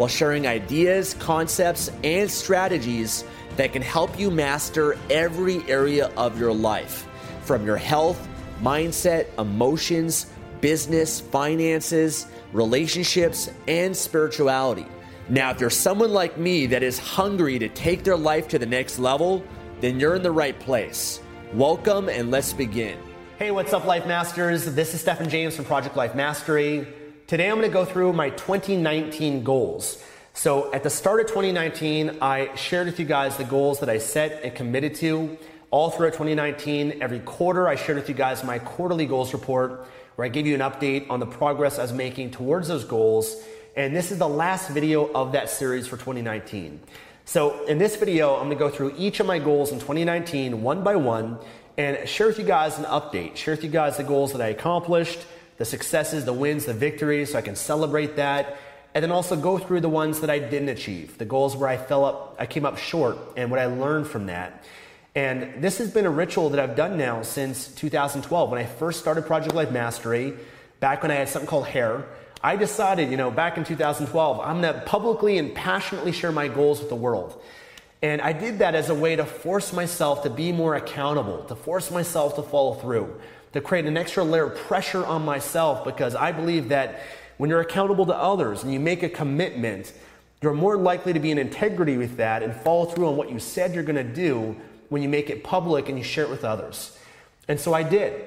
while 0.00 0.08
sharing 0.08 0.46
ideas, 0.46 1.12
concepts, 1.18 1.90
and 2.02 2.30
strategies 2.30 3.22
that 3.56 3.70
can 3.74 3.82
help 3.82 4.18
you 4.18 4.30
master 4.30 4.96
every 5.10 5.58
area 5.68 6.10
of 6.16 6.40
your 6.40 6.54
life 6.54 7.06
from 7.42 7.66
your 7.66 7.76
health, 7.76 8.26
mindset, 8.62 9.26
emotions, 9.38 10.32
business, 10.62 11.20
finances, 11.20 12.28
relationships, 12.54 13.50
and 13.68 13.94
spirituality. 13.94 14.86
Now, 15.28 15.50
if 15.50 15.60
you're 15.60 15.68
someone 15.68 16.14
like 16.14 16.38
me 16.38 16.64
that 16.68 16.82
is 16.82 16.98
hungry 16.98 17.58
to 17.58 17.68
take 17.68 18.02
their 18.02 18.16
life 18.16 18.48
to 18.48 18.58
the 18.58 18.64
next 18.64 18.98
level, 18.98 19.44
then 19.82 20.00
you're 20.00 20.14
in 20.14 20.22
the 20.22 20.32
right 20.32 20.58
place. 20.58 21.20
Welcome 21.52 22.08
and 22.08 22.30
let's 22.30 22.54
begin. 22.54 22.98
Hey, 23.38 23.50
what's 23.50 23.74
up, 23.74 23.84
Life 23.84 24.06
Masters? 24.06 24.64
This 24.64 24.94
is 24.94 25.02
Stefan 25.02 25.28
James 25.28 25.56
from 25.56 25.66
Project 25.66 25.94
Life 25.94 26.14
Mastery. 26.14 26.86
Today 27.30 27.48
I'm 27.48 27.58
going 27.58 27.70
to 27.70 27.72
go 27.72 27.84
through 27.84 28.12
my 28.12 28.30
2019 28.30 29.44
goals. 29.44 30.02
So, 30.34 30.74
at 30.74 30.82
the 30.82 30.90
start 30.90 31.20
of 31.20 31.28
2019, 31.28 32.18
I 32.20 32.52
shared 32.56 32.88
with 32.88 32.98
you 32.98 33.06
guys 33.06 33.36
the 33.36 33.44
goals 33.44 33.78
that 33.78 33.88
I 33.88 33.98
set 33.98 34.42
and 34.42 34.52
committed 34.52 34.96
to 34.96 35.38
all 35.70 35.90
throughout 35.90 36.14
2019. 36.14 37.00
Every 37.00 37.20
quarter, 37.20 37.68
I 37.68 37.76
shared 37.76 37.98
with 37.98 38.08
you 38.08 38.16
guys 38.16 38.42
my 38.42 38.58
quarterly 38.58 39.06
goals 39.06 39.32
report 39.32 39.86
where 40.16 40.26
I 40.26 40.28
gave 40.28 40.44
you 40.44 40.56
an 40.56 40.60
update 40.60 41.08
on 41.08 41.20
the 41.20 41.26
progress 41.26 41.78
I 41.78 41.82
was 41.82 41.92
making 41.92 42.32
towards 42.32 42.66
those 42.66 42.84
goals. 42.84 43.40
And 43.76 43.94
this 43.94 44.10
is 44.10 44.18
the 44.18 44.28
last 44.28 44.68
video 44.70 45.08
of 45.12 45.30
that 45.30 45.50
series 45.50 45.86
for 45.86 45.98
2019. 45.98 46.80
So, 47.26 47.64
in 47.66 47.78
this 47.78 47.94
video, 47.94 48.34
I'm 48.34 48.50
to 48.50 48.56
go 48.56 48.70
through 48.70 48.94
each 48.98 49.20
of 49.20 49.26
my 49.26 49.38
goals 49.38 49.70
in 49.70 49.78
2019 49.78 50.62
one 50.62 50.82
by 50.82 50.96
one 50.96 51.38
and 51.78 52.08
share 52.08 52.26
with 52.26 52.40
you 52.40 52.44
guys 52.44 52.76
an 52.76 52.86
update, 52.86 53.36
share 53.36 53.54
with 53.54 53.62
you 53.62 53.70
guys 53.70 53.98
the 53.98 54.02
goals 54.02 54.32
that 54.32 54.42
I 54.42 54.48
accomplished 54.48 55.20
the 55.60 55.66
successes, 55.66 56.24
the 56.24 56.32
wins, 56.32 56.64
the 56.64 56.72
victories, 56.72 57.32
so 57.32 57.38
I 57.38 57.42
can 57.42 57.54
celebrate 57.54 58.16
that. 58.16 58.56
And 58.94 59.02
then 59.02 59.12
also 59.12 59.36
go 59.36 59.58
through 59.58 59.82
the 59.82 59.90
ones 59.90 60.20
that 60.20 60.30
I 60.30 60.38
didn't 60.38 60.70
achieve, 60.70 61.18
the 61.18 61.26
goals 61.26 61.54
where 61.54 61.68
I 61.68 61.76
fell 61.76 62.06
up, 62.06 62.34
I 62.38 62.46
came 62.46 62.64
up 62.64 62.78
short, 62.78 63.18
and 63.36 63.50
what 63.50 63.60
I 63.60 63.66
learned 63.66 64.06
from 64.06 64.24
that. 64.26 64.64
And 65.14 65.62
this 65.62 65.76
has 65.76 65.90
been 65.90 66.06
a 66.06 66.10
ritual 66.10 66.48
that 66.48 66.60
I've 66.60 66.76
done 66.76 66.96
now 66.96 67.20
since 67.20 67.68
2012. 67.74 68.50
When 68.50 68.58
I 68.58 68.64
first 68.64 69.00
started 69.00 69.26
Project 69.26 69.54
Life 69.54 69.70
Mastery, 69.70 70.32
back 70.80 71.02
when 71.02 71.10
I 71.10 71.16
had 71.16 71.28
something 71.28 71.46
called 71.46 71.66
hair, 71.66 72.06
I 72.42 72.56
decided, 72.56 73.10
you 73.10 73.18
know, 73.18 73.30
back 73.30 73.58
in 73.58 73.64
2012, 73.64 74.40
I'm 74.40 74.62
gonna 74.62 74.82
publicly 74.86 75.36
and 75.36 75.54
passionately 75.54 76.12
share 76.12 76.32
my 76.32 76.48
goals 76.48 76.80
with 76.80 76.88
the 76.88 76.96
world. 76.96 77.38
And 78.00 78.22
I 78.22 78.32
did 78.32 78.60
that 78.60 78.74
as 78.74 78.88
a 78.88 78.94
way 78.94 79.14
to 79.14 79.26
force 79.26 79.74
myself 79.74 80.22
to 80.22 80.30
be 80.30 80.52
more 80.52 80.74
accountable, 80.74 81.44
to 81.44 81.54
force 81.54 81.90
myself 81.90 82.34
to 82.36 82.42
follow 82.42 82.72
through 82.76 83.20
to 83.52 83.60
create 83.60 83.86
an 83.86 83.96
extra 83.96 84.22
layer 84.22 84.44
of 84.44 84.56
pressure 84.56 85.04
on 85.04 85.24
myself 85.24 85.84
because 85.84 86.14
I 86.14 86.32
believe 86.32 86.68
that 86.68 87.02
when 87.36 87.50
you're 87.50 87.60
accountable 87.60 88.06
to 88.06 88.14
others 88.14 88.62
and 88.62 88.72
you 88.72 88.78
make 88.78 89.02
a 89.02 89.08
commitment, 89.08 89.92
you're 90.42 90.54
more 90.54 90.76
likely 90.76 91.12
to 91.12 91.20
be 91.20 91.30
in 91.30 91.38
integrity 91.38 91.96
with 91.96 92.16
that 92.18 92.42
and 92.42 92.54
follow 92.54 92.86
through 92.86 93.08
on 93.08 93.16
what 93.16 93.30
you 93.30 93.38
said 93.38 93.74
you're 93.74 93.82
going 93.82 93.96
to 93.96 94.14
do 94.14 94.56
when 94.88 95.02
you 95.02 95.08
make 95.08 95.30
it 95.30 95.42
public 95.42 95.88
and 95.88 95.98
you 95.98 96.04
share 96.04 96.24
it 96.24 96.30
with 96.30 96.44
others. 96.44 96.96
And 97.48 97.58
so 97.58 97.74
I 97.74 97.82
did. 97.82 98.24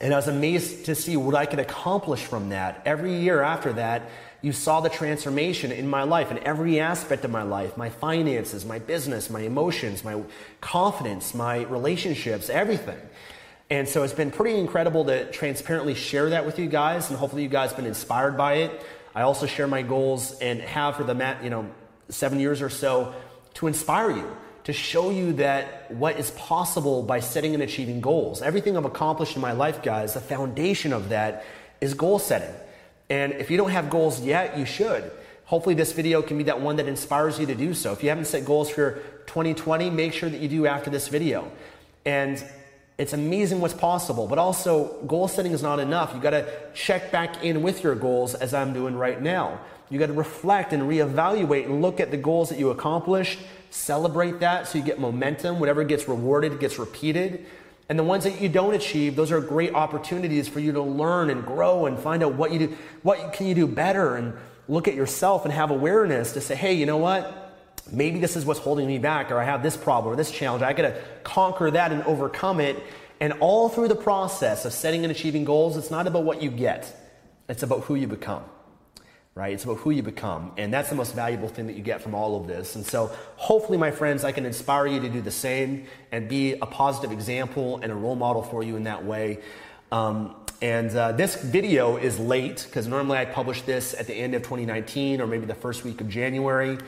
And 0.00 0.12
I 0.12 0.16
was 0.16 0.28
amazed 0.28 0.86
to 0.86 0.94
see 0.94 1.16
what 1.16 1.34
I 1.34 1.46
could 1.46 1.60
accomplish 1.60 2.20
from 2.24 2.48
that. 2.48 2.82
Every 2.84 3.14
year 3.14 3.42
after 3.42 3.72
that, 3.74 4.10
you 4.40 4.52
saw 4.52 4.80
the 4.80 4.88
transformation 4.88 5.70
in 5.70 5.88
my 5.88 6.02
life, 6.02 6.30
in 6.30 6.38
every 6.38 6.80
aspect 6.80 7.24
of 7.24 7.30
my 7.30 7.42
life 7.42 7.76
my 7.76 7.88
finances, 7.88 8.64
my 8.64 8.80
business, 8.80 9.30
my 9.30 9.40
emotions, 9.40 10.04
my 10.04 10.20
confidence, 10.60 11.34
my 11.34 11.62
relationships, 11.62 12.50
everything. 12.50 12.98
And 13.72 13.88
so 13.88 14.02
it's 14.02 14.12
been 14.12 14.30
pretty 14.30 14.58
incredible 14.58 15.06
to 15.06 15.30
transparently 15.30 15.94
share 15.94 16.28
that 16.28 16.44
with 16.44 16.58
you 16.58 16.66
guys, 16.66 17.08
and 17.08 17.18
hopefully 17.18 17.42
you 17.42 17.48
guys 17.48 17.70
have 17.70 17.78
been 17.78 17.86
inspired 17.86 18.36
by 18.36 18.56
it. 18.56 18.84
I 19.14 19.22
also 19.22 19.46
share 19.46 19.66
my 19.66 19.80
goals 19.80 20.38
and 20.40 20.60
have 20.60 20.96
for 20.96 21.04
the 21.04 21.14
mat, 21.14 21.42
you 21.42 21.48
know 21.48 21.66
seven 22.10 22.38
years 22.38 22.60
or 22.60 22.68
so 22.68 23.14
to 23.54 23.68
inspire 23.68 24.10
you, 24.10 24.36
to 24.64 24.74
show 24.74 25.08
you 25.08 25.32
that 25.44 25.90
what 25.90 26.18
is 26.18 26.32
possible 26.32 27.02
by 27.02 27.20
setting 27.20 27.54
and 27.54 27.62
achieving 27.62 28.02
goals. 28.02 28.42
Everything 28.42 28.76
I've 28.76 28.84
accomplished 28.84 29.36
in 29.36 29.40
my 29.40 29.52
life, 29.52 29.82
guys, 29.82 30.12
the 30.12 30.20
foundation 30.20 30.92
of 30.92 31.08
that 31.08 31.46
is 31.80 31.94
goal 31.94 32.18
setting. 32.18 32.54
And 33.08 33.32
if 33.32 33.50
you 33.50 33.56
don't 33.56 33.70
have 33.70 33.88
goals 33.88 34.20
yet, 34.20 34.58
you 34.58 34.66
should. 34.66 35.10
Hopefully, 35.46 35.74
this 35.74 35.92
video 35.92 36.20
can 36.20 36.36
be 36.36 36.44
that 36.44 36.60
one 36.60 36.76
that 36.76 36.88
inspires 36.88 37.40
you 37.40 37.46
to 37.46 37.54
do 37.54 37.72
so. 37.72 37.92
If 37.92 38.02
you 38.02 38.10
haven't 38.10 38.26
set 38.26 38.44
goals 38.44 38.68
for 38.68 38.96
2020, 39.28 39.88
make 39.88 40.12
sure 40.12 40.28
that 40.28 40.42
you 40.42 40.48
do 40.48 40.66
after 40.66 40.90
this 40.90 41.08
video. 41.08 41.50
And 42.04 42.44
it's 42.98 43.12
amazing 43.12 43.60
what's 43.60 43.74
possible, 43.74 44.26
but 44.26 44.38
also 44.38 45.02
goal 45.06 45.28
setting 45.28 45.52
is 45.52 45.62
not 45.62 45.80
enough. 45.80 46.14
You 46.14 46.20
got 46.20 46.30
to 46.30 46.46
check 46.74 47.10
back 47.10 47.42
in 47.42 47.62
with 47.62 47.82
your 47.82 47.94
goals 47.94 48.34
as 48.34 48.52
I'm 48.52 48.72
doing 48.72 48.94
right 48.94 49.20
now. 49.20 49.60
You 49.88 49.98
got 49.98 50.06
to 50.06 50.12
reflect 50.12 50.72
and 50.72 50.84
reevaluate 50.84 51.64
and 51.64 51.82
look 51.82 52.00
at 52.00 52.10
the 52.10 52.16
goals 52.16 52.48
that 52.50 52.58
you 52.58 52.70
accomplished, 52.70 53.38
celebrate 53.70 54.40
that 54.40 54.68
so 54.68 54.78
you 54.78 54.84
get 54.84 54.98
momentum. 55.00 55.58
Whatever 55.58 55.84
gets 55.84 56.06
rewarded 56.08 56.60
gets 56.60 56.78
repeated. 56.78 57.46
And 57.88 57.98
the 57.98 58.04
ones 58.04 58.24
that 58.24 58.40
you 58.40 58.48
don't 58.48 58.74
achieve, 58.74 59.16
those 59.16 59.32
are 59.32 59.40
great 59.40 59.74
opportunities 59.74 60.48
for 60.48 60.60
you 60.60 60.72
to 60.72 60.82
learn 60.82 61.28
and 61.28 61.44
grow 61.44 61.86
and 61.86 61.98
find 61.98 62.22
out 62.22 62.34
what 62.34 62.52
you 62.52 62.58
do, 62.58 62.76
what 63.02 63.32
can 63.32 63.46
you 63.46 63.54
do 63.54 63.66
better 63.66 64.16
and 64.16 64.34
look 64.68 64.88
at 64.88 64.94
yourself 64.94 65.44
and 65.44 65.52
have 65.52 65.70
awareness 65.70 66.32
to 66.32 66.40
say, 66.40 66.54
hey, 66.54 66.72
you 66.72 66.86
know 66.86 66.98
what? 66.98 67.41
Maybe 67.92 68.18
this 68.18 68.36
is 68.36 68.44
what's 68.44 68.60
holding 68.60 68.86
me 68.86 68.98
back, 68.98 69.30
or 69.30 69.38
I 69.38 69.44
have 69.44 69.62
this 69.62 69.76
problem 69.76 70.12
or 70.12 70.16
this 70.16 70.30
challenge. 70.30 70.62
I 70.62 70.72
got 70.72 70.82
to 70.82 71.00
conquer 71.22 71.70
that 71.70 71.92
and 71.92 72.02
overcome 72.04 72.60
it. 72.60 72.82
And 73.20 73.34
all 73.34 73.68
through 73.68 73.88
the 73.88 73.94
process 73.94 74.64
of 74.64 74.72
setting 74.72 75.04
and 75.04 75.12
achieving 75.12 75.44
goals, 75.44 75.76
it's 75.76 75.90
not 75.90 76.06
about 76.06 76.24
what 76.24 76.42
you 76.42 76.50
get, 76.50 76.92
it's 77.48 77.62
about 77.62 77.84
who 77.84 77.94
you 77.94 78.08
become. 78.08 78.42
Right? 79.34 79.54
It's 79.54 79.64
about 79.64 79.78
who 79.78 79.90
you 79.92 80.02
become. 80.02 80.52
And 80.58 80.74
that's 80.74 80.90
the 80.90 80.94
most 80.94 81.14
valuable 81.14 81.48
thing 81.48 81.66
that 81.68 81.74
you 81.74 81.82
get 81.82 82.02
from 82.02 82.14
all 82.14 82.38
of 82.38 82.46
this. 82.46 82.76
And 82.76 82.84
so, 82.84 83.10
hopefully, 83.36 83.78
my 83.78 83.90
friends, 83.90 84.24
I 84.24 84.32
can 84.32 84.44
inspire 84.44 84.86
you 84.86 85.00
to 85.00 85.08
do 85.08 85.22
the 85.22 85.30
same 85.30 85.86
and 86.10 86.28
be 86.28 86.52
a 86.52 86.66
positive 86.66 87.12
example 87.12 87.78
and 87.82 87.90
a 87.90 87.94
role 87.94 88.14
model 88.14 88.42
for 88.42 88.62
you 88.62 88.76
in 88.76 88.84
that 88.84 89.06
way. 89.06 89.38
Um, 89.90 90.34
and 90.62 90.94
uh, 90.94 91.10
this 91.10 91.34
video 91.34 91.96
is 91.96 92.20
late 92.20 92.64
because 92.68 92.86
normally 92.86 93.18
I 93.18 93.24
publish 93.24 93.62
this 93.62 93.94
at 93.94 94.06
the 94.06 94.14
end 94.14 94.34
of 94.34 94.42
2019 94.42 95.20
or 95.20 95.26
maybe 95.26 95.44
the 95.44 95.56
first 95.56 95.82
week 95.82 96.00
of 96.00 96.08
January. 96.08 96.78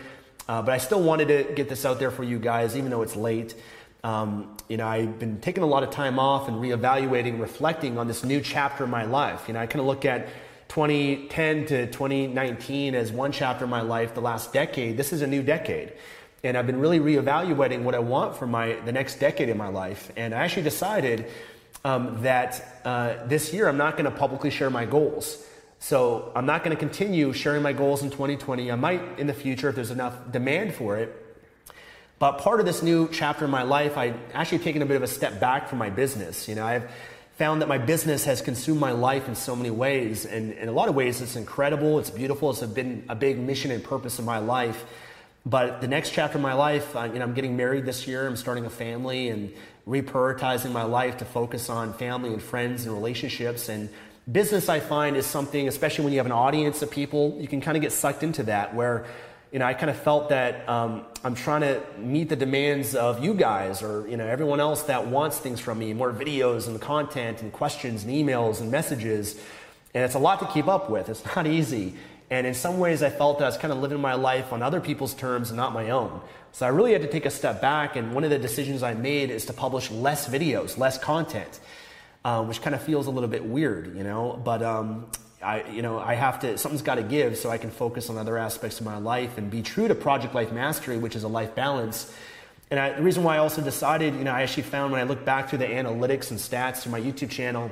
Uh, 0.48 0.62
but 0.62 0.72
I 0.72 0.78
still 0.78 1.02
wanted 1.02 1.28
to 1.28 1.54
get 1.54 1.68
this 1.68 1.84
out 1.84 1.98
there 1.98 2.10
for 2.10 2.22
you 2.22 2.38
guys, 2.38 2.76
even 2.76 2.90
though 2.90 3.02
it's 3.02 3.16
late. 3.16 3.54
Um, 4.02 4.56
you 4.68 4.76
know, 4.76 4.86
I've 4.86 5.18
been 5.18 5.40
taking 5.40 5.62
a 5.62 5.66
lot 5.66 5.82
of 5.82 5.90
time 5.90 6.18
off 6.18 6.48
and 6.48 6.58
reevaluating, 6.58 7.40
reflecting 7.40 7.96
on 7.96 8.06
this 8.06 8.22
new 8.22 8.40
chapter 8.40 8.84
of 8.84 8.90
my 8.90 9.04
life. 9.04 9.44
You 9.48 9.54
know, 9.54 9.60
I 9.60 9.66
kind 9.66 9.80
of 9.80 9.86
look 9.86 10.04
at 10.04 10.28
2010 10.68 11.66
to 11.66 11.86
2019 11.86 12.94
as 12.94 13.10
one 13.10 13.32
chapter 13.32 13.64
of 13.64 13.70
my 13.70 13.80
life, 13.80 14.14
the 14.14 14.20
last 14.20 14.52
decade. 14.52 14.96
This 14.98 15.12
is 15.12 15.22
a 15.22 15.26
new 15.26 15.42
decade. 15.42 15.92
And 16.42 16.58
I've 16.58 16.66
been 16.66 16.78
really 16.78 17.00
reevaluating 17.00 17.82
what 17.82 17.94
I 17.94 18.00
want 18.00 18.36
for 18.36 18.46
my, 18.46 18.74
the 18.84 18.92
next 18.92 19.16
decade 19.16 19.48
in 19.48 19.56
my 19.56 19.68
life. 19.68 20.12
And 20.16 20.34
I 20.34 20.44
actually 20.44 20.64
decided 20.64 21.30
um, 21.86 22.22
that 22.22 22.80
uh, 22.84 23.26
this 23.26 23.54
year 23.54 23.68
I'm 23.68 23.78
not 23.78 23.96
going 23.96 24.04
to 24.04 24.10
publicly 24.10 24.50
share 24.50 24.68
my 24.68 24.84
goals. 24.84 25.46
So 25.84 26.32
I'm 26.34 26.46
not 26.46 26.64
going 26.64 26.74
to 26.74 26.80
continue 26.80 27.34
sharing 27.34 27.62
my 27.62 27.74
goals 27.74 28.02
in 28.02 28.08
2020. 28.08 28.72
I 28.72 28.74
might 28.74 29.18
in 29.18 29.26
the 29.26 29.34
future 29.34 29.68
if 29.68 29.74
there's 29.74 29.90
enough 29.90 30.14
demand 30.32 30.74
for 30.74 30.96
it. 30.96 31.14
But 32.18 32.38
part 32.38 32.58
of 32.58 32.64
this 32.64 32.82
new 32.82 33.06
chapter 33.12 33.44
in 33.44 33.50
my 33.50 33.64
life, 33.64 33.98
I 33.98 34.14
actually 34.32 34.60
taken 34.60 34.80
a 34.80 34.86
bit 34.86 34.96
of 34.96 35.02
a 35.02 35.06
step 35.06 35.40
back 35.40 35.68
from 35.68 35.76
my 35.76 35.90
business. 35.90 36.48
You 36.48 36.54
know, 36.54 36.64
I've 36.64 36.90
found 37.36 37.60
that 37.60 37.68
my 37.68 37.76
business 37.76 38.24
has 38.24 38.40
consumed 38.40 38.80
my 38.80 38.92
life 38.92 39.28
in 39.28 39.34
so 39.34 39.54
many 39.54 39.68
ways. 39.68 40.24
And 40.24 40.54
in 40.54 40.70
a 40.70 40.72
lot 40.72 40.88
of 40.88 40.94
ways, 40.94 41.20
it's 41.20 41.36
incredible, 41.36 41.98
it's 41.98 42.08
beautiful, 42.08 42.48
it's 42.48 42.62
been 42.62 43.04
a 43.10 43.14
big 43.14 43.38
mission 43.38 43.70
and 43.70 43.84
purpose 43.84 44.18
of 44.18 44.24
my 44.24 44.38
life. 44.38 44.86
But 45.44 45.82
the 45.82 45.88
next 45.88 46.12
chapter 46.12 46.38
of 46.38 46.42
my 46.42 46.54
life, 46.54 46.94
you 46.94 47.18
know, 47.18 47.20
I'm 47.20 47.34
getting 47.34 47.58
married 47.58 47.84
this 47.84 48.06
year. 48.06 48.26
I'm 48.26 48.36
starting 48.36 48.64
a 48.64 48.70
family 48.70 49.28
and 49.28 49.52
reprioritizing 49.86 50.72
my 50.72 50.84
life 50.84 51.18
to 51.18 51.26
focus 51.26 51.68
on 51.68 51.92
family 51.92 52.32
and 52.32 52.42
friends 52.42 52.86
and 52.86 52.94
relationships. 52.94 53.68
And 53.68 53.90
business, 54.30 54.68
I 54.68 54.80
find, 54.80 55.16
is 55.16 55.26
something, 55.26 55.68
especially 55.68 56.04
when 56.04 56.12
you 56.12 56.18
have 56.18 56.26
an 56.26 56.32
audience 56.32 56.82
of 56.82 56.90
people, 56.90 57.36
you 57.40 57.48
can 57.48 57.60
kind 57.60 57.76
of 57.76 57.82
get 57.82 57.92
sucked 57.92 58.22
into 58.22 58.44
that. 58.44 58.74
Where, 58.74 59.06
you 59.52 59.58
know, 59.58 59.66
I 59.66 59.74
kind 59.74 59.90
of 59.90 59.96
felt 59.96 60.30
that 60.30 60.68
um, 60.68 61.04
I'm 61.22 61.34
trying 61.34 61.60
to 61.62 61.82
meet 61.98 62.28
the 62.28 62.36
demands 62.36 62.94
of 62.94 63.22
you 63.22 63.34
guys 63.34 63.82
or 63.82 64.08
you 64.08 64.16
know 64.16 64.26
everyone 64.26 64.60
else 64.60 64.82
that 64.84 65.06
wants 65.06 65.38
things 65.38 65.60
from 65.60 65.78
me, 65.78 65.92
more 65.92 66.12
videos 66.12 66.66
and 66.66 66.80
content 66.80 67.42
and 67.42 67.52
questions 67.52 68.04
and 68.04 68.12
emails 68.12 68.60
and 68.60 68.70
messages. 68.70 69.40
And 69.94 70.02
it's 70.04 70.14
a 70.14 70.18
lot 70.18 70.40
to 70.40 70.46
keep 70.46 70.66
up 70.66 70.90
with. 70.90 71.08
It's 71.08 71.24
not 71.36 71.46
easy. 71.46 71.94
And 72.30 72.46
in 72.46 72.54
some 72.54 72.78
ways, 72.78 73.02
I 73.02 73.10
felt 73.10 73.38
that 73.38 73.44
I 73.44 73.48
was 73.48 73.58
kind 73.58 73.72
of 73.72 73.78
living 73.78 74.00
my 74.00 74.14
life 74.14 74.52
on 74.52 74.62
other 74.62 74.80
people's 74.80 75.14
terms 75.14 75.50
and 75.50 75.56
not 75.56 75.72
my 75.72 75.90
own. 75.90 76.20
So 76.52 76.64
I 76.64 76.70
really 76.70 76.92
had 76.92 77.02
to 77.02 77.08
take 77.08 77.26
a 77.26 77.30
step 77.30 77.60
back. 77.60 77.96
And 77.96 78.14
one 78.14 78.24
of 78.24 78.30
the 78.30 78.38
decisions 78.38 78.82
I 78.82 78.94
made 78.94 79.30
is 79.30 79.44
to 79.46 79.52
publish 79.52 79.90
less 79.90 80.26
videos, 80.28 80.78
less 80.78 80.98
content, 80.98 81.60
uh, 82.24 82.42
which 82.44 82.62
kind 82.62 82.74
of 82.74 82.82
feels 82.82 83.06
a 83.06 83.10
little 83.10 83.28
bit 83.28 83.44
weird, 83.44 83.96
you 83.96 84.04
know. 84.04 84.40
But 84.44 84.62
um, 84.62 85.06
I, 85.42 85.64
you 85.70 85.82
know, 85.82 85.98
I 85.98 86.14
have 86.14 86.40
to. 86.40 86.56
Something's 86.58 86.82
got 86.82 86.96
to 86.96 87.02
give, 87.02 87.36
so 87.36 87.50
I 87.50 87.58
can 87.58 87.70
focus 87.70 88.10
on 88.10 88.18
other 88.18 88.38
aspects 88.38 88.80
of 88.80 88.86
my 88.86 88.96
life 88.96 89.38
and 89.38 89.50
be 89.50 89.62
true 89.62 89.88
to 89.88 89.94
Project 89.94 90.34
Life 90.34 90.52
Mastery, 90.52 90.98
which 90.98 91.16
is 91.16 91.24
a 91.24 91.28
life 91.28 91.54
balance. 91.54 92.14
And 92.70 92.80
I, 92.80 92.92
the 92.92 93.02
reason 93.02 93.22
why 93.22 93.36
I 93.36 93.38
also 93.38 93.62
decided, 93.62 94.14
you 94.14 94.24
know, 94.24 94.32
I 94.32 94.42
actually 94.42 94.64
found 94.64 94.92
when 94.92 95.00
I 95.00 95.04
look 95.04 95.24
back 95.24 95.48
through 95.48 95.58
the 95.58 95.66
analytics 95.66 96.30
and 96.30 96.40
stats 96.40 96.82
to 96.84 96.88
my 96.88 97.00
YouTube 97.00 97.30
channel 97.30 97.70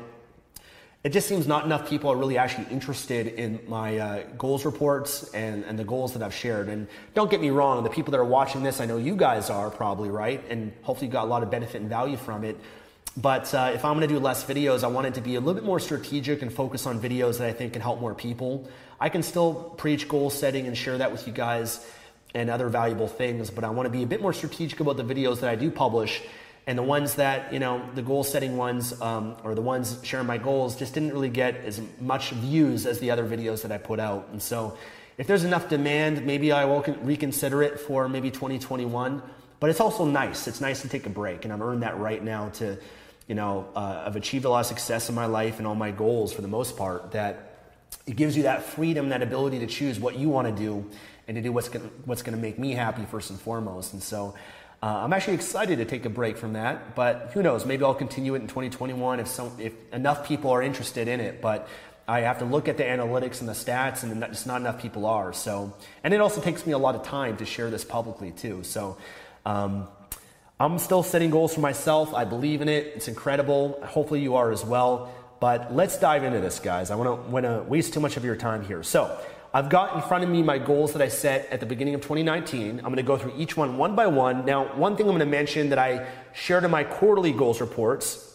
it 1.05 1.13
just 1.13 1.27
seems 1.27 1.49
not 1.49 1.65
enough 1.65 1.89
people 1.89 2.13
are 2.13 2.17
really 2.17 2.39
actually 2.39 2.67
interested 2.71 3.27
in 3.27 3.59
my 3.67 3.99
uh, 3.99 4.23
goals 4.39 4.65
reports 4.65 5.29
and, 5.35 5.65
and 5.65 5.77
the 5.77 5.83
goals 5.83 6.13
that 6.13 6.23
I've 6.23 6.35
shared. 6.35 6.69
And 6.69 6.87
don't 7.15 7.29
get 7.29 7.41
me 7.41 7.51
wrong, 7.51 7.83
the 7.83 7.91
people 7.91 8.13
that 8.13 8.21
are 8.21 8.25
watching 8.25 8.63
this, 8.63 8.81
I 8.81 8.87
know 8.87 8.99
you 8.99 9.17
guys 9.17 9.51
are 9.51 9.69
probably, 9.69 10.11
right? 10.11 10.45
And 10.49 10.73
hopefully 10.83 11.09
you 11.09 11.13
got 11.13 11.25
a 11.25 11.27
lot 11.27 11.43
of 11.43 11.51
benefit 11.51 11.81
and 11.81 11.91
value 11.91 12.17
from 12.17 12.45
it. 12.45 12.57
But 13.17 13.53
uh, 13.53 13.73
if 13.75 13.85
I'm 13.85 13.95
going 13.95 14.09
to 14.09 14.15
do 14.15 14.19
less 14.19 14.45
videos, 14.45 14.83
I 14.83 14.87
want 14.87 15.07
it 15.07 15.15
to 15.15 15.21
be 15.21 15.35
a 15.35 15.41
little 15.41 15.55
bit 15.55 15.65
more 15.65 15.79
strategic 15.79 16.41
and 16.41 16.53
focus 16.53 16.87
on 16.87 17.01
videos 17.01 17.39
that 17.39 17.49
I 17.49 17.53
think 17.53 17.75
can 17.75 17.83
help 17.83 18.01
more 18.01 18.15
people. 18.15 18.69
I 18.99 19.11
can 19.11 19.23
still 19.23 19.55
preach 19.55 20.09
goal 20.09 20.31
setting 20.31 20.67
and 20.67 20.77
share 20.77 20.97
that 20.99 21.13
with 21.13 21.27
you 21.27 21.33
guys 21.33 21.85
and 22.35 22.49
other 22.49 22.69
valuable 22.69 23.09
things, 23.09 23.51
but 23.51 23.65
I 23.65 23.71
want 23.71 23.87
to 23.87 23.91
be 23.91 24.03
a 24.03 24.07
bit 24.07 24.23
more 24.23 24.33
strategic 24.33 24.81
about 24.81 24.97
the 24.97 25.05
videos 25.05 25.41
that 25.41 25.51
I 25.51 25.57
do 25.57 25.71
publish. 25.71 26.23
And 26.67 26.79
the 26.79 26.83
ones 26.83 27.17
that 27.17 27.53
you 27.53 27.59
know 27.59 27.85
the 27.95 28.03
goal 28.03 28.23
setting 28.23 28.57
ones 28.57 28.99
um, 29.03 29.37
or 29.43 29.55
the 29.57 29.61
ones 29.61 29.99
sharing 30.05 30.27
my 30.29 30.39
goals 30.39 30.77
just 30.77 30.95
didn't 30.95 31.13
really 31.13 31.29
get 31.29 31.57
as 31.57 31.81
much 32.01 32.31
views 32.31 32.87
as 32.87 33.01
the 33.01 33.11
other 33.11 33.27
videos 33.27 33.63
that 33.63 33.73
i 33.73 33.79
put 33.79 33.99
out. 33.99 34.29
And 34.31 34.41
so 34.41 34.79
if 35.19 35.27
there's 35.27 35.43
enough 35.43 35.69
demand 35.69 36.25
maybe 36.25 36.53
i 36.53 36.65
will 36.65 36.83
reconsider 37.03 37.65
it 37.65 37.81
for 37.81 38.09
maybe 38.09 38.31
2021 38.31 39.23
but 39.59 39.71
it's 39.71 39.81
also 39.81 40.05
nice. 40.05 40.49
It's 40.49 40.61
nice 40.61 40.83
to 40.83 40.89
take 40.89 41.05
a 41.05 41.11
break 41.11 41.45
and 41.45 41.53
i've 41.53 41.61
earned 41.61 41.83
that 41.83 41.99
right 41.99 42.23
now 42.23 42.51
to 42.51 42.79
you 43.33 43.37
know 43.37 43.67
uh, 43.75 44.03
i've 44.05 44.15
achieved 44.15 44.45
a 44.45 44.51
lot 44.51 44.61
of 44.61 44.67
success 44.67 45.09
in 45.09 45.15
my 45.15 45.25
life 45.25 45.57
and 45.57 45.67
all 45.67 45.75
my 45.75 45.91
goals 45.91 46.35
for 46.35 46.43
the 46.43 46.53
most 46.59 46.77
part 46.77 47.13
that 47.13 47.57
it 48.07 48.15
gives 48.15 48.37
you 48.37 48.43
that 48.43 48.63
freedom 48.63 49.09
that 49.09 49.23
ability 49.23 49.59
to 49.61 49.67
choose 49.67 49.99
what 49.99 50.19
you 50.19 50.29
want 50.29 50.47
to 50.47 50.55
do 50.55 50.85
and 51.27 51.35
to 51.37 51.41
do 51.41 51.51
what's 51.51 51.71
going 51.71 51.91
what's 52.05 52.21
going 52.21 52.37
to 52.37 52.43
make 52.43 52.59
me 52.59 52.73
happy 52.73 53.07
first 53.07 53.31
and 53.31 53.41
foremost 53.41 53.95
and 53.95 54.03
so 54.03 54.35
uh, 54.83 55.01
I'm 55.03 55.15
actually 55.15 55.33
excited 55.35 55.79
to 55.79 55.87
take 55.87 56.05
a 56.05 56.11
break 56.11 56.37
from 56.37 56.55
that, 56.55 56.97
but 56.97 57.31
who 57.35 57.41
knows? 57.45 57.65
Maybe 57.65 57.85
I'll 57.85 57.95
continue 57.95 58.35
it 58.35 58.43
in 58.43 58.49
2021 58.49 59.21
if 59.21 59.29
some 59.29 59.53
if 59.61 59.73
enough 59.93 60.27
people 60.27 60.51
are 60.51 60.61
interested 60.61 61.07
in 61.07 61.21
it. 61.21 61.41
But 61.41 61.69
I 62.09 62.23
have 62.23 62.41
to 62.41 62.45
look 62.45 62.67
at 62.67 62.79
the 62.79 62.83
analytics 62.83 63.39
and 63.39 63.49
the 63.49 63.53
stats, 63.53 64.03
and 64.03 64.21
just 64.21 64.45
not 64.45 64.61
enough 64.61 64.83
people 64.83 65.07
are. 65.07 65.33
So, 65.33 65.73
and 66.03 66.13
it 66.13 66.21
also 66.21 66.41
takes 66.41 66.67
me 66.67 66.73
a 66.73 66.79
lot 66.79 66.97
of 66.97 67.05
time 67.05 67.37
to 67.37 67.45
share 67.45 67.71
this 67.71 67.85
publicly 67.85 68.33
too. 68.33 68.65
So. 68.65 68.97
Um, 69.47 69.87
I'm 70.63 70.79
still 70.79 71.03
setting 71.03 71.31
goals 71.31 71.53
for 71.55 71.61
myself. 71.61 72.15
I 72.15 72.25
believe 72.25 72.63
in 72.63 72.69
it. 72.69 72.93
It's 72.95 73.09
incredible. 73.09 73.81
Hopefully, 73.85 74.23
you 74.23 74.37
are 74.37 74.53
as 74.53 74.65
well. 74.65 75.13
But 75.41 75.75
let's 75.75 75.99
dive 75.99 76.23
into 76.23 76.39
this, 76.39 76.61
guys. 76.61 76.93
I 76.93 76.95
want 76.95 77.09
to 77.09 77.31
want 77.33 77.45
to 77.47 77.65
waste 77.65 77.95
too 77.95 77.99
much 77.99 78.17
of 78.17 78.25
your 78.25 78.37
time 78.37 78.63
here. 78.63 78.85
So, 78.85 79.19
I've 79.53 79.69
got 79.69 79.97
in 79.97 80.03
front 80.03 80.23
of 80.23 80.31
me 80.31 80.41
my 80.41 80.59
goals 80.59 80.93
that 80.93 81.03
I 81.03 81.09
set 81.09 81.49
at 81.51 81.59
the 81.59 81.67
beginning 81.67 81.97
of 81.97 82.01
2019. 82.03 82.79
I'm 82.79 82.85
going 82.85 82.95
to 82.95 83.03
go 83.03 83.19
through 83.19 83.35
each 83.37 83.57
one 83.57 83.77
one 83.77 83.97
by 83.97 84.07
one. 84.07 84.45
Now, 84.45 84.73
one 84.77 84.97
thing 84.97 85.07
I'm 85.07 85.17
going 85.17 85.19
to 85.19 85.27
mention 85.27 85.71
that 85.71 85.81
I 85.81 86.07
shared 86.33 86.63
in 86.63 86.71
my 86.71 86.85
quarterly 86.85 87.33
goals 87.33 87.61
reports, 87.61 88.33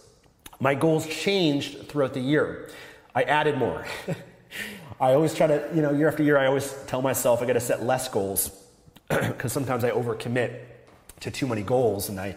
my 0.59 0.75
goals 0.75 1.07
changed 1.07 1.87
throughout 1.87 2.13
the 2.13 2.19
year. 2.19 2.69
I 3.15 3.23
added 3.23 3.57
more. 3.57 3.85
I 4.99 5.13
always 5.13 5.33
try 5.33 5.47
to, 5.47 5.69
you 5.73 5.81
know, 5.81 5.93
year 5.93 6.09
after 6.09 6.23
year, 6.23 6.37
I 6.37 6.47
always 6.47 6.75
tell 6.87 7.01
myself 7.01 7.41
I 7.41 7.45
got 7.45 7.53
to 7.53 7.61
set 7.61 7.83
less 7.83 8.09
goals 8.09 8.51
because 9.07 9.53
sometimes 9.53 9.85
I 9.85 9.91
overcommit 9.91 10.59
to 11.21 11.31
too 11.31 11.47
many 11.47 11.61
goals, 11.61 12.09
and 12.09 12.19
I, 12.19 12.35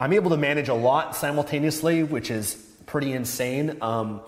I'm 0.00 0.12
able 0.12 0.30
to 0.30 0.36
manage 0.36 0.68
a 0.68 0.74
lot 0.74 1.16
simultaneously, 1.16 2.02
which 2.02 2.30
is 2.30 2.54
pretty 2.86 3.12
insane. 3.12 3.78
Um, 3.80 4.20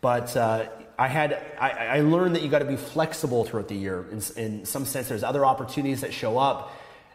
but 0.00 0.36
uh, 0.36 0.68
I 0.98 1.08
had 1.08 1.32
I, 1.58 1.70
I 1.70 2.00
learned 2.00 2.36
that 2.36 2.42
you 2.42 2.48
got 2.48 2.60
to 2.60 2.64
be 2.64 2.76
flexible 2.76 3.44
throughout 3.44 3.68
the 3.68 3.76
year. 3.76 4.06
In, 4.10 4.22
in 4.36 4.64
some 4.64 4.84
sense, 4.84 5.08
there's 5.08 5.24
other 5.24 5.44
opportunities 5.44 6.02
that 6.02 6.12
show 6.12 6.38
up 6.38 6.72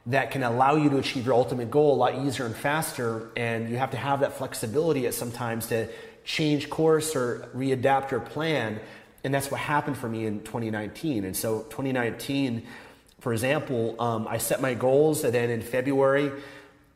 that 0.07 0.31
can 0.31 0.43
allow 0.43 0.75
you 0.75 0.89
to 0.91 0.97
achieve 0.97 1.25
your 1.25 1.33
ultimate 1.33 1.71
goal 1.71 1.95
a 1.95 1.97
lot 1.97 2.15
easier 2.25 2.45
and 2.45 2.55
faster. 2.55 3.31
And 3.35 3.69
you 3.69 3.77
have 3.77 3.91
to 3.91 3.97
have 3.97 4.19
that 4.19 4.33
flexibility 4.37 5.07
at 5.07 5.13
sometimes 5.13 5.67
to 5.67 5.87
change 6.23 6.69
course 6.69 7.15
or 7.15 7.49
readapt 7.55 8.11
your 8.11 8.19
plan. 8.19 8.79
And 9.23 9.33
that's 9.33 9.49
what 9.49 9.59
happened 9.59 9.97
for 9.97 10.07
me 10.07 10.27
in 10.27 10.41
2019. 10.41 11.25
And 11.25 11.35
so 11.35 11.61
2019, 11.63 12.65
for 13.25 13.33
example, 13.33 13.99
um, 13.99 14.27
I 14.29 14.37
set 14.37 14.61
my 14.61 14.75
goals, 14.75 15.23
and 15.23 15.33
then 15.33 15.49
in 15.49 15.63
February, 15.63 16.31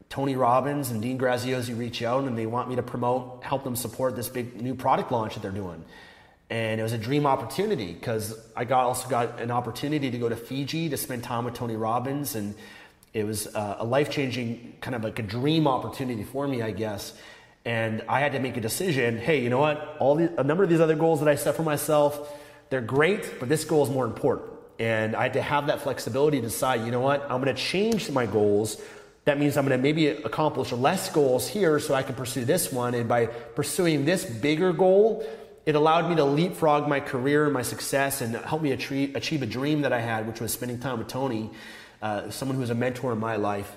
Tony 0.10 0.36
Robbins 0.36 0.92
and 0.92 1.02
Dean 1.02 1.18
Graziosi 1.18 1.76
reach 1.76 2.04
out 2.04 2.24
and 2.26 2.38
they 2.38 2.46
want 2.46 2.70
me 2.70 2.76
to 2.76 2.84
promote, 2.84 3.44
help 3.44 3.64
them 3.64 3.76
support 3.76 4.16
this 4.16 4.30
big 4.30 4.62
new 4.62 4.76
product 4.76 5.12
launch 5.12 5.34
that 5.34 5.42
they're 5.42 5.52
doing 5.52 5.84
and 6.50 6.80
it 6.80 6.84
was 6.84 6.94
a 6.94 6.98
dream 6.98 7.26
opportunity 7.26 7.94
because 7.94 8.38
I 8.56 8.66
got 8.66 8.86
also 8.86 9.08
got 9.08 9.40
an 9.40 9.52
opportunity 9.52 10.10
to 10.10 10.18
go 10.18 10.30
to 10.30 10.36
Fiji 10.36 10.90
to 10.90 10.98
spend 10.98 11.24
time 11.24 11.46
with 11.46 11.54
Tony 11.54 11.76
Robbins, 11.76 12.36
and 12.36 12.56
it 13.14 13.24
was 13.24 13.48
uh, 13.56 13.78
a 13.80 13.86
life 13.86 14.10
changing 14.10 14.78
kind 14.82 14.96
of 14.96 15.04
like 15.04 15.20
a 15.20 15.24
dream 15.24 15.68
opportunity 15.68 16.24
for 16.24 16.48
me, 16.48 16.62
I 16.62 16.72
guess. 16.72 17.14
And 17.66 18.04
I 18.08 18.20
had 18.20 18.32
to 18.32 18.40
make 18.40 18.58
a 18.58 18.62
decision. 18.62 19.18
Hey, 19.18 19.44
you 19.44 19.50
know 19.50 19.60
what? 19.60 19.98
All 20.00 20.16
the, 20.16 20.40
a 20.40 20.44
number 20.44 20.64
of 20.64 20.70
these 20.70 20.80
other 20.80 20.96
goals 20.96 21.20
that 21.20 21.30
I 21.30 21.36
set 21.36 21.56
for 21.56 21.64
myself, 21.64 22.36
they're 22.70 22.82
great, 22.82 23.40
but 23.40 23.50
this 23.50 23.64
goal 23.64 23.84
is 23.84 23.90
more 23.90 24.06
important. 24.06 24.50
And 24.80 25.16
I 25.16 25.24
had 25.24 25.34
to 25.34 25.42
have 25.42 25.68
that 25.68 25.82
flexibility 25.82 26.38
to 26.38 26.48
decide. 26.48 26.86
You 26.86 26.92
know 26.92 27.02
what? 27.02 27.24
I'm 27.24 27.44
going 27.44 27.54
to 27.54 27.62
change 27.62 28.10
my 28.10 28.26
goals. 28.26 28.82
That 29.26 29.38
means 29.38 29.58
I'm 29.58 29.66
going 29.66 29.78
to 29.78 29.84
maybe 29.84 30.08
accomplish 30.08 30.72
less 30.72 31.12
goals 31.12 31.48
here 31.48 31.80
so 31.80 31.94
I 31.94 32.02
can 32.02 32.16
pursue 32.16 32.46
this 32.46 32.72
one. 32.72 32.94
And 32.94 33.08
by 33.08 33.26
pursuing 33.26 34.06
this 34.06 34.24
bigger 34.24 34.72
goal, 34.72 35.28
it 35.66 35.76
allowed 35.76 36.10
me 36.10 36.16
to 36.16 36.24
leapfrog 36.24 36.88
my 36.88 37.02
career 37.02 37.44
and 37.44 37.54
my 37.54 37.62
success 37.62 38.22
and 38.22 38.36
help 38.38 38.62
me 38.62 38.72
achieve, 38.72 39.16
achieve 39.16 39.44
a 39.44 39.46
dream 39.46 39.82
that 39.82 39.92
I 39.92 40.00
had, 40.00 40.26
which 40.26 40.40
was 40.40 40.54
spending 40.54 40.80
time 40.80 40.98
with 40.98 41.10
Tony, 41.10 41.52
uh, 42.02 42.30
someone 42.30 42.56
who 42.56 42.62
was 42.62 42.70
a 42.70 42.76
mentor 42.76 43.12
in 43.12 43.20
my 43.20 43.36
life. 43.36 43.76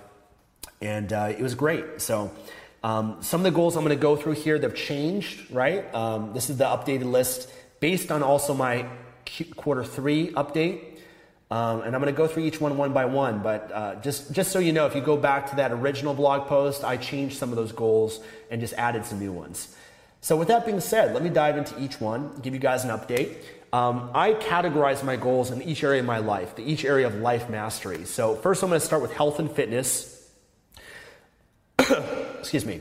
And 0.81 1.13
uh, 1.13 1.35
it 1.37 1.43
was 1.43 1.57
great. 1.57 2.01
So, 2.01 2.31
um, 2.85 3.19
some 3.23 3.41
of 3.41 3.45
the 3.45 3.51
goals 3.51 3.77
I'm 3.77 3.85
going 3.85 3.97
to 3.97 4.01
go 4.01 4.17
through 4.17 4.33
here, 4.33 4.59
they've 4.59 4.75
changed, 4.75 5.51
right? 5.53 5.93
Um, 5.95 6.33
this 6.33 6.51
is 6.51 6.57
the 6.57 6.65
updated 6.65 7.11
list 7.11 7.53
based 7.79 8.11
on 8.11 8.23
also 8.23 8.55
my 8.55 8.87
quarter 9.57 9.85
three 9.85 10.33
update. 10.33 10.92
Um, 11.53 11.83
and 11.83 11.95
I'm 11.95 12.01
going 12.01 12.11
to 12.11 12.17
go 12.17 12.27
through 12.27 12.45
each 12.45 12.63
one 12.63 12.79
one 12.79 12.95
by 12.95 13.05
one. 13.05 13.41
But 13.41 13.71
uh, 13.71 13.97
just, 13.97 14.33
just 14.33 14.53
so 14.53 14.59
you 14.59 14.73
know, 14.73 14.87
if 14.87 14.95
you 14.95 15.03
go 15.03 15.19
back 15.19 15.51
to 15.51 15.57
that 15.57 15.71
original 15.71 16.15
blog 16.15 16.49
post, 16.49 16.83
I 16.83 16.97
changed 16.97 17.37
some 17.37 17.51
of 17.51 17.57
those 17.57 17.73
goals 17.73 18.21
and 18.51 18.59
just 18.59 18.73
added 18.73 19.05
some 19.05 19.19
new 19.19 19.33
ones. 19.33 19.77
So, 20.23 20.35
with 20.35 20.49
that 20.49 20.65
being 20.65 20.81
said, 20.81 21.13
let 21.13 21.23
me 21.23 21.29
dive 21.29 21.59
into 21.59 21.79
each 21.79 22.01
one, 22.01 22.39
give 22.41 22.55
you 22.55 22.61
guys 22.61 22.85
an 22.85 22.91
update. 22.91 23.37
Um, 23.71 24.13
I 24.15 24.33
categorize 24.33 25.05
my 25.05 25.17
goals 25.17 25.51
in 25.51 25.61
each 25.61 25.85
area 25.85 26.01
of 26.01 26.07
my 26.07 26.19
life, 26.19 26.57
the 26.57 26.63
each 26.63 26.87
area 26.87 27.07
of 27.07 27.17
life 27.17 27.51
mastery. 27.51 28.07
So, 28.07 28.35
first, 28.37 28.63
I'm 28.63 28.71
going 28.71 28.81
to 28.81 28.87
start 28.87 29.03
with 29.03 29.13
health 29.13 29.39
and 29.39 29.51
fitness. 29.51 30.27
Excuse 32.39 32.65
me. 32.65 32.81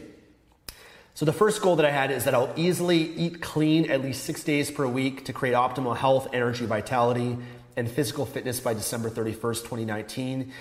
So, 1.13 1.25
the 1.25 1.33
first 1.33 1.61
goal 1.61 1.75
that 1.75 1.85
I 1.85 1.91
had 1.91 2.09
is 2.09 2.23
that 2.23 2.33
I'll 2.33 2.53
easily 2.55 2.99
eat 2.99 3.41
clean 3.41 3.91
at 3.91 4.01
least 4.01 4.23
six 4.23 4.45
days 4.45 4.71
per 4.71 4.87
week 4.87 5.25
to 5.25 5.33
create 5.33 5.55
optimal 5.55 5.97
health, 5.97 6.29
energy, 6.31 6.65
vitality, 6.65 7.37
and 7.75 7.89
physical 7.89 8.25
fitness 8.25 8.59
by 8.59 8.73
December 8.73 9.09
31st, 9.09 9.61
2019. 9.61 10.51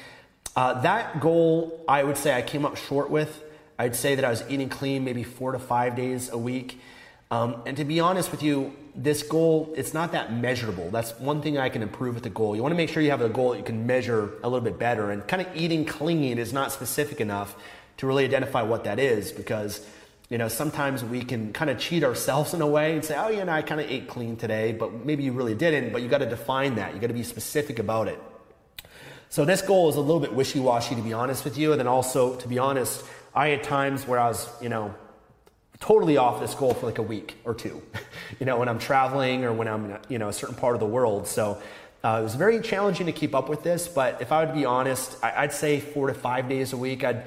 Uh, 0.56 0.80
that 0.82 1.20
goal, 1.20 1.84
I 1.88 2.02
would 2.02 2.16
say 2.16 2.34
I 2.36 2.42
came 2.42 2.64
up 2.64 2.76
short 2.76 3.10
with. 3.10 3.42
I'd 3.78 3.96
say 3.96 4.14
that 4.14 4.24
I 4.24 4.30
was 4.30 4.42
eating 4.48 4.68
clean 4.68 5.04
maybe 5.04 5.22
four 5.22 5.52
to 5.52 5.58
five 5.58 5.96
days 5.96 6.28
a 6.30 6.38
week. 6.38 6.80
Um, 7.30 7.62
and 7.64 7.76
to 7.76 7.84
be 7.84 8.00
honest 8.00 8.32
with 8.32 8.42
you, 8.42 8.74
this 8.94 9.22
goal, 9.22 9.72
it's 9.76 9.94
not 9.94 10.12
that 10.12 10.32
measurable. 10.32 10.90
That's 10.90 11.12
one 11.20 11.40
thing 11.42 11.58
I 11.58 11.68
can 11.68 11.82
improve 11.82 12.14
with 12.14 12.24
the 12.24 12.30
goal. 12.30 12.56
You 12.56 12.62
want 12.62 12.72
to 12.72 12.76
make 12.76 12.90
sure 12.90 13.02
you 13.02 13.10
have 13.10 13.22
a 13.22 13.28
goal 13.28 13.52
that 13.52 13.58
you 13.58 13.64
can 13.64 13.86
measure 13.86 14.34
a 14.42 14.48
little 14.48 14.60
bit 14.60 14.78
better. 14.78 15.10
And 15.12 15.26
kind 15.26 15.40
of 15.40 15.56
eating 15.56 15.84
clean 15.84 16.38
is 16.38 16.52
not 16.52 16.72
specific 16.72 17.20
enough 17.20 17.56
to 17.98 18.06
really 18.06 18.24
identify 18.24 18.62
what 18.62 18.84
that 18.84 18.98
is 18.98 19.30
because, 19.30 19.86
you 20.30 20.38
know, 20.38 20.46
sometimes 20.46 21.04
we 21.04 21.22
can 21.22 21.52
kind 21.52 21.70
of 21.70 21.78
cheat 21.78 22.04
ourselves 22.04 22.54
in 22.54 22.62
a 22.62 22.66
way 22.66 22.94
and 22.94 23.04
say, 23.04 23.16
oh, 23.18 23.28
yeah, 23.28 23.52
I 23.52 23.62
kind 23.62 23.80
of 23.80 23.90
ate 23.90 24.06
clean 24.06 24.36
today, 24.36 24.70
but 24.72 25.04
maybe 25.04 25.24
you 25.24 25.32
really 25.32 25.56
didn't. 25.56 25.92
But 25.92 26.02
you 26.02 26.08
got 26.08 26.18
to 26.18 26.26
define 26.26 26.76
that. 26.76 26.94
You 26.94 27.00
got 27.00 27.08
to 27.08 27.14
be 27.14 27.24
specific 27.24 27.80
about 27.80 28.06
it. 28.06 28.22
So 29.28 29.44
this 29.44 29.60
goal 29.60 29.88
is 29.88 29.96
a 29.96 30.00
little 30.00 30.20
bit 30.20 30.32
wishy-washy 30.32 30.94
to 30.94 31.02
be 31.02 31.12
honest 31.12 31.44
with 31.44 31.58
you. 31.58 31.72
And 31.72 31.80
then 31.80 31.88
also, 31.88 32.36
to 32.36 32.48
be 32.48 32.60
honest, 32.60 33.04
I 33.34 33.48
had 33.48 33.64
times 33.64 34.06
where 34.06 34.20
I 34.20 34.28
was, 34.28 34.48
you 34.62 34.68
know, 34.68 34.94
totally 35.80 36.16
off 36.16 36.40
this 36.40 36.54
goal 36.54 36.74
for 36.74 36.86
like 36.86 36.98
a 36.98 37.02
week 37.02 37.36
or 37.44 37.52
two, 37.52 37.82
you 38.38 38.46
know, 38.46 38.56
when 38.56 38.68
I'm 38.68 38.78
traveling 38.78 39.44
or 39.44 39.52
when 39.52 39.66
I'm 39.66 39.98
you 40.08 40.18
know, 40.18 40.28
a 40.28 40.32
certain 40.32 40.54
part 40.54 40.74
of 40.74 40.80
the 40.80 40.86
world. 40.86 41.26
So 41.26 41.60
uh, 42.04 42.18
it 42.20 42.22
was 42.22 42.36
very 42.36 42.60
challenging 42.60 43.06
to 43.06 43.12
keep 43.12 43.34
up 43.34 43.48
with 43.48 43.64
this, 43.64 43.88
but 43.88 44.22
if 44.22 44.30
I 44.30 44.44
would 44.44 44.54
be 44.54 44.64
honest, 44.64 45.16
I, 45.24 45.42
would 45.42 45.52
say 45.52 45.80
four 45.80 46.06
to 46.06 46.14
five 46.14 46.48
days 46.48 46.72
a 46.72 46.76
week. 46.76 47.02
I'd 47.02 47.24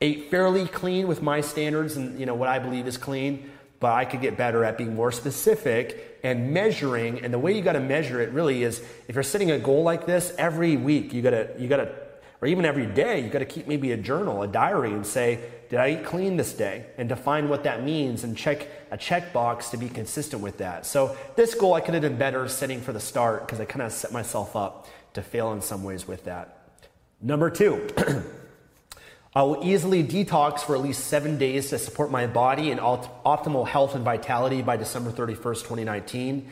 ate 0.00 0.30
fairly 0.30 0.66
clean 0.66 1.06
with 1.06 1.22
my 1.22 1.40
standards 1.40 1.96
and 1.96 2.18
you 2.18 2.26
know 2.26 2.34
what 2.34 2.48
I 2.48 2.58
believe 2.58 2.86
is 2.86 2.98
clean, 2.98 3.50
but 3.80 3.92
I 3.92 4.04
could 4.04 4.20
get 4.20 4.36
better 4.36 4.64
at 4.64 4.78
being 4.78 4.94
more 4.94 5.12
specific 5.12 6.18
and 6.22 6.52
measuring. 6.52 7.24
And 7.24 7.32
the 7.32 7.38
way 7.38 7.52
you 7.56 7.62
got 7.62 7.72
to 7.74 7.80
measure 7.80 8.20
it 8.20 8.30
really 8.30 8.62
is 8.62 8.82
if 9.08 9.14
you're 9.14 9.22
setting 9.22 9.50
a 9.50 9.58
goal 9.58 9.82
like 9.82 10.06
this 10.06 10.34
every 10.38 10.76
week, 10.76 11.12
you 11.12 11.22
got 11.22 11.30
to 11.30 11.50
you 11.58 11.68
got 11.68 11.76
to 11.78 11.94
or 12.44 12.48
even 12.48 12.66
every 12.66 12.84
day, 12.84 13.20
you 13.20 13.30
got 13.30 13.38
to 13.38 13.46
keep 13.46 13.66
maybe 13.66 13.92
a 13.92 13.96
journal, 13.96 14.42
a 14.42 14.46
diary, 14.46 14.92
and 14.92 15.06
say, 15.06 15.40
did 15.70 15.78
I 15.78 15.92
eat 15.92 16.04
clean 16.04 16.36
this 16.36 16.52
day? 16.52 16.84
And 16.98 17.08
define 17.08 17.48
what 17.48 17.64
that 17.64 17.82
means 17.82 18.22
and 18.22 18.36
check 18.36 18.68
a 18.90 18.98
checkbox 18.98 19.70
to 19.70 19.78
be 19.78 19.88
consistent 19.88 20.42
with 20.42 20.58
that. 20.58 20.84
So 20.84 21.16
this 21.36 21.54
goal 21.54 21.72
I 21.72 21.80
could 21.80 21.94
have 21.94 22.02
done 22.02 22.16
better 22.16 22.46
setting 22.48 22.82
for 22.82 22.92
the 22.92 23.00
start 23.00 23.46
because 23.46 23.60
I 23.60 23.64
kind 23.64 23.80
of 23.80 23.92
set 23.92 24.12
myself 24.12 24.56
up 24.56 24.88
to 25.14 25.22
fail 25.22 25.54
in 25.54 25.62
some 25.62 25.82
ways 25.82 26.06
with 26.06 26.24
that. 26.24 26.58
Number 27.22 27.48
two. 27.48 27.88
I 29.36 29.42
will 29.42 29.64
easily 29.64 30.04
detox 30.04 30.60
for 30.60 30.76
at 30.76 30.80
least 30.80 31.08
seven 31.08 31.38
days 31.38 31.70
to 31.70 31.78
support 31.80 32.08
my 32.08 32.28
body 32.28 32.70
in 32.70 32.78
optimal 32.78 33.66
health 33.66 33.96
and 33.96 34.04
vitality 34.04 34.62
by 34.62 34.76
December 34.76 35.10
31st, 35.10 35.62
2019. 35.62 36.48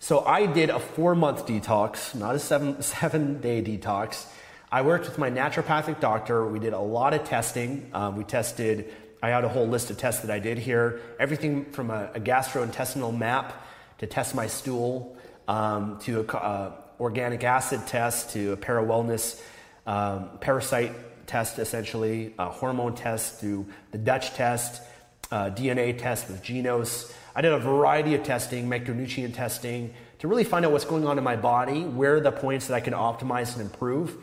So 0.00 0.24
I 0.24 0.46
did 0.46 0.68
a 0.70 0.80
four 0.80 1.14
month 1.14 1.46
detox, 1.46 2.16
not 2.16 2.34
a 2.34 2.40
seven, 2.40 2.82
seven 2.82 3.40
day 3.40 3.62
detox. 3.62 4.26
I 4.72 4.82
worked 4.82 5.06
with 5.06 5.16
my 5.16 5.30
naturopathic 5.30 6.00
doctor. 6.00 6.44
We 6.44 6.58
did 6.58 6.72
a 6.72 6.80
lot 6.80 7.14
of 7.14 7.22
testing. 7.22 7.88
Um, 7.94 8.16
we 8.16 8.24
tested, 8.24 8.92
I 9.22 9.28
had 9.28 9.44
a 9.44 9.48
whole 9.48 9.68
list 9.68 9.90
of 9.90 9.96
tests 9.96 10.22
that 10.22 10.30
I 10.32 10.40
did 10.40 10.58
here. 10.58 11.00
Everything 11.20 11.66
from 11.66 11.90
a, 11.90 12.10
a 12.14 12.20
gastrointestinal 12.20 13.16
map 13.16 13.64
to 13.98 14.08
test 14.08 14.34
my 14.34 14.48
stool, 14.48 15.16
um, 15.46 16.00
to 16.00 16.20
an 16.20 16.30
uh, 16.30 16.72
organic 16.98 17.44
acid 17.44 17.86
test, 17.86 18.30
to 18.30 18.54
a 18.54 18.56
para 18.56 18.82
wellness 18.84 19.40
um, 19.86 20.30
parasite 20.40 20.92
test, 21.28 21.58
essentially, 21.58 22.34
a 22.38 22.48
hormone 22.48 22.94
test 22.94 23.38
through 23.38 23.66
the 23.92 23.98
Dutch 23.98 24.34
test, 24.34 24.82
DNA 25.30 25.96
test 25.96 26.28
with 26.28 26.42
Genos. 26.42 27.12
I 27.36 27.40
did 27.40 27.52
a 27.52 27.58
variety 27.58 28.14
of 28.14 28.24
testing, 28.24 28.68
micronutrient 28.68 29.34
testing, 29.34 29.94
to 30.18 30.26
really 30.26 30.44
find 30.44 30.64
out 30.66 30.72
what's 30.72 30.84
going 30.84 31.06
on 31.06 31.18
in 31.18 31.24
my 31.24 31.36
body, 31.36 31.84
where 31.84 32.16
are 32.16 32.20
the 32.20 32.32
points 32.32 32.66
that 32.66 32.74
I 32.74 32.80
can 32.80 32.94
optimize 32.94 33.52
and 33.52 33.62
improve. 33.62 34.16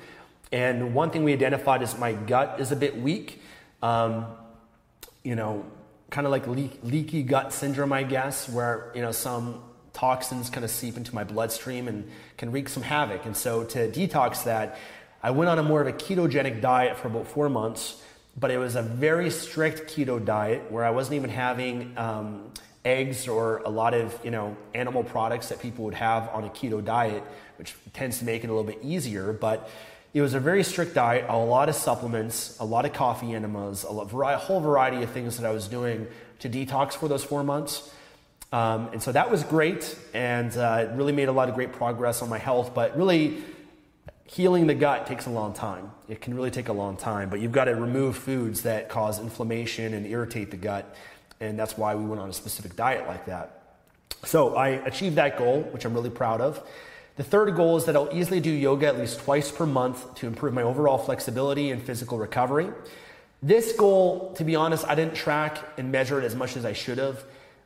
And 0.52 0.94
one 0.94 1.10
thing 1.12 1.24
we 1.24 1.32
identified 1.32 1.82
is 1.82 1.98
my 1.98 2.14
gut 2.14 2.60
is 2.60 2.72
a 2.72 2.76
bit 2.76 2.98
weak. 2.98 3.42
Um, 3.82 4.26
you 5.24 5.36
know, 5.36 5.66
kind 6.10 6.28
of 6.28 6.32
like 6.32 6.48
leak, 6.48 6.80
leaky 6.84 7.24
gut 7.24 7.54
syndrome, 7.54 7.94
I 7.94 8.04
guess, 8.04 8.50
where, 8.50 8.92
you 8.94 9.02
know, 9.02 9.12
some 9.12 9.64
toxins 9.94 10.50
kind 10.50 10.64
of 10.64 10.70
seep 10.70 10.98
into 10.98 11.16
my 11.16 11.24
bloodstream 11.24 11.88
and 11.88 12.10
can 12.38 12.52
wreak 12.52 12.68
some 12.70 12.84
havoc. 12.84 13.26
And 13.26 13.36
so 13.36 13.64
to 13.64 13.90
detox 13.90 14.44
that, 14.44 14.78
I 15.26 15.32
went 15.32 15.50
on 15.50 15.58
a 15.58 15.64
more 15.64 15.82
of 15.82 15.88
a 15.88 15.92
ketogenic 15.92 16.62
diet 16.62 16.98
for 16.98 17.08
about 17.08 17.26
four 17.26 17.50
months, 17.50 18.00
but 18.40 18.52
it 18.52 18.60
was 18.60 18.76
a 18.76 18.84
very 18.84 19.32
strict 19.32 19.92
keto 19.92 20.24
diet 20.24 20.72
where 20.72 20.86
I 20.86 20.92
wasn't 20.92 21.16
even 21.16 21.32
having 21.32 21.98
um, 21.98 22.52
eggs 22.86 23.28
or 23.28 23.58
a 23.66 23.70
lot 23.70 23.96
of, 23.96 24.20
you 24.24 24.30
know, 24.30 24.56
animal 24.76 25.04
products 25.04 25.50
that 25.50 25.60
people 25.60 25.84
would 25.86 25.96
have 25.96 26.30
on 26.30 26.44
a 26.44 26.50
keto 26.50 26.86
diet, 26.86 27.24
which 27.58 27.74
tends 27.92 28.20
to 28.20 28.26
make 28.26 28.44
it 28.44 28.52
a 28.52 28.54
little 28.54 28.72
bit 28.72 28.78
easier. 28.84 29.34
But 29.34 29.68
it 30.14 30.22
was 30.22 30.36
a 30.36 30.40
very 30.40 30.64
strict 30.64 30.94
diet, 30.94 31.26
a 31.28 31.36
lot 31.36 31.70
of 31.70 31.76
supplements, 31.76 32.60
a 32.60 32.64
lot 32.64 32.86
of 32.86 32.94
coffee 32.94 33.34
enemas, 33.34 33.84
a, 33.84 33.88
a 33.88 34.38
whole 34.38 34.60
variety 34.60 35.02
of 35.02 35.10
things 35.10 35.38
that 35.40 35.48
I 35.48 35.52
was 35.52 35.68
doing 35.68 36.06
to 36.38 36.50
detox 36.50 36.94
for 36.94 37.08
those 37.08 37.24
four 37.24 37.44
months. 37.44 37.92
Um, 38.52 38.90
and 38.94 39.02
so 39.02 39.12
that 39.12 39.32
was 39.32 39.44
great, 39.44 39.98
and 40.14 40.56
uh, 40.56 40.86
it 40.88 40.96
really 40.96 41.14
made 41.14 41.30
a 41.30 41.32
lot 41.32 41.50
of 41.50 41.56
great 41.56 41.74
progress 41.74 42.22
on 42.22 42.30
my 42.30 42.38
health. 42.38 42.76
But 42.76 42.96
really, 42.96 43.44
healing 44.26 44.68
the 44.68 44.74
gut 44.74 45.08
takes 45.08 45.28
a 45.28 45.30
long 45.30 45.54
time. 45.54 45.92
It 46.10 46.22
can 46.22 46.34
really 46.34 46.52
take 46.52 46.68
a 46.68 46.74
long 46.74 46.98
time, 46.98 47.30
but 47.30 47.40
you've 47.40 47.52
got 47.52 47.66
to 47.66 47.76
remove 47.76 48.18
foods 48.18 48.64
that 48.64 48.90
cause 48.90 49.20
inflammation 49.20 49.94
and 49.94 50.06
irritate 50.06 50.52
the 50.52 50.58
gut. 50.58 50.96
And 51.40 51.58
that's 51.60 51.78
why 51.78 51.96
we 51.96 52.06
went 52.06 52.22
on 52.22 52.30
a 52.30 52.34
specific 52.34 52.76
diet 52.76 53.08
like 53.08 53.26
that. 53.28 53.62
So 54.24 54.56
I 54.56 54.70
achieved 54.70 55.18
that 55.18 55.38
goal, 55.38 55.62
which 55.62 55.86
I'm 55.86 55.94
really 55.94 56.10
proud 56.10 56.42
of. 56.42 56.62
The 57.18 57.24
third 57.24 57.56
goal 57.56 57.78
is 57.78 57.86
that 57.86 57.96
I'll 57.96 58.10
easily 58.12 58.40
do 58.40 58.50
yoga 58.50 58.88
at 58.88 58.98
least 58.98 59.20
twice 59.20 59.52
per 59.52 59.66
month 59.66 60.16
to 60.16 60.28
improve 60.28 60.54
my 60.54 60.64
overall 60.64 60.98
flexibility 60.98 61.72
and 61.72 61.82
physical 61.82 62.18
recovery. 62.18 62.70
This 63.42 63.74
goal, 63.74 64.34
to 64.34 64.44
be 64.44 64.56
honest, 64.56 64.86
I 64.88 64.96
didn't 64.96 65.16
track 65.16 65.60
and 65.78 65.92
measure 65.92 66.20
it 66.20 66.26
as 66.26 66.36
much 66.36 66.58
as 66.58 66.66
I 66.66 66.74
should 66.74 66.98
have. 66.98 67.24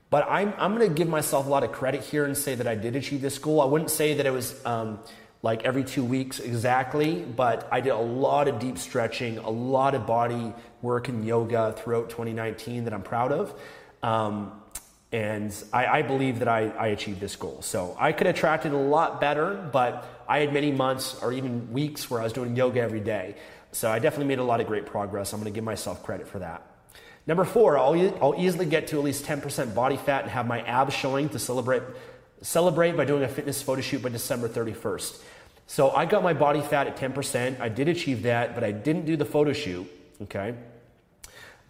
But 0.09 0.27
I'm, 0.29 0.53
I'm 0.57 0.75
going 0.75 0.87
to 0.87 0.93
give 0.93 1.07
myself 1.07 1.45
a 1.45 1.49
lot 1.49 1.63
of 1.63 1.71
credit 1.71 2.01
here 2.01 2.25
and 2.25 2.35
say 2.35 2.55
that 2.55 2.67
I 2.67 2.75
did 2.75 2.95
achieve 2.95 3.21
this 3.21 3.37
goal. 3.37 3.61
I 3.61 3.65
wouldn't 3.65 3.91
say 3.91 4.15
that 4.15 4.25
it 4.25 4.31
was 4.33 4.63
um, 4.65 4.99
like 5.41 5.63
every 5.63 5.83
two 5.83 6.03
weeks 6.03 6.39
exactly, 6.39 7.21
but 7.21 7.67
I 7.71 7.79
did 7.81 7.91
a 7.91 7.97
lot 7.97 8.47
of 8.47 8.59
deep 8.59 8.77
stretching, 8.77 9.37
a 9.37 9.49
lot 9.49 9.95
of 9.95 10.05
body 10.05 10.53
work 10.81 11.07
and 11.07 11.25
yoga 11.25 11.73
throughout 11.77 12.09
2019 12.09 12.85
that 12.85 12.93
I'm 12.93 13.03
proud 13.03 13.31
of. 13.31 13.53
Um, 14.03 14.51
and 15.11 15.53
I, 15.73 15.87
I, 15.87 16.01
believe 16.03 16.39
that 16.39 16.47
I, 16.47 16.69
I 16.69 16.87
achieved 16.87 17.19
this 17.19 17.35
goal. 17.35 17.61
So 17.61 17.95
I 17.99 18.11
could 18.11 18.27
have 18.27 18.35
tracked 18.35 18.65
it 18.65 18.73
a 18.73 18.77
lot 18.77 19.19
better, 19.19 19.55
but 19.71 20.23
I 20.27 20.39
had 20.39 20.53
many 20.53 20.71
months 20.71 21.17
or 21.21 21.33
even 21.33 21.73
weeks 21.73 22.09
where 22.09 22.21
I 22.21 22.23
was 22.23 22.33
doing 22.33 22.55
yoga 22.55 22.79
every 22.79 22.99
day. 22.99 23.35
So 23.71 23.91
I 23.91 23.99
definitely 23.99 24.27
made 24.27 24.39
a 24.39 24.43
lot 24.43 24.61
of 24.61 24.67
great 24.67 24.85
progress. 24.85 25.33
I'm 25.33 25.39
going 25.39 25.51
to 25.51 25.55
give 25.55 25.63
myself 25.63 26.03
credit 26.03 26.27
for 26.27 26.39
that. 26.39 26.63
Number 27.25 27.43
four, 27.43 27.77
I'll, 27.77 27.93
I'll 28.23 28.35
easily 28.37 28.65
get 28.65 28.87
to 28.87 28.97
at 28.97 29.03
least 29.03 29.25
10% 29.25 29.75
body 29.75 29.97
fat 29.97 30.23
and 30.23 30.31
have 30.31 30.47
my 30.47 30.61
abs 30.61 30.93
showing 30.93 31.29
to 31.29 31.39
celebrate, 31.39 31.83
celebrate 32.41 32.95
by 32.95 33.05
doing 33.05 33.23
a 33.23 33.27
fitness 33.27 33.61
photo 33.61 33.81
shoot 33.81 34.01
by 34.01 34.09
December 34.09 34.47
31st. 34.47 35.21
So 35.67 35.91
I 35.91 36.05
got 36.05 36.23
my 36.23 36.33
body 36.33 36.61
fat 36.61 36.87
at 36.87 36.97
10%. 36.97 37.59
I 37.59 37.69
did 37.69 37.87
achieve 37.87 38.23
that, 38.23 38.55
but 38.55 38.63
I 38.63 38.71
didn't 38.71 39.05
do 39.05 39.15
the 39.15 39.25
photo 39.25 39.53
shoot. 39.53 39.87
Okay. 40.23 40.55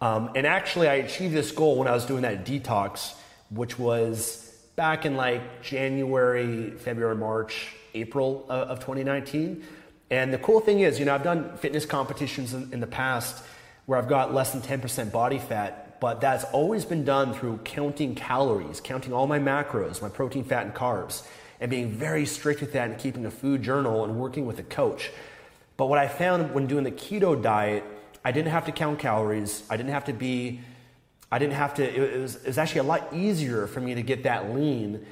Um, 0.00 0.30
and 0.34 0.46
actually, 0.46 0.88
I 0.88 0.94
achieved 0.94 1.34
this 1.34 1.52
goal 1.52 1.76
when 1.76 1.86
I 1.86 1.92
was 1.92 2.06
doing 2.06 2.22
that 2.22 2.46
detox, 2.46 3.14
which 3.50 3.78
was 3.78 4.50
back 4.76 5.04
in 5.04 5.16
like 5.16 5.62
January, 5.62 6.70
February, 6.70 7.16
March, 7.16 7.74
April 7.94 8.46
of, 8.48 8.68
of 8.68 8.78
2019. 8.78 9.62
And 10.10 10.32
the 10.32 10.38
cool 10.38 10.60
thing 10.60 10.80
is, 10.80 10.98
you 10.98 11.04
know, 11.04 11.14
I've 11.14 11.22
done 11.22 11.56
fitness 11.58 11.84
competitions 11.84 12.54
in, 12.54 12.72
in 12.72 12.80
the 12.80 12.86
past 12.86 13.44
where 13.86 13.98
I've 13.98 14.08
got 14.08 14.32
less 14.32 14.52
than 14.52 14.62
10% 14.62 15.12
body 15.12 15.38
fat, 15.38 15.89
but 16.00 16.20
that's 16.20 16.44
always 16.44 16.84
been 16.84 17.04
done 17.04 17.34
through 17.34 17.58
counting 17.64 18.14
calories, 18.14 18.80
counting 18.80 19.12
all 19.12 19.26
my 19.26 19.38
macros, 19.38 20.00
my 20.00 20.08
protein, 20.08 20.44
fat, 20.44 20.64
and 20.64 20.74
carbs 20.74 21.22
and 21.60 21.70
being 21.70 21.90
very 21.90 22.26
strict 22.26 22.60
with 22.60 22.72
that 22.72 22.90
and 22.90 22.98
keeping 22.98 23.26
a 23.26 23.30
food 23.30 23.62
journal 23.62 24.04
and 24.04 24.16
working 24.16 24.46
with 24.46 24.58
a 24.58 24.62
coach. 24.62 25.10
But 25.76 25.86
what 25.86 25.98
I 25.98 26.08
found 26.08 26.54
when 26.54 26.66
doing 26.66 26.84
the 26.84 26.90
keto 26.90 27.40
diet, 27.40 27.84
I 28.24 28.32
didn't 28.32 28.50
have 28.50 28.66
to 28.66 28.72
count 28.72 28.98
calories. 28.98 29.62
I 29.70 29.76
didn't 29.76 29.92
have 29.92 30.06
to 30.06 30.12
be, 30.12 30.60
I 31.30 31.38
didn't 31.38 31.54
have 31.54 31.74
to, 31.74 31.82
it 31.84 32.20
was, 32.20 32.36
it 32.36 32.46
was 32.46 32.58
actually 32.58 32.80
a 32.80 32.84
lot 32.84 33.08
easier 33.12 33.66
for 33.66 33.80
me 33.80 33.94
to 33.94 34.02
get 34.02 34.24
that 34.24 34.54
lean 34.54 35.06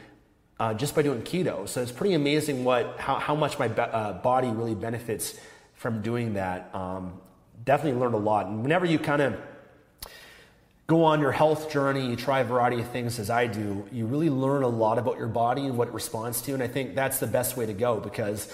uh, 0.59 0.75
just 0.75 0.95
by 0.95 1.03
doing 1.03 1.23
keto. 1.23 1.69
So 1.69 1.83
it's 1.83 1.93
pretty 1.93 2.15
amazing 2.15 2.65
what, 2.65 2.97
how, 2.99 3.17
how 3.17 3.35
much 3.35 3.59
my 3.59 3.69
be- 3.69 3.81
uh, 3.81 4.15
body 4.15 4.49
really 4.49 4.75
benefits 4.75 5.39
from 5.75 6.03
doing 6.03 6.35
that. 6.35 6.75
Um, 6.75 7.21
definitely 7.65 8.01
learned 8.01 8.15
a 8.15 8.19
lot. 8.19 8.47
And 8.47 8.63
whenever 8.63 8.87
you 8.87 8.99
kind 8.99 9.23
of 9.23 9.39
go 10.89 11.05
on 11.05 11.21
your 11.21 11.33
health 11.33 11.71
journey, 11.71 12.07
you 12.07 12.17
try 12.17 12.41
a 12.41 12.45
variety 12.45 12.81
of 12.81 12.89
things 12.89 13.19
as 13.19 13.29
I 13.29 13.47
do, 13.47 13.87
you 13.93 14.07
really 14.07 14.31
learn 14.31 14.63
a 14.63 14.69
lot 14.69 14.97
about 14.97 15.19
your 15.19 15.29
body 15.29 15.67
and 15.67 15.77
what 15.77 15.89
it 15.89 15.93
responds 15.93 16.41
to. 16.43 16.55
And 16.55 16.63
I 16.63 16.67
think 16.67 16.95
that's 16.95 17.19
the 17.19 17.27
best 17.27 17.59
way 17.59 17.67
to 17.67 17.75
go 17.75 18.01
because 18.01 18.51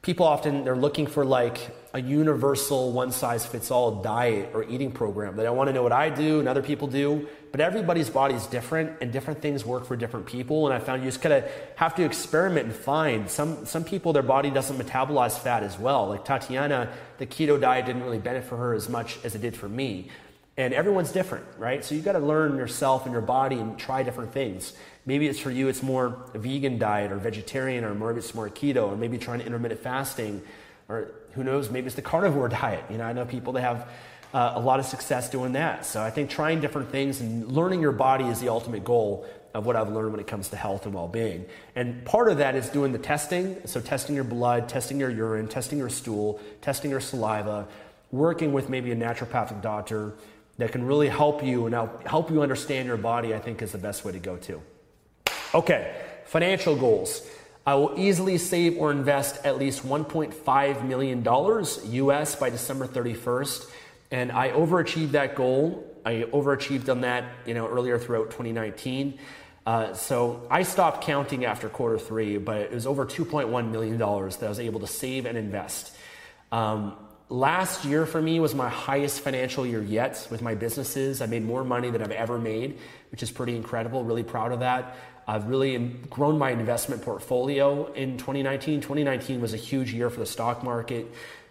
people 0.00 0.24
often 0.24 0.64
they're 0.64 0.76
looking 0.76 1.06
for 1.06 1.26
like 1.26 1.76
a 1.92 2.00
universal 2.00 2.90
one 2.92 3.12
size 3.12 3.44
fits 3.44 3.70
all 3.70 4.02
diet 4.02 4.48
or 4.54 4.64
eating 4.64 4.92
program. 4.92 5.36
They 5.36 5.42
don't 5.42 5.58
want 5.58 5.68
to 5.68 5.74
know 5.74 5.82
what 5.82 5.92
I 5.92 6.08
do 6.08 6.40
and 6.40 6.48
other 6.48 6.62
people 6.62 6.88
do, 6.88 7.28
but 7.52 7.60
everybody's 7.60 8.08
body 8.08 8.34
is 8.34 8.46
different 8.46 9.02
and 9.02 9.12
different 9.12 9.42
things 9.42 9.62
work 9.62 9.84
for 9.84 9.94
different 9.94 10.24
people. 10.24 10.66
And 10.66 10.74
I 10.74 10.78
found 10.78 11.02
you 11.02 11.08
just 11.08 11.20
kind 11.20 11.34
of 11.34 11.44
have 11.76 11.94
to 11.96 12.02
experiment 12.02 12.64
and 12.64 12.74
find 12.74 13.30
some 13.30 13.66
some 13.66 13.84
people 13.84 14.14
their 14.14 14.22
body 14.22 14.50
doesn't 14.50 14.78
metabolize 14.78 15.38
fat 15.38 15.62
as 15.62 15.78
well. 15.78 16.08
Like 16.08 16.24
Tatiana, 16.24 16.90
the 17.18 17.26
keto 17.26 17.60
diet 17.60 17.84
didn't 17.84 18.04
really 18.04 18.18
benefit 18.18 18.56
her 18.56 18.72
as 18.72 18.88
much 18.88 19.18
as 19.22 19.34
it 19.34 19.42
did 19.42 19.54
for 19.54 19.68
me. 19.68 20.08
And 20.56 20.72
everyone's 20.72 21.10
different, 21.10 21.44
right? 21.58 21.84
So 21.84 21.94
you've 21.94 22.04
got 22.04 22.12
to 22.12 22.20
learn 22.20 22.56
yourself 22.56 23.06
and 23.06 23.12
your 23.12 23.22
body 23.22 23.58
and 23.58 23.76
try 23.76 24.04
different 24.04 24.32
things. 24.32 24.72
Maybe 25.04 25.26
it's 25.26 25.40
for 25.40 25.50
you, 25.50 25.68
it's 25.68 25.82
more 25.82 26.30
a 26.32 26.38
vegan 26.38 26.78
diet 26.78 27.10
or 27.10 27.16
vegetarian, 27.16 27.84
or 27.84 27.92
maybe 27.94 28.18
it's 28.18 28.34
more 28.34 28.48
keto, 28.48 28.92
or 28.92 28.96
maybe 28.96 29.18
trying 29.18 29.40
to 29.40 29.46
intermittent 29.46 29.80
fasting, 29.80 30.42
or 30.88 31.10
who 31.32 31.42
knows, 31.42 31.70
maybe 31.70 31.86
it's 31.86 31.96
the 31.96 32.02
carnivore 32.02 32.48
diet. 32.60 32.84
You 32.88 32.98
know, 32.98 33.04
I 33.04 33.12
know 33.12 33.24
people 33.24 33.54
that 33.54 33.62
have 33.62 33.88
uh, 34.32 34.52
a 34.54 34.60
lot 34.60 34.78
of 34.78 34.86
success 34.86 35.28
doing 35.28 35.52
that. 35.52 35.86
So 35.86 36.02
I 36.02 36.10
think 36.10 36.30
trying 36.30 36.60
different 36.60 36.90
things 36.90 37.20
and 37.20 37.50
learning 37.50 37.80
your 37.80 37.92
body 37.92 38.24
is 38.24 38.40
the 38.40 38.48
ultimate 38.48 38.84
goal. 38.84 39.26
of 39.54 39.66
what 39.66 39.76
I've 39.76 39.90
learned 39.90 40.10
when 40.10 40.18
it 40.20 40.26
comes 40.26 40.48
to 40.48 40.56
health 40.56 40.84
and 40.84 40.92
well 40.92 41.06
being. 41.06 41.46
And 41.76 42.04
part 42.04 42.28
of 42.28 42.38
that 42.38 42.56
is 42.56 42.68
doing 42.68 42.90
the 42.90 42.98
testing. 42.98 43.56
So, 43.66 43.80
testing 43.80 44.16
your 44.16 44.24
blood, 44.24 44.68
testing 44.68 44.98
your 44.98 45.10
urine, 45.10 45.46
testing 45.46 45.78
your 45.78 45.90
stool, 45.90 46.40
testing 46.60 46.90
your 46.90 46.98
saliva, 47.00 47.68
working 48.10 48.52
with 48.52 48.68
maybe 48.68 48.90
a 48.90 48.96
naturopathic 48.96 49.62
doctor 49.62 50.14
that 50.58 50.72
can 50.72 50.84
really 50.86 51.08
help 51.08 51.42
you 51.42 51.66
and 51.66 51.74
help 52.06 52.30
you 52.30 52.42
understand 52.42 52.86
your 52.86 52.96
body, 52.96 53.34
I 53.34 53.38
think 53.38 53.62
is 53.62 53.72
the 53.72 53.78
best 53.78 54.04
way 54.04 54.12
to 54.12 54.18
go 54.18 54.36
to. 54.36 54.62
Okay, 55.54 55.94
financial 56.26 56.76
goals. 56.76 57.26
I 57.66 57.74
will 57.74 57.98
easily 57.98 58.36
save 58.38 58.76
or 58.76 58.90
invest 58.90 59.44
at 59.44 59.58
least 59.58 59.86
$1.5 59.86 60.84
million 60.86 61.24
US 61.24 62.36
by 62.36 62.50
December 62.50 62.86
31st. 62.86 63.70
And 64.10 64.30
I 64.30 64.50
overachieved 64.50 65.12
that 65.12 65.34
goal. 65.34 65.90
I 66.04 66.26
overachieved 66.32 66.90
on 66.90 67.00
that, 67.00 67.24
you 67.46 67.54
know, 67.54 67.66
earlier 67.66 67.98
throughout 67.98 68.26
2019. 68.26 69.18
Uh, 69.66 69.94
so 69.94 70.46
I 70.50 70.62
stopped 70.62 71.04
counting 71.04 71.46
after 71.46 71.70
quarter 71.70 71.98
three, 71.98 72.36
but 72.36 72.60
it 72.60 72.72
was 72.72 72.86
over 72.86 73.06
$2.1 73.06 73.70
million 73.70 73.96
that 73.98 74.42
I 74.42 74.48
was 74.48 74.60
able 74.60 74.80
to 74.80 74.86
save 74.86 75.24
and 75.24 75.38
invest. 75.38 75.96
Um, 76.52 76.96
last 77.28 77.84
year 77.84 78.06
for 78.06 78.20
me 78.20 78.40
was 78.40 78.54
my 78.54 78.68
highest 78.68 79.20
financial 79.20 79.66
year 79.66 79.82
yet 79.82 80.26
with 80.30 80.42
my 80.42 80.54
businesses. 80.54 81.20
I 81.20 81.26
made 81.26 81.44
more 81.44 81.64
money 81.64 81.90
than 81.90 82.02
I've 82.02 82.10
ever 82.10 82.38
made, 82.38 82.78
which 83.10 83.22
is 83.22 83.30
pretty 83.30 83.56
incredible. 83.56 84.04
Really 84.04 84.22
proud 84.22 84.52
of 84.52 84.60
that. 84.60 84.96
I've 85.26 85.46
really 85.46 85.78
grown 86.10 86.38
my 86.38 86.50
investment 86.50 87.02
portfolio 87.02 87.90
in 87.92 88.18
2019. 88.18 88.80
2019 88.80 89.40
was 89.40 89.54
a 89.54 89.56
huge 89.56 89.92
year 89.92 90.10
for 90.10 90.20
the 90.20 90.26
stock 90.26 90.62
market 90.62 91.06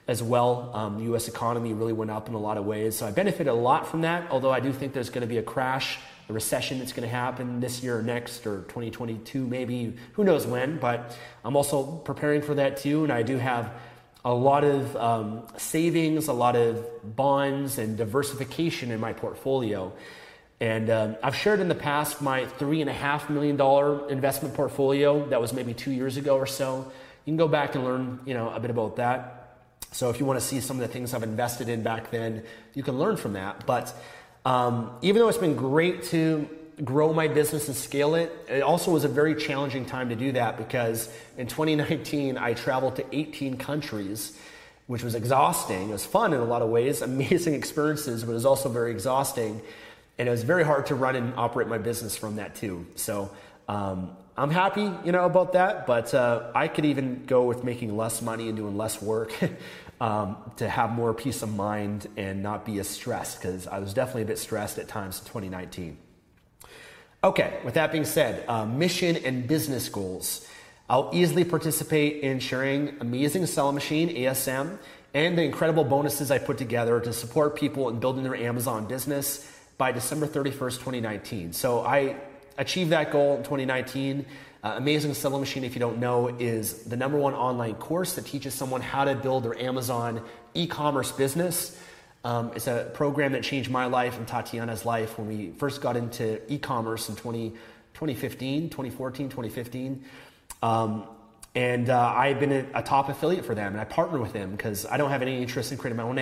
as 0.07 0.21
well. 0.21 0.69
Um, 0.73 0.97
the 0.97 1.15
US 1.15 1.27
economy 1.27 1.73
really 1.73 1.93
went 1.93 2.11
up 2.11 2.27
in 2.27 2.35
a 2.35 2.39
lot 2.39 2.57
of 2.57 2.65
ways. 2.65 2.97
So 2.97 3.07
I 3.07 3.11
benefited 3.11 3.47
a 3.47 3.53
lot 3.53 3.87
from 3.87 4.01
that, 4.01 4.29
although 4.29 4.51
I 4.51 4.59
do 4.59 4.71
think 4.71 4.93
there's 4.93 5.09
going 5.09 5.21
to 5.21 5.27
be 5.27 5.37
a 5.37 5.43
crash, 5.43 5.97
a 6.29 6.33
recession 6.33 6.79
that's 6.79 6.93
going 6.93 7.07
to 7.07 7.15
happen 7.15 7.59
this 7.59 7.81
year 7.81 7.97
or 7.97 8.03
next 8.03 8.45
or 8.45 8.61
2022, 8.63 9.47
maybe, 9.47 9.95
who 10.13 10.23
knows 10.23 10.45
when. 10.45 10.77
But 10.77 11.17
I'm 11.43 11.55
also 11.55 11.83
preparing 11.83 12.41
for 12.41 12.53
that 12.55 12.77
too. 12.77 13.03
And 13.03 13.11
I 13.11 13.23
do 13.23 13.37
have 13.37 13.71
a 14.25 14.33
lot 14.33 14.63
of 14.63 14.95
um, 14.95 15.43
savings, 15.57 16.27
a 16.27 16.33
lot 16.33 16.55
of 16.55 17.15
bonds, 17.15 17.77
and 17.77 17.97
diversification 17.97 18.91
in 18.91 18.99
my 18.99 19.13
portfolio. 19.13 19.91
And 20.59 20.89
um, 20.89 21.17
I've 21.21 21.35
shared 21.35 21.59
in 21.59 21.67
the 21.67 21.75
past 21.75 22.21
my 22.21 22.45
$3.5 22.45 23.29
million 23.29 24.09
investment 24.09 24.55
portfolio 24.55 25.27
that 25.27 25.41
was 25.41 25.51
maybe 25.51 25.73
two 25.73 25.91
years 25.91 26.15
ago 26.15 26.37
or 26.37 26.45
so. 26.45 26.91
You 27.25 27.31
can 27.31 27.37
go 27.37 27.49
back 27.49 27.75
and 27.75 27.83
learn 27.83 28.19
you 28.25 28.33
know, 28.33 28.49
a 28.49 28.59
bit 28.59 28.71
about 28.71 28.95
that. 28.95 29.57
So 29.91 30.09
if 30.09 30.19
you 30.19 30.25
want 30.25 30.39
to 30.39 30.45
see 30.45 30.59
some 30.61 30.77
of 30.79 30.87
the 30.87 30.91
things 30.91 31.13
I've 31.13 31.23
invested 31.23 31.67
in 31.67 31.83
back 31.83 32.11
then, 32.11 32.43
you 32.73 32.81
can 32.81 32.97
learn 32.97 33.17
from 33.17 33.33
that. 33.33 33.65
But 33.65 33.93
um, 34.45 34.91
even 35.01 35.21
though 35.21 35.27
it's 35.27 35.37
been 35.37 35.55
great 35.55 36.03
to 36.05 36.47
grow 36.83 37.13
my 37.13 37.27
business 37.27 37.67
and 37.67 37.75
scale 37.75 38.15
it, 38.15 38.31
it 38.47 38.61
also 38.61 38.91
was 38.91 39.03
a 39.03 39.07
very 39.07 39.35
challenging 39.35 39.85
time 39.85 40.09
to 40.09 40.15
do 40.15 40.31
that 40.31 40.57
because 40.57 41.09
in 41.37 41.47
2019 41.47 42.37
I 42.37 42.53
traveled 42.53 42.95
to 42.97 43.05
18 43.15 43.57
countries, 43.57 44.37
which 44.87 45.03
was 45.03 45.15
exhausting. 45.15 45.89
It 45.89 45.91
was 45.91 46.05
fun 46.05 46.33
in 46.33 46.39
a 46.39 46.45
lot 46.45 46.61
of 46.61 46.69
ways, 46.69 47.01
amazing 47.13 47.53
experiences, 47.53 48.23
but 48.23 48.31
it 48.31 48.35
was 48.35 48.45
also 48.45 48.69
very 48.69 48.91
exhausting. 48.91 49.61
And 50.17 50.27
it 50.27 50.31
was 50.31 50.43
very 50.43 50.63
hard 50.63 50.85
to 50.87 50.95
run 50.95 51.15
and 51.15 51.33
operate 51.35 51.67
my 51.67 51.79
business 51.79 52.15
from 52.15 52.35
that 52.35 52.55
too. 52.55 52.85
So 52.95 53.31
um, 53.67 54.15
I'm 54.37 54.51
happy, 54.51 54.91
you 55.03 55.11
know, 55.11 55.25
about 55.25 55.53
that. 55.53 55.85
But 55.87 56.13
uh, 56.13 56.51
I 56.53 56.67
could 56.67 56.85
even 56.85 57.25
go 57.25 57.43
with 57.43 57.63
making 57.63 57.95
less 57.95 58.21
money 58.21 58.47
and 58.47 58.57
doing 58.57 58.77
less 58.77 59.01
work 59.01 59.33
um, 60.01 60.37
to 60.57 60.67
have 60.67 60.91
more 60.91 61.13
peace 61.13 61.41
of 61.41 61.53
mind 61.53 62.07
and 62.17 62.43
not 62.43 62.65
be 62.65 62.79
as 62.79 62.87
stressed 62.87 63.41
because 63.41 63.67
I 63.67 63.79
was 63.79 63.93
definitely 63.93 64.23
a 64.23 64.25
bit 64.25 64.39
stressed 64.39 64.77
at 64.77 64.87
times 64.87 65.19
in 65.19 65.25
2019. 65.25 65.97
Okay, 67.23 67.57
with 67.63 67.75
that 67.75 67.93
being 67.93 68.03
said, 68.03 68.43
uh, 68.49 68.65
mission 68.65 69.15
and 69.15 69.47
business 69.47 69.87
goals. 69.87 70.45
I'll 70.89 71.09
easily 71.13 71.45
participate 71.45 72.21
in 72.21 72.39
sharing 72.39 72.97
Amazing 72.99 73.45
Selling 73.45 73.75
Machine, 73.75 74.09
ASM, 74.09 74.77
and 75.13 75.37
the 75.37 75.43
incredible 75.43 75.85
bonuses 75.85 76.31
I 76.31 76.37
put 76.37 76.57
together 76.57 76.99
to 76.99 77.13
support 77.13 77.55
people 77.55 77.87
in 77.87 78.01
building 78.01 78.23
their 78.23 78.35
Amazon 78.35 78.87
business 78.87 79.49
by 79.77 79.93
December 79.93 80.27
31st, 80.27 80.79
2019. 80.79 81.53
So 81.53 81.85
I 81.85 82.17
achieved 82.57 82.89
that 82.89 83.09
goal 83.09 83.37
in 83.37 83.43
2019. 83.43 84.25
Uh, 84.61 84.73
Amazing 84.75 85.13
Selling 85.13 85.39
Machine, 85.39 85.63
if 85.63 85.75
you 85.75 85.79
don't 85.79 85.99
know, 85.99 86.27
is 86.27 86.83
the 86.83 86.97
number 86.97 87.17
one 87.17 87.33
online 87.33 87.75
course 87.75 88.15
that 88.15 88.25
teaches 88.25 88.53
someone 88.53 88.81
how 88.81 89.05
to 89.05 89.15
build 89.15 89.45
their 89.45 89.57
Amazon 89.57 90.21
e 90.55 90.67
commerce 90.67 91.13
business. 91.13 91.79
Um, 92.23 92.51
it's 92.55 92.67
a 92.67 92.89
program 92.93 93.33
that 93.33 93.43
changed 93.43 93.69
my 93.69 93.85
life 93.85 94.17
and 94.17 94.25
Tatiana's 94.25 94.85
life 94.85 95.17
when 95.17 95.27
we 95.27 95.51
first 95.57 95.81
got 95.81 95.97
into 95.97 96.39
e 96.51 96.57
commerce 96.57 97.09
in 97.09 97.15
20, 97.15 97.49
2015, 97.49 98.69
2014, 98.69 99.29
2015. 99.29 100.05
Um, 100.61 101.05
and 101.55 101.89
uh, 101.89 102.13
I've 102.15 102.39
been 102.39 102.51
a, 102.51 102.65
a, 102.75 102.81
top 102.81 103.09
affiliate 103.09 103.45
for 103.45 103.53
them, 103.53 103.73
and 103.73 103.81
I 103.81 103.83
partner 103.83 104.19
with 104.19 104.33
them 104.33 104.51
because 104.51 104.85
I 104.85 104.97
don't 104.97 105.11
have 105.11 105.21
any 105.21 105.41
interest 105.41 105.71
in 105.71 105.77
creating 105.77 105.97
my 105.97 106.03
own 106.03 106.17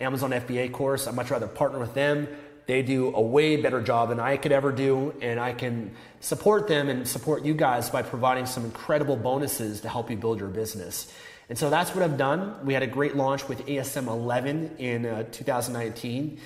Amazon 0.00 0.30
FBA 0.30 0.72
course. 0.72 1.06
I'd 1.06 1.14
much 1.14 1.30
rather 1.30 1.46
partner 1.46 1.78
with 1.78 1.94
them 1.94 2.26
they 2.66 2.82
do 2.82 3.14
a 3.14 3.20
way 3.20 3.56
better 3.56 3.80
job 3.80 4.10
than 4.10 4.20
I 4.20 4.36
could 4.36 4.52
ever 4.52 4.70
do, 4.70 5.14
and 5.20 5.40
I 5.40 5.52
can 5.52 5.94
support 6.20 6.68
them 6.68 6.88
and 6.88 7.06
support 7.06 7.44
you 7.44 7.54
guys 7.54 7.90
by 7.90 8.02
providing 8.02 8.46
some 8.46 8.64
incredible 8.64 9.16
bonuses 9.16 9.80
to 9.80 9.88
help 9.88 10.10
you 10.10 10.16
build 10.16 10.38
your 10.38 10.48
business. 10.48 11.12
And 11.52 11.58
so 11.58 11.68
that's 11.68 11.94
what 11.94 12.02
I've 12.02 12.16
done. 12.16 12.54
We 12.64 12.72
had 12.72 12.82
a 12.82 12.86
great 12.86 13.14
launch 13.14 13.46
with 13.46 13.66
ASM 13.66 14.06
11 14.06 14.76
in 14.78 15.04
uh, 15.04 15.24
2019. 15.32 16.40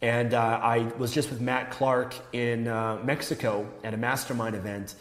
And 0.00 0.32
uh, 0.32 0.60
I 0.62 0.92
was 0.96 1.10
just 1.10 1.28
with 1.30 1.40
Matt 1.40 1.72
Clark 1.72 2.14
in 2.32 2.68
uh, 2.68 3.00
Mexico 3.02 3.68
at 3.82 3.94
a 3.94 3.96
mastermind 3.96 4.54
event. 4.54 4.94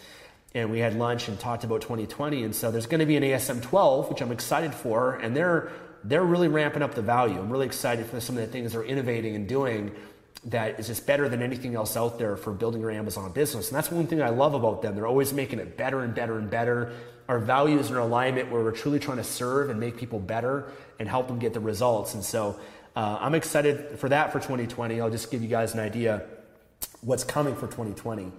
And 0.55 0.71
we 0.71 0.79
had 0.79 0.95
lunch 0.95 1.27
and 1.27 1.39
talked 1.39 1.63
about 1.63 1.81
2020. 1.81 2.45
And 2.45 2.55
so 2.55 2.71
there's 2.71 2.87
going 2.87 3.01
to 3.01 3.05
be 3.05 3.15
an 3.15 3.21
ASM 3.21 3.61
12, 3.61 4.09
which 4.09 4.23
I'm 4.23 4.31
excited 4.31 4.73
for. 4.73 5.17
And 5.17 5.37
they're, 5.37 5.71
they're 6.03 6.25
really 6.25 6.47
ramping 6.47 6.81
up 6.81 6.95
the 6.95 7.03
value. 7.03 7.37
I'm 7.37 7.51
really 7.51 7.67
excited 7.67 8.07
for 8.07 8.19
some 8.19 8.35
of 8.35 8.41
the 8.41 8.51
things 8.51 8.71
they're 8.71 8.83
innovating 8.83 9.35
and 9.35 9.47
doing 9.47 9.91
that 10.45 10.79
is 10.79 10.87
just 10.87 11.05
better 11.05 11.29
than 11.29 11.43
anything 11.43 11.75
else 11.75 11.95
out 11.95 12.17
there 12.17 12.35
for 12.37 12.53
building 12.53 12.81
your 12.81 12.89
Amazon 12.89 13.31
business. 13.31 13.69
And 13.69 13.77
that's 13.77 13.91
one 13.91 14.07
thing 14.07 14.19
I 14.21 14.29
love 14.29 14.55
about 14.55 14.81
them. 14.81 14.95
They're 14.95 15.05
always 15.05 15.31
making 15.31 15.59
it 15.59 15.77
better 15.77 16.01
and 16.01 16.15
better 16.15 16.39
and 16.39 16.49
better. 16.49 16.93
Our 17.27 17.39
values 17.39 17.89
are 17.89 17.95
in 17.95 18.01
alignment 18.01 18.51
where 18.51 18.63
we're 18.63 18.71
truly 18.71 18.99
trying 18.99 19.17
to 19.17 19.23
serve 19.23 19.69
and 19.69 19.79
make 19.79 19.97
people 19.97 20.19
better 20.19 20.71
and 20.99 21.07
help 21.07 21.27
them 21.27 21.39
get 21.39 21.53
the 21.53 21.59
results. 21.59 22.13
And 22.13 22.23
so 22.23 22.59
uh, 22.95 23.17
I'm 23.19 23.33
excited 23.33 23.99
for 23.99 24.09
that 24.09 24.31
for 24.31 24.39
2020. 24.39 24.99
I'll 25.01 25.09
just 25.09 25.31
give 25.31 25.41
you 25.41 25.47
guys 25.47 25.73
an 25.73 25.79
idea 25.79 26.25
what's 27.01 27.23
coming 27.23 27.55
for 27.55 27.67
2020. 27.67 28.31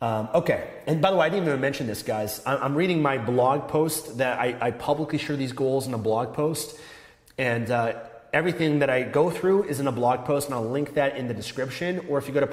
Um, 0.00 0.28
okay, 0.34 0.68
and 0.86 1.00
by 1.00 1.12
the 1.12 1.16
way, 1.16 1.26
I 1.26 1.28
didn't 1.28 1.46
even 1.46 1.60
mention 1.60 1.86
this, 1.86 2.02
guys. 2.02 2.42
I'm 2.44 2.74
reading 2.74 3.00
my 3.00 3.18
blog 3.18 3.68
post 3.68 4.18
that 4.18 4.40
I, 4.40 4.56
I 4.60 4.70
publicly 4.72 5.18
share 5.18 5.36
these 5.36 5.52
goals 5.52 5.86
in 5.86 5.94
a 5.94 5.98
blog 5.98 6.34
post. 6.34 6.76
And 7.38 7.70
uh, 7.70 8.00
everything 8.32 8.80
that 8.80 8.90
I 8.90 9.04
go 9.04 9.30
through 9.30 9.64
is 9.64 9.78
in 9.78 9.86
a 9.86 9.92
blog 9.92 10.24
post, 10.24 10.48
and 10.48 10.54
I'll 10.56 10.68
link 10.68 10.94
that 10.94 11.16
in 11.16 11.28
the 11.28 11.34
description. 11.34 12.04
Or 12.08 12.18
if 12.18 12.26
you 12.26 12.34
go 12.34 12.40
to 12.40 12.48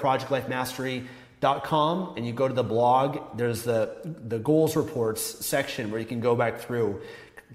projectlifemastery.com 1.40 2.14
and 2.18 2.26
you 2.26 2.34
go 2.34 2.48
to 2.48 2.54
the 2.54 2.64
blog, 2.64 3.38
there's 3.38 3.64
the, 3.64 3.96
the 4.04 4.40
goals 4.40 4.76
reports 4.76 5.46
section 5.46 5.92
where 5.92 6.00
you 6.00 6.06
can 6.06 6.20
go 6.20 6.36
back 6.36 6.60
through. 6.60 7.02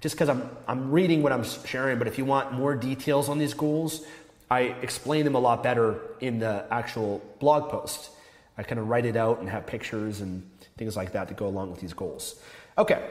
Just 0.01 0.15
because 0.15 0.29
I'm, 0.29 0.49
I'm 0.67 0.91
reading 0.91 1.23
what 1.23 1.31
I'm 1.31 1.43
sharing, 1.43 1.97
but 1.97 2.07
if 2.07 2.17
you 2.17 2.25
want 2.25 2.53
more 2.53 2.75
details 2.75 3.29
on 3.29 3.37
these 3.37 3.53
goals, 3.53 4.05
I 4.51 4.75
explain 4.81 5.23
them 5.23 5.35
a 5.35 5.39
lot 5.39 5.63
better 5.63 5.99
in 6.19 6.39
the 6.39 6.65
actual 6.69 7.21
blog 7.39 7.69
post. 7.69 8.11
I 8.57 8.63
kind 8.63 8.79
of 8.79 8.89
write 8.89 9.05
it 9.05 9.15
out 9.15 9.39
and 9.39 9.49
have 9.49 9.65
pictures 9.65 10.21
and 10.21 10.49
things 10.77 10.95
like 10.95 11.13
that 11.13 11.29
to 11.29 11.33
go 11.33 11.47
along 11.47 11.71
with 11.71 11.79
these 11.79 11.93
goals. 11.93 12.39
Okay, 12.77 13.01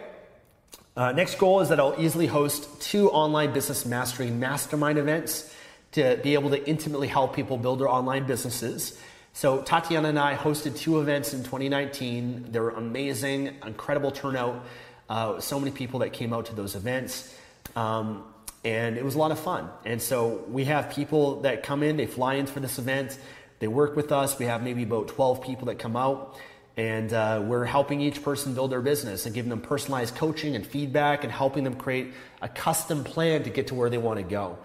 uh, 0.96 1.12
next 1.12 1.38
goal 1.38 1.60
is 1.60 1.70
that 1.70 1.80
I'll 1.80 1.96
easily 1.98 2.26
host 2.26 2.80
two 2.80 3.10
online 3.10 3.52
business 3.52 3.86
mastery 3.86 4.30
mastermind 4.30 4.98
events 4.98 5.52
to 5.92 6.18
be 6.22 6.34
able 6.34 6.50
to 6.50 6.68
intimately 6.68 7.08
help 7.08 7.34
people 7.34 7.56
build 7.56 7.80
their 7.80 7.88
online 7.88 8.26
businesses. 8.26 8.98
So 9.36 9.62
Tatiana 9.62 10.10
and 10.10 10.18
I 10.18 10.36
hosted 10.36 10.78
two 10.78 11.00
events 11.00 11.34
in 11.34 11.40
2019. 11.40 12.52
They 12.52 12.60
were 12.60 12.70
amazing, 12.70 13.56
incredible 13.66 14.12
turnout. 14.12 14.64
Uh, 15.08 15.40
so 15.40 15.58
many 15.58 15.72
people 15.72 15.98
that 16.00 16.12
came 16.12 16.32
out 16.32 16.46
to 16.46 16.54
those 16.54 16.76
events. 16.76 17.36
Um, 17.74 18.22
and 18.64 18.96
it 18.96 19.04
was 19.04 19.16
a 19.16 19.18
lot 19.18 19.32
of 19.32 19.40
fun. 19.40 19.70
And 19.84 20.00
so 20.00 20.44
we 20.48 20.66
have 20.66 20.90
people 20.90 21.40
that 21.40 21.64
come 21.64 21.82
in, 21.82 21.96
they 21.96 22.06
fly 22.06 22.34
in 22.34 22.46
for 22.46 22.60
this 22.60 22.78
event, 22.78 23.18
they 23.58 23.66
work 23.66 23.96
with 23.96 24.12
us. 24.12 24.38
We 24.38 24.44
have 24.44 24.62
maybe 24.62 24.84
about 24.84 25.08
12 25.08 25.42
people 25.42 25.66
that 25.66 25.80
come 25.80 25.96
out. 25.96 26.38
And 26.76 27.12
uh, 27.12 27.42
we're 27.44 27.64
helping 27.64 28.00
each 28.00 28.22
person 28.22 28.54
build 28.54 28.70
their 28.70 28.82
business 28.82 29.26
and 29.26 29.34
giving 29.34 29.50
them 29.50 29.60
personalized 29.60 30.14
coaching 30.14 30.54
and 30.54 30.64
feedback 30.64 31.24
and 31.24 31.32
helping 31.32 31.64
them 31.64 31.74
create 31.74 32.14
a 32.40 32.48
custom 32.48 33.02
plan 33.02 33.42
to 33.42 33.50
get 33.50 33.66
to 33.66 33.74
where 33.74 33.90
they 33.90 33.98
want 33.98 34.20
to 34.20 34.24
go. 34.24 34.58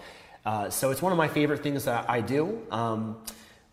Uh, 0.46 0.70
so 0.70 0.92
it's 0.92 1.02
one 1.02 1.12
of 1.12 1.18
my 1.18 1.28
favorite 1.28 1.64
things 1.64 1.86
that 1.86 2.08
I 2.08 2.22
do. 2.22 2.62
Um, 2.70 3.18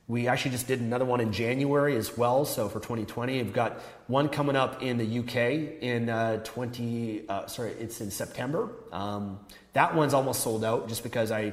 we 0.08 0.28
actually 0.28 0.52
just 0.52 0.68
did 0.68 0.80
another 0.80 1.04
one 1.04 1.20
in 1.20 1.32
January 1.32 1.96
as 1.96 2.16
well. 2.16 2.44
So 2.44 2.68
for 2.68 2.78
2020, 2.78 3.42
we've 3.42 3.52
got 3.52 3.80
one 4.06 4.28
coming 4.28 4.54
up 4.54 4.82
in 4.82 4.98
the 4.98 5.18
UK 5.18 5.82
in 5.82 6.08
uh, 6.08 6.42
20. 6.44 7.28
Uh, 7.28 7.46
sorry, 7.46 7.72
it's 7.72 8.00
in 8.00 8.10
September. 8.10 8.70
Um, 8.92 9.40
that 9.72 9.94
one's 9.94 10.14
almost 10.14 10.42
sold 10.42 10.64
out 10.64 10.88
just 10.88 11.02
because 11.02 11.32
I 11.32 11.52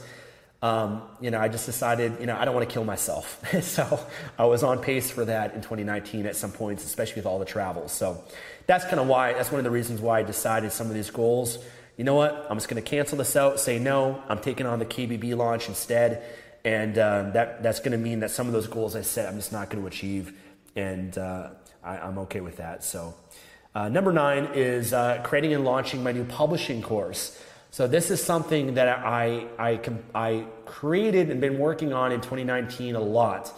Um, 0.60 1.02
you 1.20 1.30
know, 1.30 1.38
I 1.38 1.46
just 1.46 1.66
decided, 1.66 2.18
you 2.18 2.26
know, 2.26 2.36
I 2.36 2.44
don't 2.44 2.52
want 2.52 2.68
to 2.68 2.72
kill 2.72 2.84
myself. 2.84 3.40
so 3.62 4.00
I 4.36 4.46
was 4.46 4.64
on 4.64 4.82
pace 4.82 5.08
for 5.08 5.24
that 5.24 5.54
in 5.54 5.60
2019 5.60 6.26
at 6.26 6.34
some 6.34 6.50
points, 6.50 6.84
especially 6.84 7.20
with 7.20 7.26
all 7.26 7.38
the 7.38 7.44
travel. 7.44 7.86
So 7.86 8.24
that's 8.68 8.84
kind 8.84 9.00
of 9.00 9.08
why, 9.08 9.32
that's 9.32 9.50
one 9.50 9.58
of 9.58 9.64
the 9.64 9.70
reasons 9.70 9.98
why 10.00 10.20
I 10.20 10.22
decided 10.22 10.72
some 10.72 10.88
of 10.88 10.94
these 10.94 11.10
goals. 11.10 11.58
You 11.96 12.04
know 12.04 12.14
what? 12.14 12.46
I'm 12.50 12.58
just 12.58 12.68
going 12.68 12.80
to 12.80 12.88
cancel 12.88 13.16
this 13.16 13.34
out, 13.34 13.58
say 13.58 13.78
no. 13.78 14.22
I'm 14.28 14.40
taking 14.40 14.66
on 14.66 14.78
the 14.78 14.84
KBB 14.84 15.34
launch 15.34 15.68
instead. 15.68 16.22
And 16.66 16.98
uh, 16.98 17.30
that, 17.30 17.62
that's 17.62 17.80
going 17.80 17.92
to 17.92 17.98
mean 17.98 18.20
that 18.20 18.30
some 18.30 18.46
of 18.46 18.52
those 18.52 18.66
goals 18.66 18.94
I 18.94 19.00
set, 19.00 19.26
I'm 19.26 19.36
just 19.36 19.52
not 19.52 19.70
going 19.70 19.82
to 19.82 19.88
achieve. 19.88 20.34
And 20.76 21.16
uh, 21.16 21.48
I, 21.82 22.06
am 22.06 22.18
okay 22.18 22.42
with 22.42 22.58
that. 22.58 22.84
So, 22.84 23.14
uh, 23.74 23.88
number 23.88 24.12
nine 24.12 24.50
is 24.54 24.92
uh, 24.92 25.22
creating 25.24 25.54
and 25.54 25.64
launching 25.64 26.02
my 26.02 26.12
new 26.12 26.24
publishing 26.24 26.82
course. 26.82 27.42
So 27.70 27.86
this 27.86 28.10
is 28.10 28.22
something 28.22 28.74
that 28.74 28.88
I, 28.88 29.46
I, 29.58 29.80
I 30.14 30.44
created 30.66 31.30
and 31.30 31.40
been 31.40 31.58
working 31.58 31.94
on 31.94 32.12
in 32.12 32.20
2019 32.20 32.96
a 32.96 33.00
lot. 33.00 33.50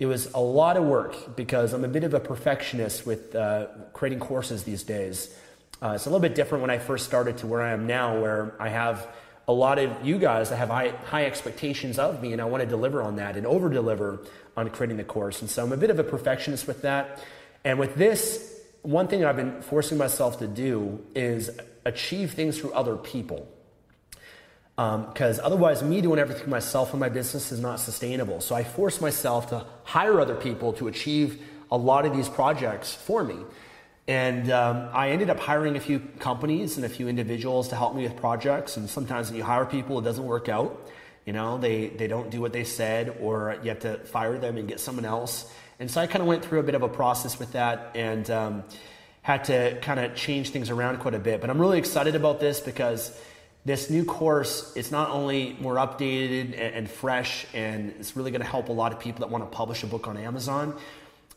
It 0.00 0.06
was 0.06 0.32
a 0.32 0.40
lot 0.40 0.78
of 0.78 0.84
work 0.84 1.36
because 1.36 1.74
I'm 1.74 1.84
a 1.84 1.88
bit 1.88 2.04
of 2.04 2.14
a 2.14 2.20
perfectionist 2.20 3.04
with 3.04 3.34
uh, 3.34 3.66
creating 3.92 4.18
courses 4.18 4.64
these 4.64 4.82
days. 4.82 5.36
Uh, 5.82 5.92
it's 5.94 6.06
a 6.06 6.08
little 6.08 6.22
bit 6.22 6.34
different 6.34 6.62
when 6.62 6.70
I 6.70 6.78
first 6.78 7.04
started 7.04 7.36
to 7.38 7.46
where 7.46 7.60
I 7.60 7.72
am 7.72 7.86
now, 7.86 8.18
where 8.18 8.56
I 8.58 8.70
have 8.70 9.06
a 9.46 9.52
lot 9.52 9.78
of 9.78 10.06
you 10.06 10.18
guys 10.18 10.48
that 10.48 10.56
have 10.56 10.70
high, 10.70 10.88
high 11.04 11.26
expectations 11.26 11.98
of 11.98 12.22
me, 12.22 12.32
and 12.32 12.40
I 12.40 12.46
want 12.46 12.62
to 12.62 12.66
deliver 12.66 13.02
on 13.02 13.16
that 13.16 13.36
and 13.36 13.46
over 13.46 13.68
deliver 13.68 14.20
on 14.56 14.70
creating 14.70 14.96
the 14.96 15.04
course. 15.04 15.42
And 15.42 15.50
so 15.50 15.62
I'm 15.64 15.72
a 15.72 15.76
bit 15.76 15.90
of 15.90 15.98
a 15.98 16.04
perfectionist 16.04 16.66
with 16.66 16.80
that. 16.80 17.22
And 17.62 17.78
with 17.78 17.94
this, 17.94 18.58
one 18.80 19.06
thing 19.06 19.22
I've 19.22 19.36
been 19.36 19.60
forcing 19.60 19.98
myself 19.98 20.38
to 20.38 20.46
do 20.46 21.04
is 21.14 21.50
achieve 21.84 22.32
things 22.32 22.58
through 22.58 22.72
other 22.72 22.96
people. 22.96 23.46
Because 24.76 25.38
um, 25.38 25.44
otherwise, 25.44 25.82
me 25.82 26.00
doing 26.00 26.18
everything 26.18 26.48
myself 26.48 26.94
in 26.94 27.00
my 27.00 27.08
business 27.08 27.52
is 27.52 27.60
not 27.60 27.80
sustainable. 27.80 28.40
So 28.40 28.54
I 28.54 28.64
force 28.64 29.00
myself 29.00 29.50
to 29.50 29.66
hire 29.84 30.20
other 30.20 30.34
people 30.34 30.72
to 30.74 30.88
achieve 30.88 31.42
a 31.70 31.76
lot 31.76 32.06
of 32.06 32.16
these 32.16 32.28
projects 32.28 32.94
for 32.94 33.22
me. 33.22 33.36
And 34.08 34.50
um, 34.50 34.88
I 34.92 35.10
ended 35.10 35.30
up 35.30 35.38
hiring 35.38 35.76
a 35.76 35.80
few 35.80 36.00
companies 36.18 36.76
and 36.76 36.86
a 36.86 36.88
few 36.88 37.08
individuals 37.08 37.68
to 37.68 37.76
help 37.76 37.94
me 37.94 38.02
with 38.02 38.16
projects. 38.16 38.76
And 38.76 38.88
sometimes 38.88 39.28
when 39.28 39.36
you 39.36 39.44
hire 39.44 39.66
people, 39.66 39.98
it 39.98 40.02
doesn't 40.02 40.24
work 40.24 40.48
out. 40.48 40.88
You 41.26 41.34
know, 41.34 41.58
they, 41.58 41.88
they 41.88 42.08
don't 42.08 42.30
do 42.30 42.40
what 42.40 42.52
they 42.52 42.64
said, 42.64 43.18
or 43.20 43.56
you 43.62 43.68
have 43.68 43.80
to 43.80 43.98
fire 43.98 44.38
them 44.38 44.56
and 44.56 44.66
get 44.66 44.80
someone 44.80 45.04
else. 45.04 45.52
And 45.78 45.90
so 45.90 46.00
I 46.00 46.06
kind 46.06 46.22
of 46.22 46.26
went 46.26 46.44
through 46.44 46.60
a 46.60 46.62
bit 46.62 46.74
of 46.74 46.82
a 46.82 46.88
process 46.88 47.38
with 47.38 47.52
that. 47.52 47.92
And 47.94 48.28
um, 48.30 48.64
had 49.22 49.44
to 49.44 49.78
kind 49.80 50.00
of 50.00 50.14
change 50.14 50.50
things 50.50 50.70
around 50.70 50.98
quite 50.98 51.14
a 51.14 51.18
bit. 51.18 51.40
But 51.40 51.50
I'm 51.50 51.60
really 51.60 51.78
excited 51.78 52.14
about 52.14 52.40
this 52.40 52.60
because 52.60 53.18
this 53.64 53.90
new 53.90 54.04
course 54.04 54.72
it's 54.74 54.90
not 54.90 55.10
only 55.10 55.56
more 55.60 55.76
updated 55.76 56.58
and, 56.58 56.90
fresh, 56.90 57.46
and 57.54 57.94
it's 57.98 58.16
really 58.16 58.30
going 58.30 58.40
to 58.40 58.46
help 58.46 58.68
a 58.68 58.72
lot 58.72 58.92
of 58.92 59.00
people 59.00 59.20
that 59.20 59.30
want 59.30 59.44
to 59.44 59.56
publish 59.56 59.82
a 59.82 59.86
book 59.86 60.08
on 60.08 60.16
Amazon. 60.16 60.76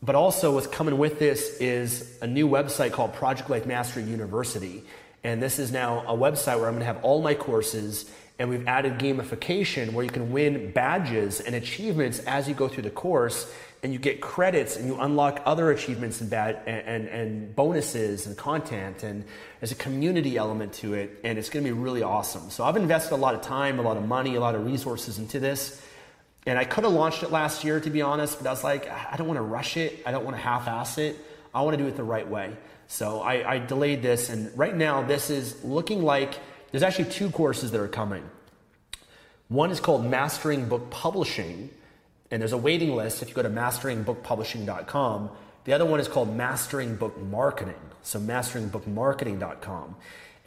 But 0.02 0.16
also, 0.16 0.54
what's 0.54 0.68
coming 0.68 0.98
with 0.98 1.20
this 1.20 1.58
is 1.60 2.18
a 2.22 2.28
new 2.28 2.48
website 2.48 2.92
called 2.92 3.14
Project 3.14 3.50
Life 3.50 3.66
Mastery 3.66 4.04
University. 4.04 4.84
And 5.24 5.42
this 5.42 5.60
is 5.60 5.72
now 5.72 6.02
a 6.02 6.18
website 6.18 6.58
where 6.58 6.68
I'm 6.68 6.74
going 6.74 6.80
to 6.80 6.86
have 6.86 7.04
all 7.04 7.22
my 7.22 7.34
courses 7.34 8.10
and 8.40 8.50
we've 8.50 8.68
added 8.68 8.94
gamification 8.98 9.94
where 9.94 10.04
you 10.04 10.12
can 10.12 10.32
win 10.32 10.72
badges 10.72 11.40
and 11.40 11.56
achievements 11.56 12.20
as 12.20 12.48
you 12.48 12.54
go 12.54 12.68
through 12.68 12.84
the 12.84 12.90
course 12.90 13.54
and 13.84 13.92
you 13.92 14.00
get 14.00 14.22
credits 14.22 14.78
and 14.78 14.88
you 14.88 14.96
unlock 15.00 15.42
other 15.46 15.70
achievements 15.70 16.22
and, 16.22 16.30
bad, 16.30 16.62
and, 16.66 16.88
and, 16.88 17.08
and 17.10 17.56
bonuses 17.56 18.26
and 18.26 18.38
content 18.38 19.04
and 19.04 19.26
there's 19.60 19.74
a 19.74 19.76
community 19.76 20.38
element 20.38 20.72
to 20.74 20.94
it 20.94 21.20
and 21.26 21.38
it's 21.38 21.50
going 21.50 21.64
to 21.66 21.72
be 21.72 21.78
really 21.78 22.02
awesome. 22.02 22.50
So 22.50 22.64
i've 22.64 22.78
invested 22.78 23.14
a 23.14 23.18
lot 23.18 23.36
of 23.36 23.42
time 23.42 23.80
a 23.80 23.82
lot 23.82 23.98
of 23.98 24.08
money 24.08 24.36
a 24.36 24.40
lot 24.40 24.56
of 24.56 24.66
resources 24.66 25.20
into 25.20 25.40
this 25.40 25.82
and 26.46 26.58
i 26.58 26.64
could 26.64 26.84
have 26.86 26.94
launched 26.94 27.24
it 27.24 27.32
last 27.32 27.64
year 27.64 27.80
to 27.80 27.90
be 27.90 28.02
honest 28.02 28.38
but 28.38 28.48
i 28.48 28.52
was 28.52 28.64
like 28.64 28.90
i 28.90 29.16
don't 29.18 29.28
want 29.28 29.38
to 29.38 29.44
rush 29.44 29.78
it. 29.78 30.02
I 30.06 30.12
don't 30.12 30.24
want 30.24 30.38
to 30.38 30.42
half-ass 30.42 30.98
it. 30.98 31.18
I 31.54 31.62
want 31.62 31.78
to 31.78 31.84
do 31.84 31.88
it 31.88 31.96
the 31.96 32.04
right 32.04 32.28
way. 32.28 32.56
So 32.88 33.22
I, 33.22 33.54
I 33.54 33.60
delayed 33.60 34.02
this 34.02 34.30
and 34.30 34.58
right 34.58 34.76
now 34.76 35.04
this 35.04 35.30
is 35.30 35.64
looking 35.64 36.02
like 36.04 36.40
there's 36.72 36.84
actually 36.84 37.12
two 37.12 37.30
courses 37.30 37.72
that 37.72 37.80
are 37.80 37.88
coming. 37.88 38.24
One 39.50 39.70
is 39.70 39.80
called 39.80 40.04
Mastering 40.06 40.68
Book 40.68 40.90
Publishing, 40.90 41.70
and 42.34 42.42
there's 42.42 42.52
a 42.52 42.58
waiting 42.58 42.96
list 42.96 43.22
if 43.22 43.30
you 43.30 43.36
go 43.36 43.44
to 43.44 43.50
masteringbookpublishing.com. 43.50 45.30
The 45.66 45.74
other 45.74 45.86
one 45.86 46.00
is 46.00 46.08
called 46.08 46.36
Mastering 46.36 46.96
Book 46.96 47.16
Marketing, 47.22 47.80
so 48.02 48.20
masteringbookmarketing.com. 48.20 49.96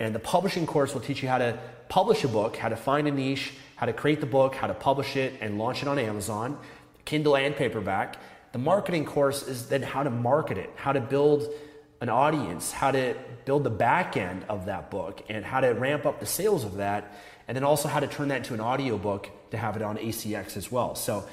And 0.01 0.13
the 0.13 0.19
publishing 0.19 0.67
course 0.67 0.95
will 0.95 1.01
teach 1.01 1.23
you 1.23 1.29
how 1.29 1.39
to 1.39 1.57
publish 1.89 2.25
a 2.25 2.29
book, 2.29 2.57
how 2.57 2.71
to 2.71 2.75
find 2.75 3.07
a 3.07 3.13
niche, 3.13 3.53
how 3.77 3.87
to 3.87 3.93
create 3.93 4.21
the 4.21 4.27
book, 4.27 4.57
how 4.57 4.67
to 4.67 4.75
publish 4.75 5.15
it 5.15 5.35
and 5.41 5.59
launch 5.59 5.83
it 5.83 5.87
on 5.87 6.01
Amazon, 6.01 6.59
Kindle 7.05 7.37
and 7.37 7.55
paperback. 7.55 8.17
The 8.51 8.59
marketing 8.59 9.05
course 9.05 9.47
is 9.47 9.69
then 9.69 9.83
how 9.83 10.03
to 10.03 10.11
market 10.11 10.59
it, 10.59 10.71
how 10.75 10.91
to 10.91 11.01
build 11.01 11.49
an 12.01 12.09
audience, 12.09 12.73
how 12.73 12.91
to 12.91 13.15
build 13.45 13.63
the 13.63 13.71
back 13.71 14.17
end 14.17 14.45
of 14.49 14.67
that 14.67 14.91
book, 14.91 15.23
and 15.29 15.45
how 15.45 15.61
to 15.61 15.69
ramp 15.69 16.05
up 16.05 16.19
the 16.19 16.27
sales 16.27 16.65
of 16.65 16.79
that, 16.79 17.17
and 17.47 17.55
then 17.55 17.63
also 17.63 17.89
how 17.89 18.01
to 18.01 18.09
turn 18.09 18.27
that 18.27 18.39
into 18.39 18.55
an 18.55 18.61
audiobook 18.61 19.31
to 19.53 19.57
have 19.57 19.77
it 19.77 19.83
on 19.83 19.97
ACX 19.99 20.57
as 20.57 20.73
well. 20.73 20.97
So, 20.97 21.25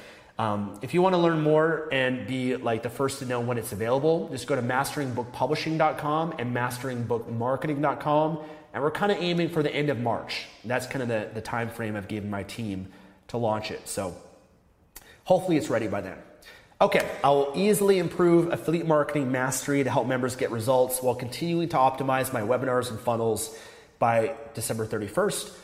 um, 0.44 0.78
if 0.82 0.94
you 0.94 1.02
want 1.02 1.14
to 1.14 1.20
learn 1.20 1.42
more 1.42 1.88
and 1.92 2.28
be 2.28 2.58
like 2.58 2.84
the 2.84 2.90
first 2.90 3.20
to 3.20 3.26
know 3.26 3.40
when 3.40 3.58
it's 3.58 3.72
available, 3.72 4.28
just 4.30 4.46
go 4.46 4.56
to 4.58 4.62
masteringbookpublishing.com 4.62 6.36
and 6.38 6.54
masteringbookmarketing.com. 6.54 8.40
And 8.74 8.84
we're 8.84 8.92
kind 8.92 9.12
of 9.14 9.20
aiming 9.20 9.50
for 9.50 9.64
the 9.64 9.74
end 9.74 9.90
of 9.90 10.00
March. 10.00 10.48
That's 10.66 10.86
kind 10.86 11.02
of 11.02 11.08
the, 11.08 11.30
the 11.34 11.40
time 11.40 11.70
frame 11.70 11.96
I've 11.96 12.10
given 12.10 12.30
my 12.30 12.44
team 12.44 12.88
to 13.30 13.38
launch 13.38 13.72
it. 13.72 13.88
So 13.88 14.18
hopefully 15.24 15.56
it's 15.56 15.70
ready 15.70 15.88
by 15.88 16.02
then. 16.02 16.18
Okay, 16.82 17.10
I 17.24 17.30
will 17.30 17.54
easily 17.56 18.00
improve 18.00 18.52
affiliate 18.52 18.88
marketing 18.88 19.32
mastery 19.32 19.82
to 19.86 19.90
help 19.90 20.08
members 20.08 20.36
get 20.36 20.52
results 20.52 21.02
while 21.02 21.16
continuing 21.16 21.70
to 21.70 21.78
optimize 21.78 22.34
my 22.34 22.42
webinars 22.42 22.90
and 22.90 23.00
funnels 23.00 23.58
by 23.98 24.36
December 24.56 24.86
31st. 24.86 25.56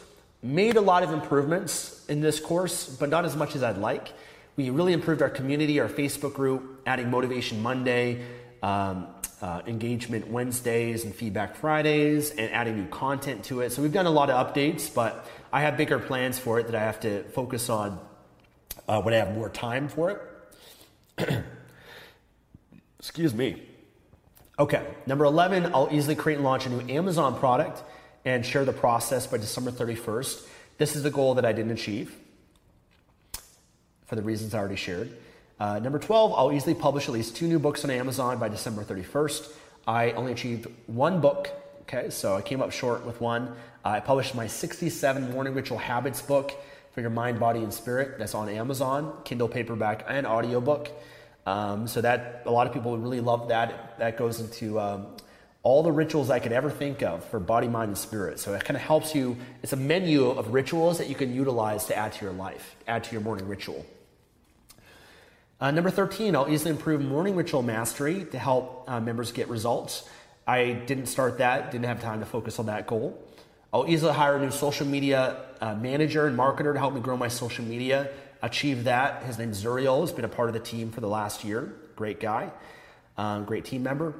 Made 0.41 0.77
a 0.77 0.81
lot 0.81 1.03
of 1.03 1.11
improvements 1.11 2.05
in 2.07 2.21
this 2.21 2.39
course, 2.39 2.87
but 2.87 3.09
not 3.09 3.25
as 3.25 3.35
much 3.35 3.57
as 3.57 3.63
I'd 3.63 3.77
like. 3.77 4.13
We 4.59 4.71
really 4.71 4.91
improved 4.91 5.21
our 5.21 5.29
community, 5.29 5.79
our 5.79 5.87
Facebook 5.87 6.33
group, 6.33 6.81
adding 6.85 7.09
Motivation 7.09 7.61
Monday, 7.61 8.25
um, 8.61 9.07
uh, 9.41 9.61
engagement 9.65 10.27
Wednesdays 10.27 11.05
and 11.05 11.15
feedback 11.15 11.55
Fridays 11.55 12.31
and 12.31 12.51
adding 12.51 12.75
new 12.75 12.87
content 12.87 13.45
to 13.45 13.61
it. 13.61 13.71
So 13.71 13.81
we've 13.81 13.93
done 13.93 14.05
a 14.05 14.11
lot 14.11 14.29
of 14.29 14.53
updates, 14.53 14.93
but 14.93 15.25
I 15.53 15.61
have 15.61 15.77
bigger 15.77 15.97
plans 15.97 16.37
for 16.37 16.59
it 16.59 16.65
that 16.65 16.75
I 16.75 16.81
have 16.81 16.99
to 16.99 17.23
focus 17.29 17.69
on 17.69 18.01
uh, 18.85 19.01
when 19.01 19.13
I 19.13 19.17
have 19.19 19.33
more 19.33 19.47
time 19.47 19.87
for 19.87 20.21
it. 21.17 21.29
Excuse 22.99 23.33
me. 23.33 23.63
Okay, 24.59 24.85
number 25.05 25.23
11, 25.23 25.73
I'll 25.73 25.87
easily 25.89 26.15
create 26.15 26.35
and 26.35 26.43
launch 26.43 26.65
a 26.65 26.69
new 26.69 26.93
Amazon 26.93 27.39
product 27.39 27.81
and 28.25 28.45
share 28.45 28.65
the 28.65 28.73
process 28.73 29.25
by 29.25 29.37
December 29.37 29.71
31st. 29.71 30.45
This 30.77 30.97
is 30.97 31.03
the 31.03 31.11
goal 31.11 31.35
that 31.35 31.45
I 31.45 31.53
didn't 31.53 31.71
achieve 31.71 32.13
for 34.09 34.15
the 34.15 34.23
reasons 34.23 34.55
I 34.55 34.59
already 34.59 34.75
shared. 34.75 35.15
Uh, 35.59 35.77
number 35.77 35.99
12, 35.99 36.33
I'll 36.35 36.51
easily 36.51 36.73
publish 36.73 37.07
at 37.07 37.13
least 37.13 37.35
two 37.35 37.47
new 37.47 37.59
books 37.59 37.83
on 37.83 37.91
Amazon 37.91 38.39
by 38.39 38.49
December 38.49 38.83
31st. 38.83 39.51
I 39.87 40.11
only 40.13 40.31
achieved 40.31 40.67
one 40.87 41.21
book, 41.21 41.49
okay, 41.81 42.09
so 42.09 42.35
I 42.35 42.41
came 42.41 42.59
up 42.61 42.71
short 42.71 43.05
with 43.05 43.21
one. 43.21 43.49
Uh, 43.85 43.89
I 43.89 43.99
published 43.99 44.33
my 44.33 44.47
67 44.47 45.31
Morning 45.31 45.53
Ritual 45.53 45.77
Habits 45.77 46.23
book 46.23 46.53
for 46.91 47.01
your 47.01 47.11
mind, 47.11 47.39
body, 47.39 47.59
and 47.59 47.71
spirit. 47.71 48.17
That's 48.17 48.33
on 48.33 48.49
Amazon, 48.49 49.13
Kindle 49.25 49.47
paperback 49.47 50.05
and 50.07 50.25
audiobook. 50.25 50.89
Um, 51.45 51.87
so 51.87 52.01
that 52.01 52.43
a 52.47 52.51
lot 52.51 52.65
of 52.65 52.73
people 52.73 52.91
would 52.91 53.03
really 53.03 53.21
love 53.21 53.49
that. 53.49 53.99
That 53.99 54.17
goes 54.17 54.39
into 54.39 54.79
um, 54.79 55.07
all 55.61 55.83
the 55.83 55.91
rituals 55.91 56.29
I 56.29 56.39
could 56.39 56.51
ever 56.51 56.69
think 56.69 57.03
of 57.03 57.23
for 57.25 57.39
body, 57.39 57.67
mind, 57.67 57.89
and 57.89 57.97
spirit. 57.97 58.39
So 58.39 58.53
it 58.53 58.63
kind 58.63 58.77
of 58.77 58.81
helps 58.83 59.13
you. 59.13 59.37
It's 59.61 59.73
a 59.73 59.77
menu 59.77 60.29
of 60.29 60.53
rituals 60.53 60.97
that 60.99 61.09
you 61.09 61.15
can 61.15 61.33
utilize 61.33 61.85
to 61.85 61.95
add 61.95 62.13
to 62.13 62.25
your 62.25 62.33
life, 62.33 62.75
add 62.87 63.03
to 63.05 63.11
your 63.11 63.21
morning 63.21 63.47
ritual. 63.47 63.85
Uh, 65.61 65.71
number 65.71 65.89
13, 65.89 66.35
I'll 66.35 66.49
easily 66.49 66.71
improve 66.71 67.01
morning 67.01 67.35
ritual 67.35 67.61
mastery 67.61 68.25
to 68.31 68.39
help 68.39 68.85
uh, 68.87 68.99
members 68.99 69.31
get 69.31 69.49
results. 69.49 70.07
I 70.47 70.71
didn't 70.71 71.07
start 71.07 71.39
that, 71.39 71.71
didn't 71.71 71.85
have 71.85 72.01
time 72.01 72.21
to 72.21 72.25
focus 72.25 72.59
on 72.59 72.67
that 72.67 72.87
goal. 72.87 73.21
I'll 73.73 73.87
easily 73.87 74.13
hire 74.13 74.37
a 74.37 74.41
new 74.41 74.51
social 74.51 74.87
media 74.87 75.37
uh, 75.61 75.75
manager 75.75 76.27
and 76.27 76.37
marketer 76.37 76.73
to 76.73 76.79
help 76.79 76.93
me 76.93 77.01
grow 77.01 77.17
my 77.17 77.27
social 77.27 77.65
media 77.65 78.09
Achieve 78.41 78.85
that. 78.85 79.23
His 79.23 79.37
name's 79.37 79.61
Zuriel. 79.61 80.01
He's 80.01 80.13
been 80.13 80.23
a 80.23 80.29
part 80.29 80.47
of 80.47 80.53
the 80.53 80.61
team 80.61 80.91
for 80.91 81.01
the 81.01 81.09
last 81.09 81.43
year. 81.43 81.73
Great 81.97 82.21
guy, 82.21 82.51
um, 83.17 83.43
great 83.43 83.65
team 83.65 83.83
member. 83.83 84.13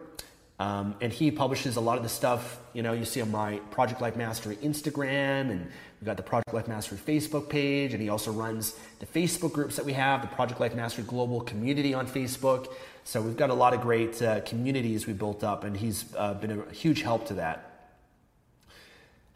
Um, 0.60 0.95
and 1.00 1.12
he 1.13 1.32
publishes 1.32 1.78
a 1.78 1.82
lot 1.82 1.95
of 1.95 2.04
the 2.04 2.10
stuff, 2.10 2.60
you 2.74 2.84
know, 2.84 2.91
you 2.91 3.06
see 3.06 3.22
on 3.22 3.32
my 3.32 3.60
Project 3.72 4.02
Life 4.02 4.17
Mastery 4.17 4.58
Instagram, 4.58 5.52
and 5.52 5.62
we've 5.62 6.06
got 6.06 6.17
the 6.17 6.24
Project 6.24 6.54
Life 6.54 6.67
Mastery 6.67 6.98
Facebook 6.98 7.48
page, 7.48 7.93
and 7.93 8.02
he 8.02 8.10
also 8.10 8.34
runs 8.34 8.76
the 9.00 9.06
Facebook 9.06 9.54
groups 9.54 9.78
that 9.78 9.86
we 9.86 9.93
have, 9.93 10.22
the 10.22 10.28
Project 10.28 10.60
Life 10.60 10.76
Mastery 10.76 11.06
Global 11.06 11.39
Community 11.39 11.93
on 11.93 12.06
Facebook. 12.08 12.67
So 13.06 13.22
we've 13.22 13.38
got 13.38 13.50
a 13.50 13.54
lot 13.54 13.74
of 13.74 13.80
great 13.80 14.22
uh, 14.22 14.41
communities 14.41 15.08
we 15.08 15.13
built 15.13 15.45
up, 15.45 15.63
and 15.63 15.78
he's 15.78 16.13
uh, 16.17 16.34
been 16.34 16.52
a 16.52 16.74
huge 16.74 17.04
help 17.04 17.28
to 17.28 17.36
that. 17.36 17.65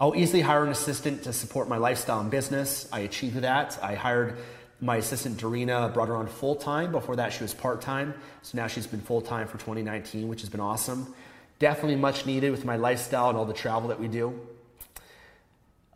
I'll 0.01 0.17
easily 0.17 0.41
hire 0.41 0.65
an 0.65 0.71
assistant 0.71 1.23
to 1.23 1.31
support 1.31 1.69
my 1.69 1.77
lifestyle 1.77 2.19
and 2.19 2.29
business. 2.29 2.89
I 2.91 2.99
achieved 2.99 3.37
that. 3.37 3.79
I 3.81 3.95
hired 3.95 4.35
my 4.81 4.97
assistant 4.97 5.37
Dorina 5.37 5.93
brought 5.93 6.07
her 6.09 6.15
on 6.15 6.27
full 6.27 6.55
time. 6.55 6.91
Before 6.91 7.15
that, 7.15 7.33
she 7.33 7.43
was 7.43 7.53
part 7.53 7.81
time. 7.81 8.13
So 8.41 8.57
now 8.57 8.67
she's 8.67 8.87
been 8.87 9.01
full 9.01 9.21
time 9.21 9.47
for 9.47 9.53
2019, 9.53 10.27
which 10.27 10.41
has 10.41 10.49
been 10.49 10.59
awesome. 10.59 11.13
Definitely 11.59 11.95
much 11.95 12.25
needed 12.25 12.51
with 12.51 12.65
my 12.65 12.75
lifestyle 12.75 13.29
and 13.29 13.37
all 13.37 13.45
the 13.45 13.53
travel 13.53 13.89
that 13.89 13.99
we 13.99 14.07
do. 14.07 14.39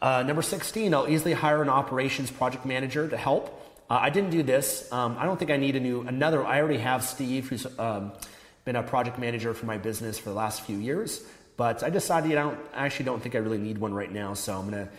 Uh, 0.01 0.23
number 0.23 0.41
16, 0.41 0.93
I'll 0.93 1.07
easily 1.07 1.33
hire 1.33 1.61
an 1.61 1.69
operations 1.69 2.29
project 2.29 2.65
manager 2.65 3.07
to 3.09 3.17
help. 3.17 3.47
Uh, 3.89 3.97
I 4.01 4.09
didn't 4.09 4.29
do 4.29 4.43
this. 4.43 4.91
Um, 4.91 5.17
I 5.17 5.25
don't 5.25 5.37
think 5.39 5.49
I 5.49 5.57
need 5.57 5.75
a 5.75 5.79
new 5.79 6.01
another. 6.01 6.45
I 6.45 6.59
already 6.59 6.77
have 6.77 7.03
Steve, 7.03 7.49
who's 7.49 7.65
um, 7.79 8.11
been 8.65 8.75
a 8.75 8.83
project 8.83 9.17
manager 9.17 9.53
for 9.53 9.65
my 9.65 9.77
business 9.77 10.19
for 10.19 10.29
the 10.29 10.35
last 10.35 10.61
few 10.61 10.77
years. 10.77 11.23
But 11.55 11.83
I 11.83 11.89
decided 11.89 12.31
I, 12.33 12.43
don't, 12.43 12.59
I 12.73 12.85
actually 12.85 13.05
don't 13.05 13.21
think 13.21 13.33
I 13.33 13.39
really 13.39 13.57
need 13.57 13.79
one 13.79 13.93
right 13.93 14.11
now. 14.11 14.35
So 14.35 14.57
I'm 14.57 14.69
to 14.71 14.89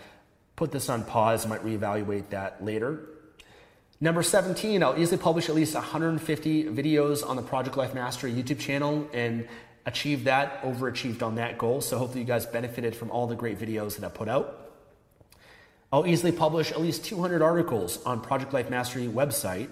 put 0.57 0.73
this 0.73 0.89
on 0.89 1.05
pause. 1.05 1.47
I 1.47 1.49
might 1.49 1.65
reevaluate 1.65 2.31
that 2.31 2.65
later. 2.65 3.01
Number 4.01 4.23
17, 4.23 4.81
I'll 4.85 4.97
easily 4.97 5.21
publish 5.21 5.49
at 5.49 5.57
least 5.57 5.75
150 5.75 6.65
videos 6.67 7.29
on 7.29 7.35
the 7.35 7.43
Project 7.43 7.77
Life 7.77 7.95
Mastery 7.95 8.33
YouTube 8.33 8.61
channel 8.61 9.09
and 9.13 9.49
achieve 9.87 10.23
that, 10.25 10.63
overachieved 10.63 11.21
on 11.21 11.35
that 11.35 11.59
goal. 11.59 11.81
So 11.81 11.99
hopefully 11.99 12.21
you 12.21 12.27
guys 12.27 12.47
benefited 12.47 12.95
from 12.95 13.11
all 13.11 13.27
the 13.27 13.35
great 13.35 13.59
videos 13.59 13.97
that 13.97 14.07
I 14.07 14.09
put 14.09 14.29
out. 14.29 14.71
I'll 15.93 16.07
easily 16.07 16.31
publish 16.31 16.71
at 16.71 16.81
least 16.81 17.07
200 17.07 17.43
articles 17.43 18.01
on 18.05 18.21
Project 18.21 18.53
Life 18.53 18.71
Mastery 18.71 19.09
website. 19.09 19.69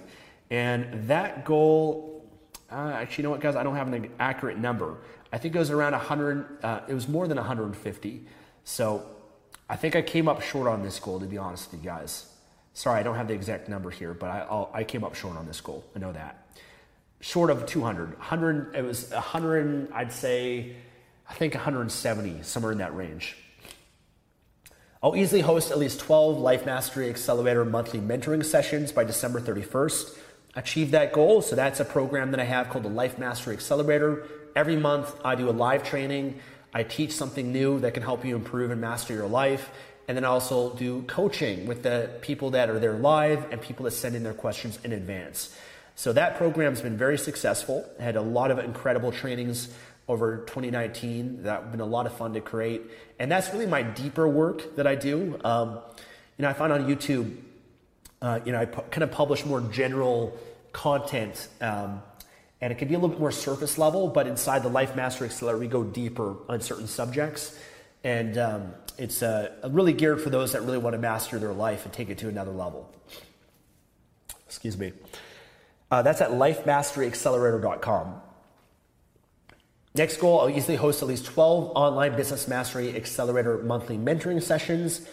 And 0.51 1.07
that 1.07 1.45
goal, 1.45 2.29
uh, 2.73 2.75
actually, 2.95 3.23
you 3.23 3.27
know 3.29 3.31
what, 3.31 3.41
guys? 3.41 3.55
I 3.55 3.62
don't 3.62 3.77
have 3.77 3.93
an 3.93 4.11
accurate 4.19 4.59
number. 4.59 4.97
I 5.33 5.39
think 5.39 5.55
it 5.55 5.59
was 5.59 5.71
around 5.71 5.93
100, 5.93 6.65
uh, 6.65 6.81
it 6.89 6.95
was 6.95 7.07
more 7.07 7.29
than 7.29 7.37
150. 7.37 8.25
So 8.65 9.07
I 9.69 9.77
think 9.77 9.95
I 9.95 10.03
came 10.03 10.27
up 10.27 10.43
short 10.43 10.67
on 10.67 10.83
this 10.83 10.99
goal, 10.99 11.21
to 11.21 11.27
be 11.27 11.39
honest 11.39 11.71
with 11.71 11.85
you 11.85 11.91
guys. 11.91 12.27
Sorry, 12.77 13.01
I 13.01 13.03
don't 13.03 13.15
have 13.15 13.27
the 13.27 13.33
exact 13.33 13.71
number 13.71 13.89
here, 13.89 14.12
but 14.12 14.29
I, 14.29 14.41
I'll, 14.41 14.71
I 14.75 14.85
came 14.85 15.03
up 15.03 15.15
short 15.15 15.35
on 15.39 15.47
this 15.47 15.62
goal. 15.62 15.83
I 15.97 15.99
know 15.99 16.12
that. 16.12 16.47
Short 17.21 17.49
of 17.49 17.65
200. 17.65 18.11
100, 18.19 18.77
it 18.77 18.85
was 18.85 19.11
100, 19.12 19.91
I'd 19.93 20.12
say, 20.12 20.77
I 21.27 21.33
think 21.33 21.55
170, 21.55 22.43
somewhere 22.43 22.73
in 22.73 22.79
that 22.79 22.95
range. 22.95 23.35
I'll 25.03 25.17
easily 25.17 25.41
host 25.41 25.71
at 25.71 25.79
least 25.79 26.01
12 26.01 26.37
Life 26.37 26.67
Mastery 26.67 27.09
Accelerator 27.09 27.65
monthly 27.65 27.99
mentoring 27.99 28.45
sessions 28.45 28.93
by 28.93 29.05
December 29.05 29.41
31st. 29.41 30.19
Achieve 30.55 30.91
that 30.91 31.15
goal. 31.15 31.41
So 31.41 31.57
that's 31.57 31.81
a 31.81 31.85
program 31.85 32.31
that 32.33 32.41
I 32.41 32.45
have 32.45 32.69
called 32.69 32.85
the 32.85 32.91
Life 32.91 33.19
Mastery 33.19 33.55
Accelerator. 33.55 34.27
Every 34.55 34.77
month, 34.77 35.19
I 35.25 35.35
do 35.35 35.49
a 35.49 35.51
live 35.51 35.83
training. 35.83 36.41
I 36.75 36.83
teach 36.83 37.12
something 37.12 37.51
new 37.51 37.81
that 37.81 37.95
can 37.95 38.03
help 38.03 38.23
you 38.23 38.37
improve 38.37 38.71
and 38.71 38.83
master 38.83 39.15
your 39.15 39.29
life 39.29 39.71
and 40.09 40.16
then 40.16 40.25
I 40.25 40.29
also 40.29 40.75
do 40.75 41.03
coaching 41.03 41.66
with 41.66 41.83
the 41.83 42.11
people 42.21 42.51
that 42.51 42.71
are 42.71 42.79
there 42.79 42.95
live 42.95 43.51
and 43.51 43.61
people 43.61 43.85
that 43.85 43.90
send 43.90 44.14
in 44.14 44.23
their 44.23 44.35
questions 44.35 44.79
in 44.85 44.92
advance. 44.92 45.57
So 45.97 46.12
that 46.12 46.37
program's 46.37 46.81
been 46.81 46.97
very 46.97 47.19
successful. 47.19 47.88
I 47.99 48.03
had 48.03 48.16
a 48.16 48.21
lot 48.21 48.51
of 48.51 48.59
incredible 48.59 49.12
trainings 49.12 49.69
over 50.09 50.45
2019 50.47 51.42
that 51.42 51.62
have 51.62 51.71
been 51.73 51.81
a 51.81 51.87
lot 51.87 52.07
of 52.07 52.16
fun 52.16 52.35
to 52.35 52.40
create. 52.40 52.83
And 53.19 53.33
that's 53.33 53.53
really 53.53 53.66
my 53.66 53.83
deeper 53.83 54.29
work 54.29 54.77
that 54.77 54.87
I 54.87 54.95
do. 54.95 55.38
Um, 55.42 55.81
you 56.38 56.42
know, 56.42 56.49
I 56.49 56.53
find 56.53 56.73
on 56.73 56.87
YouTube, 56.87 57.37
uh, 58.23 58.40
you 58.45 58.53
know, 58.53 58.61
I 58.61 58.66
pu- 58.66 58.83
kind 58.83 59.03
of 59.03 59.11
publish 59.11 59.45
more 59.45 59.61
general 59.61 60.38
content. 60.73 61.49
Um, 61.61 62.03
and 62.61 62.73
it 62.73 62.79
can 62.79 62.88
be 62.88 62.95
a 62.95 62.99
little 62.99 63.11
bit 63.11 63.21
more 63.21 63.33
surface 63.33 63.79
level, 63.79 64.09
but 64.09 64.27
inside 64.27 64.62
the 64.62 64.69
Life 64.69 64.95
Master 64.95 65.25
Accelerator, 65.25 65.59
we 65.59 65.66
go 65.66 65.83
deeper 65.83 66.37
on 66.49 66.61
certain 66.61 66.87
subjects. 66.87 67.59
And 68.07 68.38
um, 68.38 68.73
it's 68.99 69.21
uh, 69.21 69.51
really 69.69 69.92
geared 69.92 70.23
for 70.23 70.31
those 70.31 70.53
that 70.53 70.62
really 70.62 70.79
want 70.79 70.95
to 70.95 70.99
master 70.99 71.40
their 71.40 71.53
life 71.53 71.85
and 71.85 71.92
take 71.92 72.09
it 72.09 72.19
to 72.19 72.29
another 72.29 72.53
level. 72.53 72.88
Excuse 74.47 74.79
me. 74.79 74.92
Uh, 75.90 76.03
that's 76.03 76.21
at 76.21 76.31
lifemasteryaccelerator.com. 76.31 78.21
Next 79.97 80.19
goal, 80.19 80.40
I'll 80.40 80.51
easily 80.51 80.77
host 80.77 81.03
at 81.03 81.09
least 81.09 81.25
12 81.25 81.73
online 81.75 82.14
business 82.14 82.47
mastery 82.47 82.95
accelerator 82.95 83.59
monthly 83.64 83.99
mentoring 83.99 84.40
sessions. 84.40 85.05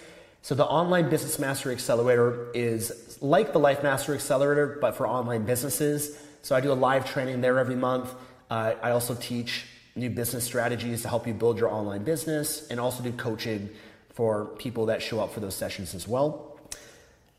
So 0.44 0.54
the 0.54 0.66
online 0.66 1.10
business 1.10 1.40
mastery 1.40 1.74
accelerator 1.74 2.52
is 2.54 3.18
like 3.22 3.54
the 3.54 3.60
life 3.60 3.82
mastery 3.82 4.18
accelerator, 4.18 4.78
but 4.80 4.96
for 4.96 5.08
online 5.08 5.46
businesses. 5.46 6.16
So 6.44 6.56
I 6.56 6.62
do 6.62 6.72
a 6.72 6.76
live 6.76 7.10
training 7.10 7.42
there 7.42 7.58
every 7.58 7.76
month. 7.76 8.14
Uh, 8.52 8.76
I 8.84 8.92
also 8.92 9.16
teach 9.16 9.66
new 9.96 10.10
business 10.10 10.44
strategies 10.44 11.04
to 11.04 11.10
help 11.10 11.28
you 11.28 11.34
build 11.34 11.60
your 11.60 11.70
online 11.70 12.04
business, 12.04 12.68
and 12.70 12.80
also 12.80 13.04
do 13.04 13.12
coaching 13.12 13.70
for 14.14 14.46
people 14.58 14.88
that 14.88 15.02
show 15.02 15.20
up 15.20 15.34
for 15.34 15.40
those 15.40 15.56
sessions 15.56 15.94
as 15.94 16.08
well. 16.08 16.60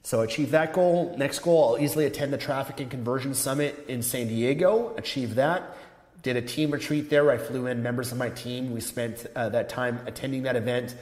So 0.03 0.21
achieve 0.21 0.51
that 0.51 0.75
goal. 0.75 1.15
Next 1.17 1.39
goal, 1.39 1.75
I'll 1.75 1.83
easily 1.83 2.05
attend 2.05 2.33
the 2.33 2.39
Traffic 2.39 2.79
and 2.81 2.91
Conversion 2.91 3.33
Summit 3.33 3.87
in 3.89 4.03
San 4.03 4.29
Diego. 4.29 4.95
Achieve 4.99 5.37
that. 5.37 5.77
Did 6.23 6.37
a 6.37 6.43
team 6.43 6.71
retreat 6.71 7.09
there. 7.09 7.31
I 7.31 7.39
flew 7.39 7.67
in 7.67 7.83
members 7.83 8.13
of 8.13 8.19
my 8.19 8.29
team. 8.29 8.73
We 8.73 8.81
spent 8.81 9.27
uh, 9.35 9.49
that 9.51 9.69
time 9.69 10.01
attending 10.07 10.43
that 10.43 10.57
event. 10.57 10.95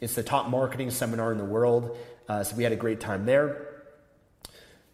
It's 0.00 0.14
the 0.14 0.22
top 0.22 0.48
marketing 0.48 0.90
seminar 0.90 1.32
in 1.32 1.38
the 1.38 1.44
world. 1.44 1.96
Uh, 2.28 2.44
so 2.44 2.56
we 2.56 2.62
had 2.62 2.72
a 2.72 2.76
great 2.76 3.00
time 3.00 3.26
there. 3.26 3.76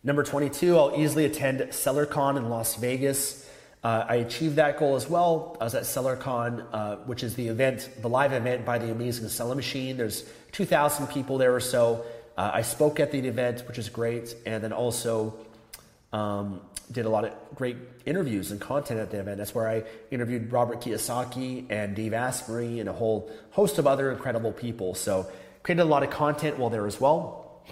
Number 0.04 0.24
22, 0.24 0.76
I'll 0.76 0.96
easily 0.96 1.24
attend 1.24 1.60
SellerCon 1.60 2.36
in 2.36 2.48
Las 2.48 2.74
Vegas. 2.74 3.41
Uh, 3.82 4.04
I 4.08 4.14
achieved 4.16 4.56
that 4.56 4.78
goal 4.78 4.94
as 4.94 5.08
well. 5.08 5.56
I 5.60 5.64
was 5.64 5.74
at 5.74 5.82
SellerCon, 5.82 6.64
uh, 6.72 6.96
which 6.98 7.24
is 7.24 7.34
the 7.34 7.48
event, 7.48 7.88
the 8.00 8.08
live 8.08 8.32
event 8.32 8.64
by 8.64 8.78
the 8.78 8.92
Amazing 8.92 9.28
Seller 9.28 9.56
Machine. 9.56 9.96
There's 9.96 10.24
2,000 10.52 11.08
people 11.08 11.36
there 11.36 11.52
or 11.52 11.60
so. 11.60 12.04
Uh, 12.36 12.52
I 12.54 12.62
spoke 12.62 13.00
at 13.00 13.10
the 13.10 13.18
event, 13.18 13.66
which 13.66 13.78
is 13.78 13.88
great, 13.88 14.36
and 14.46 14.62
then 14.62 14.72
also 14.72 15.34
um, 16.12 16.60
did 16.92 17.06
a 17.06 17.08
lot 17.08 17.24
of 17.24 17.32
great 17.56 17.76
interviews 18.06 18.52
and 18.52 18.60
content 18.60 19.00
at 19.00 19.10
the 19.10 19.18
event. 19.18 19.38
That's 19.38 19.54
where 19.54 19.68
I 19.68 19.82
interviewed 20.12 20.52
Robert 20.52 20.80
Kiyosaki 20.80 21.66
and 21.68 21.96
Dave 21.96 22.14
Asprey 22.14 22.78
and 22.78 22.88
a 22.88 22.92
whole 22.92 23.32
host 23.50 23.78
of 23.78 23.88
other 23.88 24.12
incredible 24.12 24.52
people. 24.52 24.94
So 24.94 25.26
created 25.64 25.82
a 25.82 25.86
lot 25.86 26.04
of 26.04 26.10
content 26.10 26.56
while 26.56 26.70
there 26.70 26.86
as 26.86 27.00
well. 27.00 27.64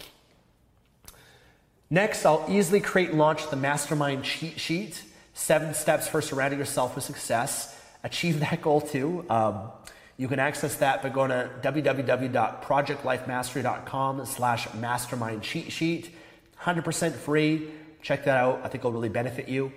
Next, 1.89 2.27
I'll 2.27 2.45
easily 2.49 2.81
create 2.81 3.11
and 3.11 3.19
launch 3.19 3.49
the 3.49 3.57
mastermind 3.57 4.25
cheat 4.25 4.59
sheet 4.59 5.05
Seven 5.35 5.75
steps 5.75 6.09
for 6.09 6.21
surrounding 6.21 6.59
yourself 6.59 6.95
with 6.95 7.05
success. 7.05 7.77
achieve 8.03 8.41
that 8.41 8.61
goal 8.67 8.81
too. 8.81 9.25
Um, 9.31 9.71
you 10.17 10.29
can 10.29 10.39
access 10.39 10.77
that 10.77 11.03
by 11.03 11.09
going 11.09 11.31
to 11.31 11.51
www.projectlifemastery.com 11.63 14.27
slash 14.27 14.73
mastermind 14.75 15.43
cheat 15.43 15.73
sheet. 15.73 16.15
100% 16.63 17.15
free. 17.15 17.71
Check 18.03 18.25
that 18.25 18.37
out. 18.37 18.61
I 18.63 18.69
think 18.69 18.83
it'll 18.83 18.93
really 18.93 19.09
benefit 19.09 19.49
you. 19.49 19.73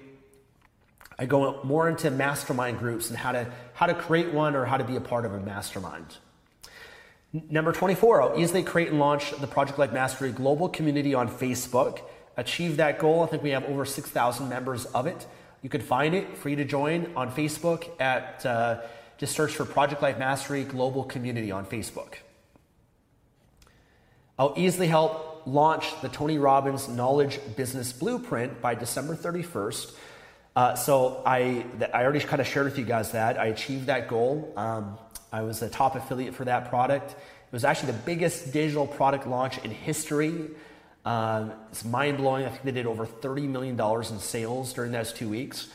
I 1.18 1.26
go 1.26 1.62
more 1.64 1.88
into 1.88 2.12
mastermind 2.12 2.80
groups 2.80 3.10
and 3.10 3.18
how 3.18 3.32
to, 3.32 3.48
how 3.74 3.86
to 3.86 3.94
create 3.94 4.34
one 4.34 4.56
or 4.56 4.66
how 4.66 4.78
to 4.78 4.84
be 4.84 4.96
a 4.96 5.02
part 5.02 5.26
of 5.26 5.34
a 5.34 5.40
mastermind. 5.40 6.18
Number 7.50 7.72
24, 7.72 8.22
I'll 8.22 8.40
easily 8.40 8.64
create 8.64 8.90
and 8.90 9.00
launch 9.00 9.32
the 9.32 9.48
Project 9.48 9.80
Life 9.80 9.92
Mastery 9.92 10.32
global 10.32 10.70
community 10.70 11.16
on 11.16 11.30
Facebook. 11.30 12.02
Achieve 12.38 12.78
that 12.78 13.00
goal. 13.00 13.24
I 13.24 13.28
think 13.28 13.44
we 13.44 13.52
have 13.52 13.64
over 13.66 13.86
6,000 13.86 14.50
members 14.50 14.86
of 14.86 15.08
it. 15.08 15.26
You 15.64 15.70
can 15.70 15.82
find 15.82 16.14
it 16.14 16.38
free 16.38 16.58
to 16.58 16.66
join 16.66 17.14
on 17.16 17.32
Facebook 17.32 17.90
at 18.00 18.46
uh, 18.46 18.82
just 19.18 19.34
search 19.34 19.54
for 19.54 19.64
Project 19.64 20.02
Life 20.02 20.20
Mastery 20.20 20.66
Global 20.66 21.06
Community 21.06 21.52
on 21.52 21.66
Facebook. 21.66 22.16
I'll 24.38 24.54
easily 24.58 24.88
help 24.88 25.44
launch 25.46 26.02
the 26.02 26.10
Tony 26.10 26.38
Robbins 26.38 26.90
Knowledge 26.90 27.40
Business 27.56 27.94
Blueprint 27.94 28.62
by 28.62 28.76
December 28.76 29.16
31st. 29.16 29.94
Uh, 30.54 30.76
so 30.76 31.24
I, 31.26 31.66
I 31.94 32.04
already 32.04 32.20
kind 32.20 32.42
of 32.42 32.48
shared 32.48 32.66
with 32.66 32.78
you 32.78 32.84
guys 32.84 33.14
that 33.14 33.40
I 33.40 33.46
achieved 33.46 33.86
that 33.86 34.10
goal. 34.10 34.52
Um, 34.58 34.98
I 35.32 35.44
was 35.44 35.62
a 35.62 35.70
top 35.70 35.96
affiliate 35.96 36.36
for 36.36 36.44
that 36.44 36.68
product. 36.68 37.12
It 37.12 37.54
was 37.54 37.64
actually 37.64 37.94
the 37.94 38.00
biggest 38.00 38.52
digital 38.52 38.86
product 38.86 39.28
launch 39.28 39.60
in 39.60 39.72
history. 39.72 40.50
Um, 41.06 41.52
it's 41.72 41.84
mind 41.84 42.18
blowing. 42.18 42.46
I 42.46 42.50
think 42.50 42.64
they 42.64 42.72
did 42.72 42.86
over 42.86 43.06
$30 43.06 43.48
million 43.48 43.80
in 43.80 44.20
sales 44.20 44.74
during 44.74 44.92
those 44.92 45.12
two 45.12 45.30
weeks. 45.30 45.70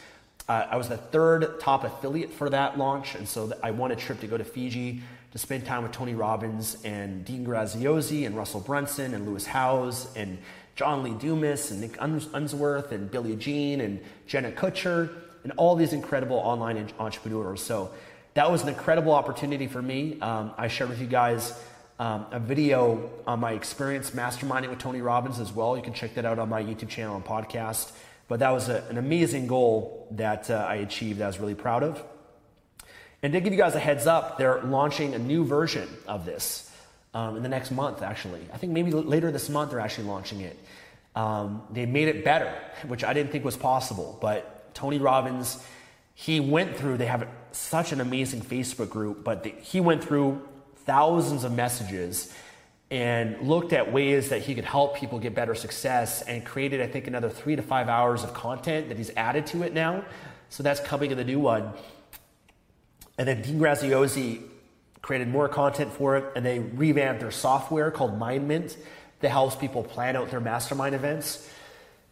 Uh, 0.48 0.66
I 0.70 0.76
was 0.76 0.88
the 0.88 0.96
third 0.96 1.60
top 1.60 1.84
affiliate 1.84 2.32
for 2.32 2.48
that 2.48 2.78
launch, 2.78 3.14
and 3.14 3.28
so 3.28 3.52
I 3.62 3.72
won 3.72 3.92
a 3.92 3.96
trip 3.96 4.20
to 4.20 4.26
go 4.26 4.38
to 4.38 4.44
Fiji 4.44 5.02
to 5.32 5.38
spend 5.38 5.66
time 5.66 5.82
with 5.82 5.92
Tony 5.92 6.14
Robbins 6.14 6.78
and 6.84 7.24
Dean 7.24 7.44
Graziosi 7.44 8.24
and 8.24 8.34
Russell 8.34 8.60
Brunson 8.60 9.12
and 9.12 9.26
Lewis 9.26 9.44
Howes 9.44 10.08
and 10.16 10.38
John 10.74 11.02
Lee 11.02 11.12
Dumas 11.12 11.70
and 11.70 11.82
Nick 11.82 11.96
Unsworth 12.00 12.92
and 12.92 13.10
Billy 13.10 13.36
Gene 13.36 13.82
and 13.82 14.00
Jenna 14.26 14.50
Kutcher 14.50 15.12
and 15.42 15.52
all 15.56 15.76
these 15.76 15.92
incredible 15.92 16.36
online 16.36 16.88
entrepreneurs. 16.98 17.60
So 17.60 17.90
that 18.34 18.50
was 18.50 18.62
an 18.62 18.68
incredible 18.68 19.12
opportunity 19.12 19.66
for 19.66 19.82
me. 19.82 20.18
Um, 20.20 20.52
I 20.56 20.68
shared 20.68 20.88
with 20.88 21.00
you 21.00 21.06
guys 21.06 21.52
um, 21.98 22.26
a 22.30 22.38
video 22.38 23.10
on 23.26 23.40
my 23.40 23.52
experience 23.52 24.10
masterminding 24.12 24.70
with 24.70 24.78
Tony 24.78 25.00
Robbins 25.00 25.40
as 25.40 25.52
well. 25.52 25.76
You 25.76 25.82
can 25.82 25.94
check 25.94 26.14
that 26.14 26.24
out 26.24 26.38
on 26.38 26.48
my 26.48 26.62
YouTube 26.62 26.88
channel 26.88 27.16
and 27.16 27.24
podcast. 27.24 27.92
But 28.28 28.40
that 28.40 28.50
was 28.50 28.68
a, 28.68 28.84
an 28.90 28.98
amazing 28.98 29.46
goal 29.46 30.06
that 30.12 30.50
uh, 30.50 30.66
I 30.68 30.76
achieved 30.76 31.18
that 31.20 31.24
I 31.24 31.26
was 31.28 31.40
really 31.40 31.54
proud 31.54 31.82
of. 31.82 32.02
And 33.22 33.32
to 33.32 33.40
give 33.40 33.52
you 33.52 33.58
guys 33.58 33.74
a 33.74 33.80
heads 33.80 34.06
up, 34.06 34.38
they're 34.38 34.62
launching 34.62 35.14
a 35.14 35.18
new 35.18 35.44
version 35.44 35.88
of 36.06 36.24
this 36.24 36.70
um, 37.14 37.36
in 37.36 37.42
the 37.42 37.48
next 37.48 37.72
month, 37.72 38.02
actually. 38.02 38.40
I 38.52 38.58
think 38.58 38.72
maybe 38.72 38.92
later 38.92 39.32
this 39.32 39.48
month 39.48 39.70
they're 39.70 39.80
actually 39.80 40.06
launching 40.06 40.40
it. 40.40 40.56
Um, 41.16 41.62
they 41.72 41.84
made 41.86 42.06
it 42.06 42.24
better, 42.24 42.54
which 42.86 43.02
I 43.02 43.12
didn't 43.12 43.32
think 43.32 43.44
was 43.44 43.56
possible. 43.56 44.16
But 44.20 44.72
Tony 44.74 44.98
Robbins, 44.98 45.60
he 46.14 46.38
went 46.38 46.76
through, 46.76 46.98
they 46.98 47.06
have 47.06 47.26
such 47.50 47.90
an 47.90 48.00
amazing 48.00 48.42
Facebook 48.42 48.90
group, 48.90 49.24
but 49.24 49.42
the, 49.42 49.50
he 49.62 49.80
went 49.80 50.04
through 50.04 50.46
thousands 50.88 51.44
of 51.44 51.52
messages 51.52 52.32
and 52.90 53.46
looked 53.46 53.74
at 53.74 53.92
ways 53.92 54.30
that 54.30 54.40
he 54.40 54.54
could 54.54 54.64
help 54.64 54.96
people 54.96 55.18
get 55.18 55.34
better 55.34 55.54
success 55.54 56.22
and 56.22 56.46
created, 56.46 56.80
I 56.80 56.86
think, 56.86 57.06
another 57.06 57.28
three 57.28 57.54
to 57.56 57.62
five 57.62 57.90
hours 57.90 58.24
of 58.24 58.32
content 58.32 58.88
that 58.88 58.96
he's 58.96 59.10
added 59.14 59.46
to 59.48 59.62
it 59.64 59.74
now. 59.74 60.02
So 60.48 60.62
that's 60.62 60.80
coming 60.80 61.10
in 61.10 61.18
the 61.18 61.24
new 61.24 61.40
one. 61.40 61.72
And 63.18 63.28
then 63.28 63.42
Dean 63.42 63.58
Graziosi 63.58 64.42
created 65.02 65.28
more 65.28 65.46
content 65.46 65.92
for 65.92 66.16
it, 66.16 66.24
and 66.34 66.46
they 66.46 66.58
revamped 66.60 67.20
their 67.20 67.30
software 67.30 67.90
called 67.90 68.18
MindMint 68.18 68.74
that 69.20 69.28
helps 69.28 69.56
people 69.56 69.82
plan 69.82 70.16
out 70.16 70.30
their 70.30 70.40
mastermind 70.40 70.94
events. 70.94 71.46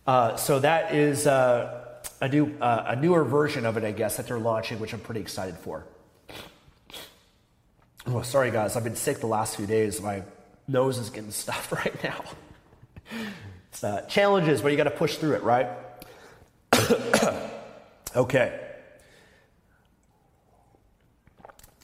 Uh, 0.06 0.36
so 0.36 0.58
that 0.58 0.94
is 0.94 1.26
uh, 1.26 2.02
a 2.20 2.28
new, 2.28 2.54
uh, 2.60 2.84
a 2.88 2.96
newer 2.96 3.24
version 3.24 3.64
of 3.64 3.78
it, 3.78 3.84
I 3.84 3.92
guess, 3.92 4.18
that 4.18 4.26
they're 4.26 4.38
launching, 4.38 4.78
which 4.80 4.92
I'm 4.92 5.00
pretty 5.00 5.22
excited 5.22 5.56
for. 5.56 5.86
Oh, 8.08 8.22
sorry, 8.22 8.52
guys. 8.52 8.76
I've 8.76 8.84
been 8.84 8.94
sick 8.94 9.18
the 9.18 9.26
last 9.26 9.56
few 9.56 9.66
days. 9.66 10.00
My 10.00 10.22
nose 10.68 10.98
is 10.98 11.10
getting 11.10 11.30
stuffed 11.32 11.72
right 11.72 12.04
now. 12.04 12.22
It's 13.70 13.82
uh, 13.82 14.02
challenges, 14.02 14.62
but 14.62 14.70
you 14.70 14.76
got 14.76 14.84
to 14.84 14.90
push 14.90 15.16
through 15.16 15.34
it, 15.34 15.42
right? 15.42 15.68
okay. 18.16 18.60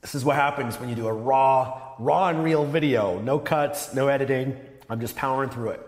This 0.01 0.15
is 0.15 0.25
what 0.25 0.37
happens 0.37 0.79
when 0.79 0.89
you 0.89 0.95
do 0.95 1.09
a 1.09 1.13
raw, 1.13 1.95
raw 1.99 2.29
and 2.29 2.45
real 2.45 2.65
video. 2.65 3.21
No 3.21 3.41
cuts, 3.41 3.93
no 3.93 4.07
editing. 4.07 4.57
I'm 4.89 5.01
just 5.01 5.17
powering 5.17 5.51
through 5.51 5.71
it. 5.71 5.81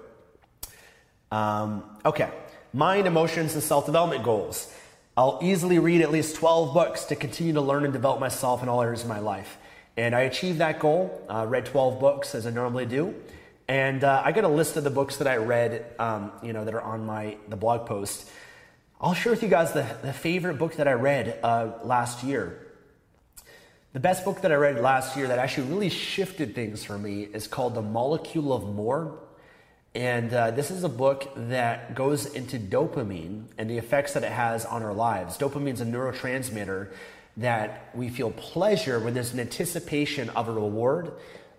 Um, 1.31 1.85
okay. 2.05 2.31
Mind, 2.73 3.07
emotions, 3.07 3.55
and 3.55 3.63
self 3.63 3.87
development 3.87 4.25
goals. 4.25 4.73
I'll 5.17 5.39
easily 5.43 5.79
read 5.79 6.01
at 6.01 6.11
least 6.11 6.35
12 6.37 6.75
books 6.75 7.05
to 7.05 7.17
continue 7.17 7.53
to 7.53 7.61
learn 7.61 7.85
and 7.85 7.93
develop 7.93 8.19
myself 8.19 8.65
in 8.65 8.69
all 8.69 8.83
areas 8.83 9.03
of 9.03 9.09
my 9.09 9.21
life. 9.21 9.59
And 9.97 10.15
I 10.15 10.23
achieved 10.23 10.59
that 10.59 10.81
goal, 10.81 11.23
uh, 11.29 11.47
read 11.49 11.67
12 11.67 12.01
books 12.01 12.35
as 12.35 12.47
I 12.47 12.51
normally 12.51 12.87
do. 12.87 13.15
And 13.69 14.05
uh, 14.05 14.23
I 14.25 14.33
got 14.33 14.45
a 14.45 14.49
list 14.49 14.77
of 14.77 14.85
the 14.85 14.91
books 14.91 15.19
that 15.19 15.27
I 15.29 15.37
read, 15.37 15.87
um, 15.99 16.33
you 16.43 16.53
know, 16.53 16.65
that 16.65 16.75
are 16.75 16.83
on 16.83 17.07
my 17.07 17.37
the 17.49 17.57
blog 17.57 17.87
post. 17.87 18.29
I'll 19.01 19.15
share 19.15 19.33
with 19.33 19.43
you 19.43 19.49
guys 19.49 19.73
the, 19.73 19.87
the 20.03 20.13
favorite 20.13 20.59
book 20.59 20.77
that 20.77 20.89
I 20.89 20.93
read 20.93 21.39
uh, 21.43 21.73
last 21.83 22.25
year. 22.25 22.61
The 23.93 24.01
best 24.01 24.25
book 24.25 24.41
that 24.41 24.51
I 24.51 24.57
read 24.57 24.81
last 24.81 25.17
year 25.17 25.29
that 25.29 25.39
actually 25.39 25.69
really 25.69 25.89
shifted 25.89 26.55
things 26.55 26.83
for 26.83 26.99
me 26.99 27.23
is 27.23 27.47
called 27.47 27.75
The 27.75 27.83
Molecule 27.83 28.53
of 28.53 28.65
More. 28.75 29.21
And 29.95 30.35
uh, 30.35 30.51
this 30.51 30.73
is 30.73 30.83
a 30.83 30.89
book 30.89 31.31
that 31.37 31.95
goes 31.95 32.27
into 32.27 32.59
dopamine 32.59 33.45
and 33.57 33.71
the 33.71 33.79
effects 33.79 34.15
that 34.15 34.25
it 34.25 34.33
has 34.33 34.65
on 34.65 34.83
our 34.83 34.93
lives. 34.93 35.39
Dopamine 35.39 35.75
is 35.75 35.81
a 35.81 35.87
neurotransmitter 35.87 36.91
that 37.37 37.91
we 37.95 38.09
feel 38.09 38.31
pleasure 38.31 39.01
when 39.01 39.15
there's 39.15 39.33
an 39.33 39.41
anticipation 39.41 40.31
of 40.31 40.49
a 40.49 40.53
reward. 40.53 41.13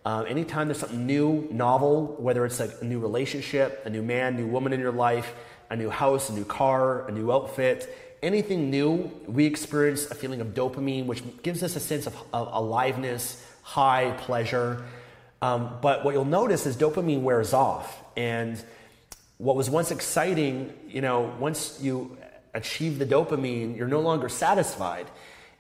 Uh, 0.06 0.24
anytime 0.28 0.68
there's 0.68 0.80
something 0.80 1.06
new, 1.06 1.48
novel, 1.52 2.16
whether 2.20 2.46
it's 2.46 2.60
like 2.60 2.72
a 2.82 2.86
new 2.86 3.00
relationship, 3.00 3.82
a 3.86 3.90
new 3.90 4.04
man, 4.04 4.36
new 4.36 4.48
woman 4.48 4.72
in 4.72 4.80
your 4.80 4.92
life, 4.92 5.34
a 5.70 5.76
new 5.76 5.90
house, 5.90 6.30
a 6.30 6.34
new 6.34 6.46
car, 6.46 7.08
a 7.08 7.12
new 7.12 7.32
outfit, 7.32 7.90
anything 8.22 8.70
new, 8.70 9.12
we 9.28 9.46
experience 9.46 10.06
a 10.12 10.16
feeling 10.16 10.42
of 10.42 10.48
dopamine, 10.54 11.08
which 11.08 11.24
gives 11.42 11.64
us 11.64 11.76
a 11.76 11.80
sense 11.80 12.08
of, 12.08 12.16
of 12.34 12.50
aliveness, 12.52 13.44
high 13.64 14.12
pleasure. 14.20 14.86
Um, 15.42 15.78
but 15.82 16.06
what 16.06 16.14
you'll 16.14 16.24
notice 16.26 16.66
is 16.66 16.78
dopamine 16.78 17.22
wears 17.22 17.54
off. 17.54 18.04
And 18.16 18.64
what 19.38 19.56
was 19.56 19.70
once 19.70 19.92
exciting, 19.92 20.74
you 20.88 21.02
know, 21.02 21.34
once 21.40 21.80
you 21.82 22.18
achieve 22.54 23.00
the 23.00 23.06
dopamine, 23.06 23.76
you're 23.76 23.88
no 23.88 24.00
longer 24.00 24.30
satisfied 24.30 25.08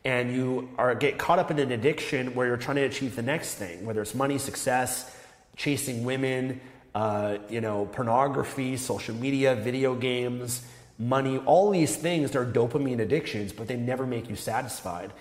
and 0.06 0.32
you 0.32 0.70
are 0.78 0.94
get 0.94 1.18
caught 1.18 1.39
up 1.39 1.50
in 1.50 1.58
an 1.58 1.72
addiction 1.72 2.36
where 2.36 2.48
you're 2.48 2.58
trying 2.58 2.78
to 2.78 2.84
achieve 2.84 3.15
the 3.15 3.24
next 3.24 3.56
thing, 3.56 3.86
whether 3.86 4.02
it's 4.02 4.13
money, 4.13 4.38
success, 4.38 5.13
chasing 5.58 6.06
women, 6.06 6.62
uh, 6.94 7.39
you 7.50 7.60
know, 7.60 7.88
pornography, 7.88 8.78
social 8.78 9.15
media, 9.15 9.56
video 9.56 9.96
games, 9.96 10.63
money, 11.00 11.39
all 11.39 11.72
these 11.72 11.96
things 11.96 12.36
are 12.36 12.46
dopamine 12.46 13.00
addictions, 13.00 13.52
but 13.52 13.68
they 13.68 13.76
never 13.76 14.06
make 14.06 14.30
you 14.30 14.36
satisfied. 14.36 15.12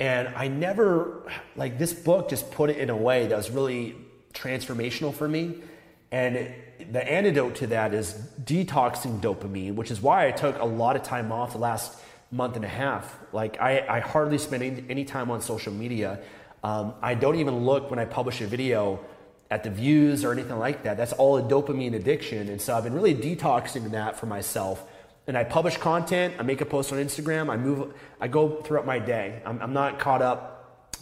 And 0.00 0.28
I 0.34 0.48
never, 0.48 1.22
like, 1.54 1.78
this 1.78 1.94
book 1.94 2.28
just 2.28 2.50
put 2.50 2.68
it 2.68 2.78
in 2.78 2.90
a 2.90 2.96
way 2.96 3.28
that 3.28 3.36
was 3.36 3.50
really 3.50 3.94
transformational 4.34 5.14
for 5.14 5.26
me. 5.26 5.54
And 6.10 6.36
it, 6.36 6.92
the 6.92 7.02
antidote 7.10 7.54
to 7.56 7.68
that 7.68 7.94
is 7.94 8.12
detoxing 8.44 9.20
dopamine, 9.20 9.76
which 9.76 9.90
is 9.90 10.02
why 10.02 10.26
I 10.26 10.32
took 10.32 10.58
a 10.58 10.64
lot 10.64 10.96
of 10.96 11.02
time 11.02 11.32
off 11.32 11.52
the 11.52 11.58
last 11.58 11.98
month 12.30 12.56
and 12.56 12.64
a 12.64 12.68
half. 12.68 13.18
Like 13.32 13.60
I, 13.60 13.84
I 13.88 14.00
hardly 14.00 14.38
spend 14.38 14.62
any, 14.62 14.84
any, 14.88 15.04
time 15.04 15.30
on 15.30 15.40
social 15.40 15.72
media. 15.72 16.20
Um, 16.62 16.94
I 17.00 17.14
don't 17.14 17.36
even 17.36 17.64
look 17.64 17.90
when 17.90 17.98
I 17.98 18.04
publish 18.04 18.40
a 18.40 18.46
video 18.46 19.00
at 19.50 19.62
the 19.62 19.70
views 19.70 20.24
or 20.24 20.32
anything 20.32 20.58
like 20.58 20.82
that. 20.82 20.96
That's 20.96 21.12
all 21.12 21.36
a 21.38 21.42
dopamine 21.42 21.94
addiction. 21.94 22.48
And 22.48 22.60
so 22.60 22.76
I've 22.76 22.84
been 22.84 22.94
really 22.94 23.14
detoxing 23.14 23.90
that 23.92 24.18
for 24.18 24.26
myself. 24.26 24.84
And 25.28 25.36
I 25.36 25.44
publish 25.44 25.76
content. 25.76 26.34
I 26.38 26.42
make 26.42 26.60
a 26.60 26.66
post 26.66 26.92
on 26.92 26.98
Instagram. 26.98 27.50
I 27.50 27.56
move. 27.56 27.94
I 28.20 28.28
go 28.28 28.60
throughout 28.62 28.86
my 28.86 28.98
day. 28.98 29.42
I'm, 29.44 29.60
I'm 29.60 29.72
not 29.72 29.98
caught 29.98 30.22
up 30.22 30.52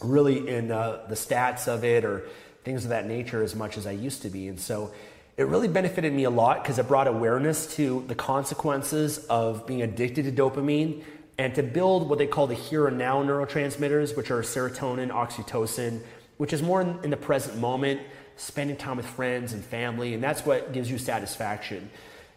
really 0.02 0.48
in 0.48 0.70
uh, 0.70 1.06
the 1.08 1.14
stats 1.14 1.68
of 1.68 1.84
it 1.84 2.04
or 2.04 2.28
things 2.64 2.84
of 2.84 2.90
that 2.90 3.06
nature 3.06 3.42
as 3.42 3.54
much 3.54 3.76
as 3.76 3.86
I 3.86 3.92
used 3.92 4.22
to 4.22 4.30
be. 4.30 4.48
And 4.48 4.58
so 4.58 4.92
it 5.36 5.44
really 5.44 5.68
benefited 5.68 6.12
me 6.12 6.24
a 6.24 6.30
lot 6.30 6.62
because 6.62 6.78
it 6.78 6.86
brought 6.86 7.06
awareness 7.06 7.74
to 7.76 8.04
the 8.06 8.14
consequences 8.14 9.18
of 9.26 9.66
being 9.66 9.82
addicted 9.82 10.24
to 10.24 10.32
dopamine 10.32 11.02
and 11.38 11.54
to 11.54 11.62
build 11.62 12.08
what 12.08 12.18
they 12.18 12.26
call 12.26 12.46
the 12.46 12.54
here 12.54 12.86
and 12.86 12.96
now 12.96 13.22
neurotransmitters, 13.22 14.16
which 14.16 14.30
are 14.30 14.42
serotonin, 14.42 15.10
oxytocin, 15.10 16.00
which 16.36 16.52
is 16.52 16.62
more 16.62 16.80
in, 16.80 16.98
in 17.02 17.10
the 17.10 17.16
present 17.16 17.58
moment, 17.58 18.00
spending 18.36 18.76
time 18.76 18.96
with 18.96 19.06
friends 19.06 19.52
and 19.52 19.64
family, 19.64 20.14
and 20.14 20.22
that's 20.22 20.44
what 20.44 20.72
gives 20.72 20.90
you 20.90 20.98
satisfaction. 20.98 21.90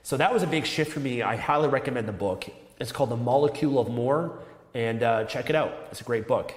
So 0.03 0.17
that 0.17 0.33
was 0.33 0.43
a 0.43 0.47
big 0.47 0.65
shift 0.65 0.91
for 0.91 0.99
me. 0.99 1.21
I 1.21 1.35
highly 1.35 1.67
recommend 1.67 2.07
the 2.07 2.13
book. 2.13 2.45
It's 2.79 2.91
called 2.91 3.09
The 3.09 3.17
Molecule 3.17 3.79
of 3.79 3.89
More, 3.89 4.39
and 4.73 5.03
uh, 5.03 5.25
check 5.25 5.49
it 5.49 5.55
out. 5.55 5.73
It's 5.91 6.01
a 6.01 6.03
great 6.03 6.27
book. 6.27 6.53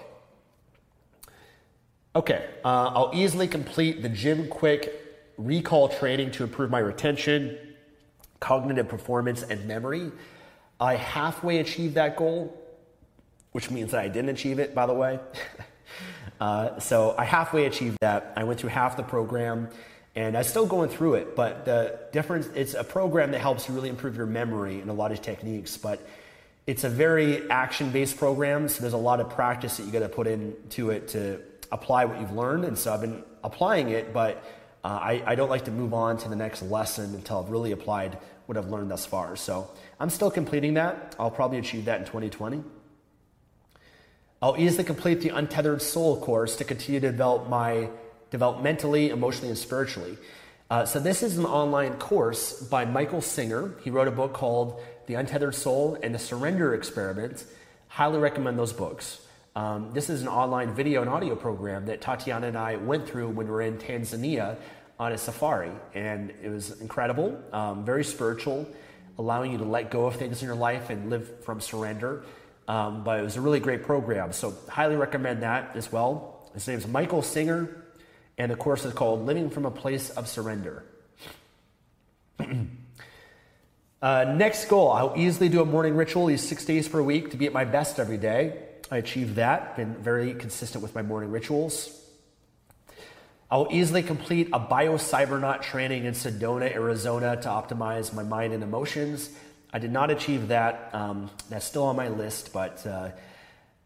Okay, 2.14 2.48
uh, 2.64 2.92
I'll 2.94 3.10
easily 3.14 3.48
complete 3.48 4.02
the 4.02 4.08
Jim 4.08 4.48
Kwik 4.48 4.90
recall 5.38 5.88
training 5.88 6.32
to 6.32 6.44
improve 6.44 6.70
my 6.70 6.80
retention, 6.80 7.56
cognitive 8.40 8.88
performance, 8.88 9.42
and 9.42 9.66
memory. 9.66 10.10
I 10.80 10.96
halfway 10.96 11.58
achieved 11.58 11.94
that 11.96 12.16
goal, 12.16 12.56
which 13.52 13.70
means 13.70 13.90
that 13.90 14.00
I 14.00 14.08
didn't 14.08 14.30
achieve 14.30 14.58
it, 14.58 14.74
by 14.74 14.86
the 14.86 14.94
way. 14.94 15.20
uh, 16.40 16.78
so 16.80 17.14
I 17.18 17.24
halfway 17.24 17.66
achieved 17.66 17.98
that. 18.00 18.32
I 18.36 18.44
went 18.44 18.58
through 18.58 18.70
half 18.70 18.96
the 18.96 19.02
program 19.02 19.68
and 20.16 20.36
I'm 20.36 20.44
still 20.44 20.66
going 20.66 20.88
through 20.88 21.14
it, 21.14 21.36
but 21.36 21.64
the 21.64 22.00
difference, 22.10 22.48
it's 22.54 22.74
a 22.74 22.82
program 22.82 23.30
that 23.30 23.40
helps 23.40 23.68
you 23.68 23.74
really 23.74 23.88
improve 23.88 24.16
your 24.16 24.26
memory 24.26 24.80
and 24.80 24.90
a 24.90 24.92
lot 24.92 25.12
of 25.12 25.22
techniques, 25.22 25.76
but 25.76 26.04
it's 26.66 26.82
a 26.82 26.88
very 26.88 27.48
action 27.48 27.90
based 27.90 28.16
program, 28.16 28.68
so 28.68 28.80
there's 28.80 28.92
a 28.92 28.98
lot 28.98 29.20
of 29.20 29.30
practice 29.30 29.76
that 29.76 29.86
you 29.86 29.92
got 29.92 30.00
to 30.00 30.08
put 30.08 30.26
into 30.26 30.90
it 30.90 31.08
to 31.08 31.40
apply 31.70 32.06
what 32.06 32.20
you've 32.20 32.32
learned. 32.32 32.64
And 32.64 32.76
so 32.76 32.92
I've 32.92 33.00
been 33.00 33.22
applying 33.44 33.90
it, 33.90 34.12
but 34.12 34.42
uh, 34.82 34.88
I, 34.88 35.22
I 35.26 35.34
don't 35.36 35.48
like 35.48 35.66
to 35.66 35.70
move 35.70 35.94
on 35.94 36.16
to 36.18 36.28
the 36.28 36.36
next 36.36 36.62
lesson 36.62 37.14
until 37.14 37.38
I've 37.38 37.50
really 37.50 37.70
applied 37.70 38.18
what 38.46 38.58
I've 38.58 38.68
learned 38.68 38.90
thus 38.90 39.06
far. 39.06 39.36
So 39.36 39.70
I'm 40.00 40.08
still 40.08 40.30
completing 40.30 40.74
that. 40.74 41.14
I'll 41.18 41.30
probably 41.30 41.58
achieve 41.58 41.84
that 41.84 42.00
in 42.00 42.06
2020. 42.06 42.64
I'll 44.40 44.56
easily 44.56 44.82
complete 44.82 45.20
the 45.20 45.28
Untethered 45.28 45.82
Soul 45.82 46.18
course 46.18 46.56
to 46.56 46.64
continue 46.64 47.00
to 47.00 47.10
develop 47.10 47.50
my 47.50 47.90
developmentally, 48.30 49.10
emotionally, 49.10 49.50
and 49.50 49.58
spiritually. 49.58 50.16
Uh, 50.70 50.86
so 50.86 51.00
this 51.00 51.22
is 51.22 51.36
an 51.36 51.44
online 51.44 51.98
course 51.98 52.62
by 52.62 52.86
Michael 52.86 53.20
Singer. 53.20 53.74
He 53.84 53.90
wrote 53.90 54.08
a 54.08 54.10
book 54.10 54.32
called 54.32 54.80
The 55.06 55.14
Untethered 55.14 55.54
Soul 55.54 55.98
and 56.02 56.14
the 56.14 56.18
Surrender 56.18 56.74
Experiment. 56.74 57.44
Highly 57.88 58.20
recommend 58.20 58.58
those 58.58 58.72
books. 58.72 59.20
Um, 59.54 59.90
this 59.92 60.08
is 60.08 60.22
an 60.22 60.28
online 60.28 60.74
video 60.74 61.02
and 61.02 61.10
audio 61.10 61.36
program 61.36 61.84
that 61.86 62.00
Tatiana 62.00 62.46
and 62.46 62.56
I 62.56 62.76
went 62.76 63.06
through 63.06 63.28
when 63.28 63.46
we 63.46 63.52
were 63.52 63.60
in 63.60 63.76
Tanzania 63.76 64.56
on 64.98 65.12
a 65.12 65.18
safari, 65.18 65.72
and 65.92 66.32
it 66.42 66.48
was 66.48 66.80
incredible, 66.80 67.38
um, 67.52 67.84
very 67.84 68.04
spiritual, 68.04 68.66
allowing 69.20 69.52
you 69.52 69.58
to 69.58 69.64
let 69.64 69.90
go 69.90 70.06
of 70.06 70.16
things 70.16 70.40
in 70.40 70.46
your 70.46 70.56
life 70.56 70.88
and 70.88 71.10
live 71.10 71.44
from 71.44 71.60
surrender. 71.60 72.24
Um, 72.66 73.04
but 73.04 73.20
it 73.20 73.22
was 73.22 73.36
a 73.36 73.40
really 73.40 73.60
great 73.60 73.82
program, 73.82 74.32
so 74.32 74.54
highly 74.68 74.96
recommend 74.96 75.42
that 75.42 75.76
as 75.76 75.92
well. 75.92 76.50
His 76.54 76.66
name 76.66 76.78
is 76.78 76.86
Michael 76.86 77.20
Singer, 77.20 77.84
and 78.38 78.50
the 78.50 78.56
course 78.56 78.84
is 78.84 78.94
called 78.94 79.26
Living 79.26 79.50
from 79.50 79.66
a 79.66 79.70
Place 79.70 80.08
of 80.10 80.26
Surrender. 80.26 80.84
uh, 84.02 84.24
next 84.36 84.66
goal 84.66 84.90
I'll 84.90 85.14
easily 85.16 85.50
do 85.50 85.60
a 85.60 85.66
morning 85.66 85.96
ritual, 85.96 86.26
these 86.26 86.46
six 86.46 86.64
days 86.64 86.88
per 86.88 87.02
week, 87.02 87.32
to 87.32 87.36
be 87.36 87.44
at 87.46 87.52
my 87.52 87.64
best 87.64 87.98
every 87.98 88.18
day. 88.18 88.58
I 88.90 88.96
achieved 88.96 89.34
that, 89.34 89.76
been 89.76 89.96
very 89.96 90.32
consistent 90.32 90.82
with 90.82 90.94
my 90.94 91.02
morning 91.02 91.30
rituals. 91.30 92.00
I 93.50 93.56
will 93.56 93.68
easily 93.72 94.04
complete 94.04 94.48
a 94.52 94.60
biocybernaut 94.60 95.62
training 95.62 96.04
in 96.04 96.14
Sedona, 96.14 96.72
Arizona 96.72 97.34
to 97.42 97.48
optimize 97.48 98.14
my 98.14 98.22
mind 98.22 98.52
and 98.52 98.62
emotions. 98.62 99.28
I 99.72 99.80
did 99.80 99.90
not 99.90 100.10
achieve 100.12 100.48
that. 100.48 100.90
Um, 100.92 101.30
that's 101.48 101.64
still 101.64 101.82
on 101.82 101.96
my 101.96 102.08
list, 102.08 102.52
but 102.52 102.86
uh, 102.86 103.10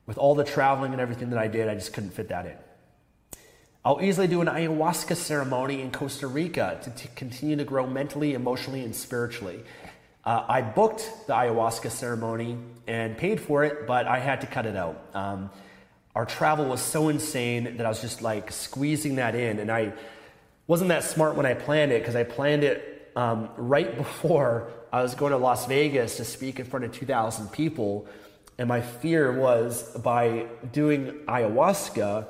with 0.04 0.18
all 0.18 0.34
the 0.34 0.44
traveling 0.44 0.92
and 0.92 1.00
everything 1.00 1.30
that 1.30 1.38
I 1.38 1.48
did, 1.48 1.68
I 1.68 1.74
just 1.74 1.94
couldn't 1.94 2.10
fit 2.10 2.28
that 2.28 2.44
in. 2.44 2.56
I'll 3.86 4.02
easily 4.02 4.26
do 4.26 4.42
an 4.42 4.48
ayahuasca 4.48 5.16
ceremony 5.16 5.80
in 5.80 5.90
Costa 5.90 6.26
Rica 6.26 6.78
to 6.82 7.08
continue 7.08 7.56
to 7.56 7.64
grow 7.64 7.86
mentally, 7.86 8.34
emotionally, 8.34 8.84
and 8.84 8.94
spiritually. 8.94 9.64
Uh, 10.26 10.44
I 10.46 10.60
booked 10.60 11.10
the 11.26 11.32
ayahuasca 11.32 11.90
ceremony 11.90 12.58
and 12.86 13.16
paid 13.16 13.40
for 13.40 13.64
it, 13.64 13.86
but 13.86 14.06
I 14.06 14.18
had 14.18 14.42
to 14.42 14.46
cut 14.46 14.66
it 14.66 14.76
out. 14.76 15.02
Um, 15.14 15.50
our 16.14 16.24
travel 16.24 16.66
was 16.66 16.80
so 16.80 17.08
insane 17.08 17.76
that 17.76 17.86
I 17.86 17.88
was 17.88 18.00
just 18.00 18.22
like 18.22 18.52
squeezing 18.52 19.16
that 19.16 19.34
in, 19.34 19.58
and 19.58 19.70
I 19.70 19.92
wasn't 20.66 20.88
that 20.88 21.04
smart 21.04 21.34
when 21.34 21.46
I 21.46 21.54
planned 21.54 21.92
it 21.92 22.00
because 22.00 22.16
I 22.16 22.24
planned 22.24 22.64
it 22.64 23.12
um, 23.16 23.50
right 23.56 23.96
before 24.04 24.70
I 24.92 25.02
was 25.02 25.14
going 25.14 25.32
to 25.32 25.38
Las 25.38 25.66
Vegas 25.66 26.16
to 26.18 26.24
speak 26.24 26.60
in 26.60 26.66
front 26.66 26.84
of 26.84 26.92
2,000 26.92 27.50
people. 27.50 28.06
And 28.58 28.68
my 28.68 28.80
fear 28.80 29.32
was 29.32 29.82
by 29.98 30.46
doing 30.72 31.06
ayahuasca, 31.26 32.26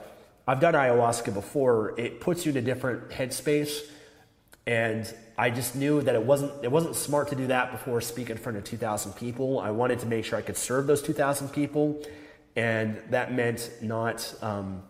I've 0.46 0.60
done 0.60 0.72
ayahuasca 0.72 1.34
before, 1.34 1.98
it 1.98 2.20
puts 2.20 2.46
you 2.46 2.52
in 2.52 2.56
a 2.56 2.62
different 2.62 3.10
headspace. 3.10 3.80
And 4.66 5.12
I 5.36 5.50
just 5.50 5.76
knew 5.76 6.00
that 6.00 6.14
it 6.14 6.22
wasn't 6.22 6.64
it 6.64 6.70
wasn't 6.70 6.96
smart 6.96 7.28
to 7.28 7.34
do 7.34 7.48
that 7.48 7.72
before 7.72 8.00
speaking 8.00 8.36
in 8.36 8.42
front 8.42 8.56
of 8.56 8.64
2,000 8.64 9.12
people. 9.12 9.60
I 9.60 9.70
wanted 9.70 9.98
to 9.98 10.06
make 10.06 10.24
sure 10.24 10.38
I 10.38 10.42
could 10.42 10.56
serve 10.56 10.86
those 10.86 11.02
2,000 11.02 11.48
people, 11.50 12.02
and 12.56 13.00
that 13.10 13.32
meant 13.32 13.70
not. 13.80 14.34
Um, 14.42 14.82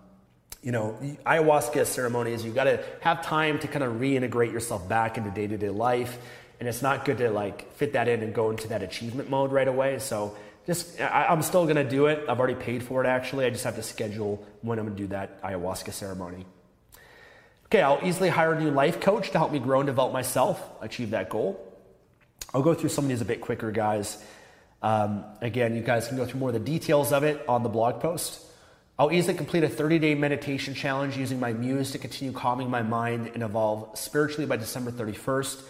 you 0.65 0.73
know, 0.73 0.99
ayahuasca 1.27 1.85
ceremonies, 1.85 2.43
you've 2.43 2.55
got 2.55 2.65
to 2.65 2.83
have 3.03 3.23
time 3.23 3.59
to 3.59 3.69
kind 3.69 3.85
of 3.85 3.97
reintegrate 3.97 4.51
yourself 4.51 4.89
back 4.89 5.19
into 5.19 5.31
day 5.31 5.47
to 5.47 5.59
day 5.59 5.69
life. 5.69 6.19
And 6.59 6.67
it's 6.67 6.81
not 6.81 7.05
good 7.05 7.19
to 7.19 7.31
like 7.31 7.71
fit 7.75 7.93
that 7.93 8.09
in 8.09 8.23
and 8.23 8.35
go 8.35 8.51
into 8.51 8.69
that 8.69 8.83
achievement 8.83 9.29
mode 9.29 9.53
right 9.53 9.69
away. 9.69 9.99
So 9.99 10.35
just, 10.67 10.99
I, 10.99 11.31
am 11.31 11.43
still 11.43 11.65
going 11.65 11.77
to 11.77 11.85
do 11.85 12.07
it. 12.07 12.25
I've 12.31 12.39
already 12.39 12.55
paid 12.55 12.83
for 12.83 13.05
it 13.05 13.07
actually. 13.07 13.45
I 13.45 13.51
just 13.51 13.65
have 13.65 13.77
to 13.77 13.83
schedule 13.83 14.43
when 14.63 14.79
I'm 14.79 14.87
going 14.87 14.97
to 14.97 15.03
do 15.03 15.09
that 15.09 15.43
ayahuasca 15.43 15.93
ceremony. 15.93 16.47
Okay, 17.67 17.83
I'll 17.83 18.01
easily 18.03 18.31
hire 18.31 18.55
a 18.55 18.59
new 18.59 18.71
life 18.71 19.01
coach 19.01 19.33
to 19.33 19.39
help 19.39 19.53
me 19.53 19.59
grow 19.59 19.81
and 19.81 19.87
develop 19.87 20.15
myself, 20.15 20.63
achieve 20.81 21.11
that 21.11 21.29
goal. 21.29 21.61
I'll 22.55 22.63
go 22.63 22.73
through 22.73 22.91
some 22.91 23.05
of 23.05 23.09
these 23.11 23.21
a 23.21 23.27
bit 23.27 23.43
quicker, 23.43 23.71
guys. 23.71 24.25
Um, 24.85 25.25
again, 25.41 25.75
you 25.75 25.81
guys 25.81 26.09
can 26.09 26.19
go 26.19 26.27
through 26.27 26.41
more 26.41 26.51
of 26.51 26.53
the 26.53 26.61
details 26.61 27.11
of 27.11 27.25
it 27.25 27.43
on 27.49 27.63
the 27.63 27.71
blog 27.71 28.03
post. 28.03 28.45
I'll 28.99 29.11
easily 29.11 29.33
complete 29.33 29.65
a 29.65 29.69
30 29.69 29.99
day 29.99 30.15
meditation 30.15 30.75
challenge 30.75 31.17
using 31.17 31.41
my 31.41 31.55
muse 31.55 31.93
to 31.93 31.99
continue 31.99 32.35
calming 32.35 32.69
my 32.69 32.83
mind 32.83 33.31
and 33.33 33.43
evolve 33.43 33.99
spiritually 33.99 34.45
by 34.45 34.59
December 34.59 34.91
31st. 34.91 35.63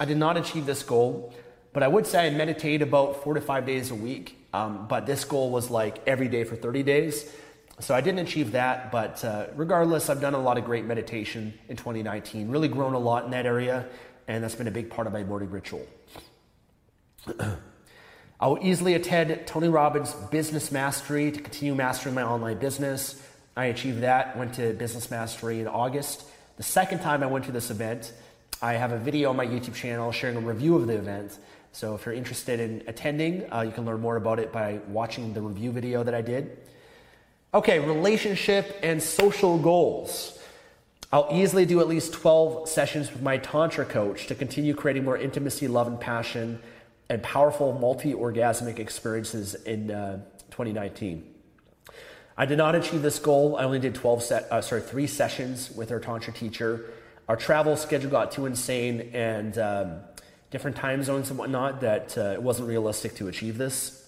I 0.00 0.04
did 0.04 0.16
not 0.16 0.36
achieve 0.36 0.66
this 0.66 0.82
goal, 0.82 1.32
but 1.72 1.84
I 1.84 1.88
would 1.88 2.08
say 2.08 2.26
I 2.26 2.30
meditate 2.30 2.82
about 2.82 3.22
four 3.22 3.34
to 3.34 3.40
five 3.40 3.66
days 3.66 3.92
a 3.92 3.94
week. 3.94 4.36
Um, 4.52 4.88
but 4.88 5.06
this 5.06 5.24
goal 5.24 5.52
was 5.52 5.70
like 5.70 6.02
every 6.04 6.26
day 6.26 6.42
for 6.42 6.56
30 6.56 6.82
days. 6.82 7.32
So 7.78 7.94
I 7.94 8.00
didn't 8.00 8.26
achieve 8.26 8.50
that, 8.52 8.90
but 8.90 9.24
uh, 9.24 9.46
regardless, 9.54 10.10
I've 10.10 10.20
done 10.20 10.34
a 10.34 10.42
lot 10.42 10.58
of 10.58 10.64
great 10.64 10.86
meditation 10.86 11.54
in 11.68 11.76
2019, 11.76 12.48
really 12.48 12.68
grown 12.68 12.94
a 12.94 12.98
lot 12.98 13.26
in 13.26 13.30
that 13.30 13.46
area, 13.46 13.86
and 14.26 14.42
that's 14.42 14.56
been 14.56 14.66
a 14.66 14.72
big 14.72 14.90
part 14.90 15.06
of 15.06 15.12
my 15.12 15.22
morning 15.22 15.50
ritual. 15.50 15.86
I 18.38 18.48
will 18.48 18.58
easily 18.60 18.92
attend 18.92 19.46
Tony 19.46 19.68
Robbins 19.68 20.12
Business 20.30 20.70
Mastery 20.70 21.32
to 21.32 21.40
continue 21.40 21.74
mastering 21.74 22.14
my 22.14 22.22
online 22.22 22.58
business. 22.58 23.22
I 23.56 23.66
achieved 23.66 24.02
that, 24.02 24.36
went 24.36 24.52
to 24.56 24.74
Business 24.74 25.10
Mastery 25.10 25.60
in 25.60 25.66
August. 25.66 26.22
The 26.58 26.62
second 26.62 26.98
time 26.98 27.22
I 27.22 27.26
went 27.28 27.46
to 27.46 27.52
this 27.52 27.70
event, 27.70 28.12
I 28.60 28.74
have 28.74 28.92
a 28.92 28.98
video 28.98 29.30
on 29.30 29.36
my 29.36 29.46
YouTube 29.46 29.74
channel 29.74 30.12
sharing 30.12 30.36
a 30.36 30.40
review 30.40 30.76
of 30.76 30.86
the 30.86 30.96
event. 30.96 31.38
So 31.72 31.94
if 31.94 32.04
you're 32.04 32.14
interested 32.14 32.60
in 32.60 32.82
attending, 32.86 33.50
uh, 33.50 33.62
you 33.62 33.72
can 33.72 33.86
learn 33.86 34.02
more 34.02 34.16
about 34.16 34.38
it 34.38 34.52
by 34.52 34.80
watching 34.88 35.32
the 35.32 35.40
review 35.40 35.72
video 35.72 36.02
that 36.04 36.14
I 36.14 36.20
did. 36.20 36.58
Okay, 37.54 37.78
relationship 37.78 38.78
and 38.82 39.02
social 39.02 39.58
goals. 39.58 40.38
I'll 41.10 41.28
easily 41.32 41.64
do 41.64 41.80
at 41.80 41.88
least 41.88 42.12
12 42.12 42.68
sessions 42.68 43.10
with 43.10 43.22
my 43.22 43.38
Tantra 43.38 43.86
coach 43.86 44.26
to 44.26 44.34
continue 44.34 44.74
creating 44.74 45.04
more 45.04 45.16
intimacy, 45.16 45.68
love, 45.68 45.86
and 45.86 45.98
passion 45.98 46.60
and 47.08 47.22
powerful 47.22 47.78
multi 47.78 48.12
orgasmic 48.12 48.78
experiences 48.78 49.54
in 49.54 49.90
uh, 49.90 50.16
2019. 50.50 51.34
I 52.36 52.44
did 52.44 52.58
not 52.58 52.74
achieve 52.74 53.02
this 53.02 53.18
goal. 53.18 53.56
I 53.56 53.64
only 53.64 53.78
did 53.78 53.94
12 53.94 54.22
set, 54.22 54.52
uh, 54.52 54.60
sorry, 54.60 54.82
three 54.82 55.06
sessions 55.06 55.70
with 55.70 55.90
our 55.90 56.00
Tantra 56.00 56.32
teacher. 56.32 56.84
Our 57.28 57.36
travel 57.36 57.76
schedule 57.76 58.10
got 58.10 58.32
too 58.32 58.46
insane 58.46 59.10
and 59.14 59.56
um, 59.58 60.00
different 60.50 60.76
time 60.76 61.02
zones 61.02 61.30
and 61.30 61.38
whatnot 61.38 61.80
that 61.80 62.16
uh, 62.18 62.32
it 62.32 62.42
wasn't 62.42 62.68
realistic 62.68 63.14
to 63.16 63.28
achieve 63.28 63.56
this. 63.56 64.02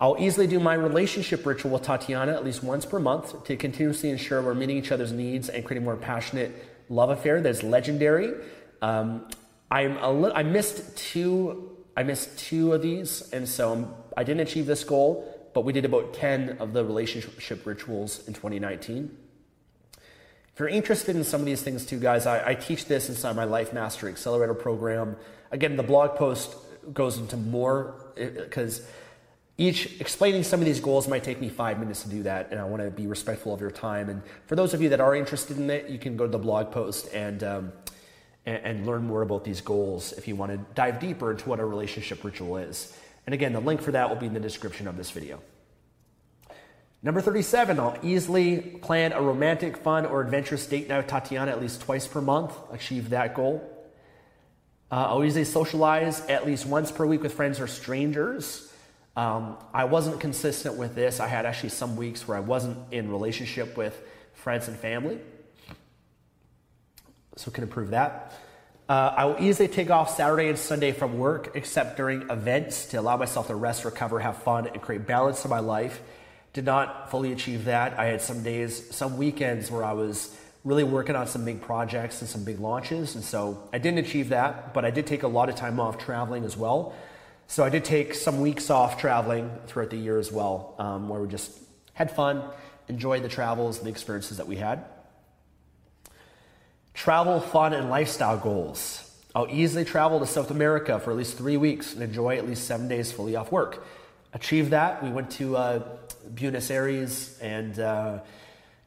I'll 0.00 0.16
easily 0.20 0.46
do 0.46 0.60
my 0.60 0.74
relationship 0.74 1.44
ritual 1.44 1.72
with 1.72 1.82
Tatiana 1.82 2.32
at 2.32 2.44
least 2.44 2.62
once 2.62 2.86
per 2.86 3.00
month 3.00 3.44
to 3.44 3.56
continuously 3.56 4.10
ensure 4.10 4.40
we're 4.40 4.54
meeting 4.54 4.76
each 4.76 4.92
other's 4.92 5.10
needs 5.10 5.48
and 5.48 5.64
creating 5.64 5.84
more 5.84 5.96
passionate 5.96 6.52
love 6.88 7.10
affair 7.10 7.40
that's 7.40 7.62
legendary. 7.62 8.34
Um, 8.80 9.28
I'm 9.70 9.96
a 9.98 10.10
li- 10.10 10.32
I 10.34 10.42
missed 10.42 10.96
two. 10.96 11.76
I 11.96 12.02
missed 12.02 12.38
two 12.38 12.72
of 12.72 12.82
these, 12.82 13.28
and 13.32 13.48
so 13.48 13.72
I'm, 13.72 13.94
I 14.16 14.24
did 14.24 14.36
not 14.36 14.46
achieve 14.46 14.66
this 14.66 14.84
goal. 14.84 15.34
But 15.54 15.62
we 15.62 15.72
did 15.72 15.84
about 15.84 16.14
ten 16.14 16.58
of 16.60 16.72
the 16.72 16.84
relationship 16.84 17.66
rituals 17.66 18.26
in 18.28 18.34
2019. 18.34 19.16
If 19.94 20.60
you're 20.60 20.68
interested 20.68 21.16
in 21.16 21.24
some 21.24 21.40
of 21.40 21.46
these 21.46 21.62
things 21.62 21.86
too, 21.86 21.98
guys, 21.98 22.26
I, 22.26 22.50
I 22.50 22.54
teach 22.54 22.86
this 22.86 23.08
inside 23.08 23.36
my 23.36 23.44
Life 23.44 23.72
Mastery 23.72 24.10
Accelerator 24.10 24.54
program. 24.54 25.16
Again, 25.50 25.76
the 25.76 25.82
blog 25.82 26.16
post 26.16 26.54
goes 26.92 27.18
into 27.18 27.36
more 27.36 28.12
because 28.16 28.86
each 29.56 30.00
explaining 30.00 30.42
some 30.44 30.60
of 30.60 30.66
these 30.66 30.80
goals 30.80 31.08
might 31.08 31.24
take 31.24 31.40
me 31.40 31.48
five 31.48 31.78
minutes 31.78 32.02
to 32.02 32.08
do 32.08 32.22
that, 32.24 32.48
and 32.50 32.60
I 32.60 32.64
want 32.64 32.82
to 32.82 32.90
be 32.90 33.06
respectful 33.06 33.52
of 33.52 33.60
your 33.60 33.70
time. 33.70 34.08
And 34.08 34.22
for 34.46 34.56
those 34.56 34.74
of 34.74 34.80
you 34.80 34.88
that 34.90 35.00
are 35.00 35.14
interested 35.16 35.58
in 35.58 35.68
it, 35.70 35.88
you 35.88 35.98
can 35.98 36.16
go 36.16 36.24
to 36.24 36.30
the 36.30 36.38
blog 36.38 36.70
post 36.70 37.12
and 37.12 37.42
um, 37.42 37.72
and, 38.48 38.64
and 38.64 38.86
learn 38.86 39.04
more 39.04 39.22
about 39.22 39.44
these 39.44 39.60
goals 39.60 40.12
if 40.12 40.26
you 40.26 40.34
want 40.34 40.50
to 40.52 40.58
dive 40.74 40.98
deeper 40.98 41.30
into 41.30 41.48
what 41.48 41.60
a 41.60 41.64
relationship 41.64 42.24
ritual 42.24 42.56
is. 42.56 42.96
And 43.26 43.34
again, 43.34 43.52
the 43.52 43.60
link 43.60 43.82
for 43.82 43.92
that 43.92 44.08
will 44.08 44.16
be 44.16 44.26
in 44.26 44.32
the 44.32 44.40
description 44.40 44.88
of 44.88 44.96
this 44.96 45.10
video. 45.10 45.40
Number 47.02 47.20
37, 47.20 47.78
I'll 47.78 47.98
easily 48.02 48.58
plan 48.58 49.12
a 49.12 49.20
romantic, 49.20 49.76
fun, 49.76 50.06
or 50.06 50.20
adventurous 50.22 50.66
date 50.66 50.88
night 50.88 50.96
with 50.96 51.06
Tatiana 51.06 51.50
at 51.52 51.60
least 51.60 51.82
twice 51.82 52.08
per 52.08 52.20
month. 52.20 52.54
Achieve 52.72 53.10
that 53.10 53.34
goal. 53.34 53.62
Uh, 54.90 55.06
I'll 55.08 55.22
usually 55.22 55.44
socialize 55.44 56.22
at 56.22 56.46
least 56.46 56.64
once 56.64 56.90
per 56.90 57.06
week 57.06 57.22
with 57.22 57.34
friends 57.34 57.60
or 57.60 57.66
strangers. 57.66 58.72
Um, 59.14 59.58
I 59.74 59.84
wasn't 59.84 60.20
consistent 60.20 60.76
with 60.76 60.94
this. 60.94 61.20
I 61.20 61.28
had 61.28 61.44
actually 61.44 61.68
some 61.68 61.96
weeks 61.96 62.26
where 62.26 62.36
I 62.36 62.40
wasn't 62.40 62.78
in 62.92 63.10
relationship 63.10 63.76
with 63.76 64.00
friends 64.32 64.68
and 64.68 64.76
family. 64.76 65.18
So 67.38 67.50
can 67.50 67.64
improve 67.64 67.90
that. 67.90 68.34
Uh, 68.88 69.14
I 69.16 69.24
will 69.26 69.36
easily 69.38 69.68
take 69.68 69.90
off 69.90 70.16
Saturday 70.16 70.48
and 70.48 70.58
Sunday 70.58 70.92
from 70.92 71.18
work, 71.18 71.52
except 71.54 71.96
during 71.96 72.28
events, 72.30 72.86
to 72.86 73.00
allow 73.00 73.16
myself 73.16 73.48
to 73.48 73.54
rest, 73.54 73.84
recover, 73.84 74.18
have 74.18 74.42
fun, 74.42 74.66
and 74.66 74.80
create 74.80 75.06
balance 75.06 75.44
in 75.44 75.50
my 75.50 75.60
life 75.60 76.00
did 76.52 76.64
not 76.64 77.10
fully 77.10 77.32
achieve 77.32 77.66
that. 77.66 77.98
I 77.98 78.06
had 78.06 78.20
some 78.20 78.42
days, 78.42 78.94
some 78.94 79.16
weekends 79.16 79.70
where 79.70 79.84
I 79.84 79.92
was 79.92 80.36
really 80.64 80.84
working 80.84 81.14
on 81.14 81.26
some 81.26 81.44
big 81.44 81.60
projects 81.60 82.20
and 82.20 82.28
some 82.28 82.44
big 82.44 82.58
launches. 82.58 83.14
And 83.14 83.22
so 83.22 83.68
I 83.72 83.78
didn't 83.78 83.98
achieve 83.98 84.30
that, 84.30 84.74
but 84.74 84.84
I 84.84 84.90
did 84.90 85.06
take 85.06 85.22
a 85.22 85.28
lot 85.28 85.48
of 85.48 85.54
time 85.54 85.78
off 85.78 85.98
traveling 85.98 86.44
as 86.44 86.56
well. 86.56 86.94
So 87.46 87.64
I 87.64 87.68
did 87.68 87.84
take 87.84 88.14
some 88.14 88.40
weeks 88.40 88.70
off 88.70 89.00
traveling 89.00 89.50
throughout 89.66 89.90
the 89.90 89.96
year 89.96 90.18
as 90.18 90.32
well, 90.32 90.74
um, 90.78 91.08
where 91.08 91.20
we 91.20 91.28
just 91.28 91.56
had 91.94 92.10
fun, 92.10 92.42
enjoyed 92.88 93.22
the 93.22 93.28
travels 93.28 93.78
and 93.78 93.86
the 93.86 93.90
experiences 93.90 94.38
that 94.38 94.46
we 94.48 94.56
had. 94.56 94.84
Travel, 96.98 97.38
fun, 97.38 97.74
and 97.74 97.88
lifestyle 97.90 98.36
goals. 98.36 99.08
I'll 99.32 99.46
easily 99.48 99.84
travel 99.84 100.18
to 100.18 100.26
South 100.26 100.50
America 100.50 100.98
for 100.98 101.12
at 101.12 101.16
least 101.16 101.38
three 101.38 101.56
weeks 101.56 101.94
and 101.94 102.02
enjoy 102.02 102.36
at 102.38 102.44
least 102.44 102.66
seven 102.66 102.88
days 102.88 103.12
fully 103.12 103.36
off 103.36 103.52
work. 103.52 103.86
Achieve 104.34 104.70
that. 104.70 105.00
We 105.04 105.10
went 105.10 105.30
to 105.32 105.56
uh, 105.56 105.82
Buenos 106.34 106.72
Aires 106.72 107.38
and 107.40 107.78
uh, 107.78 108.18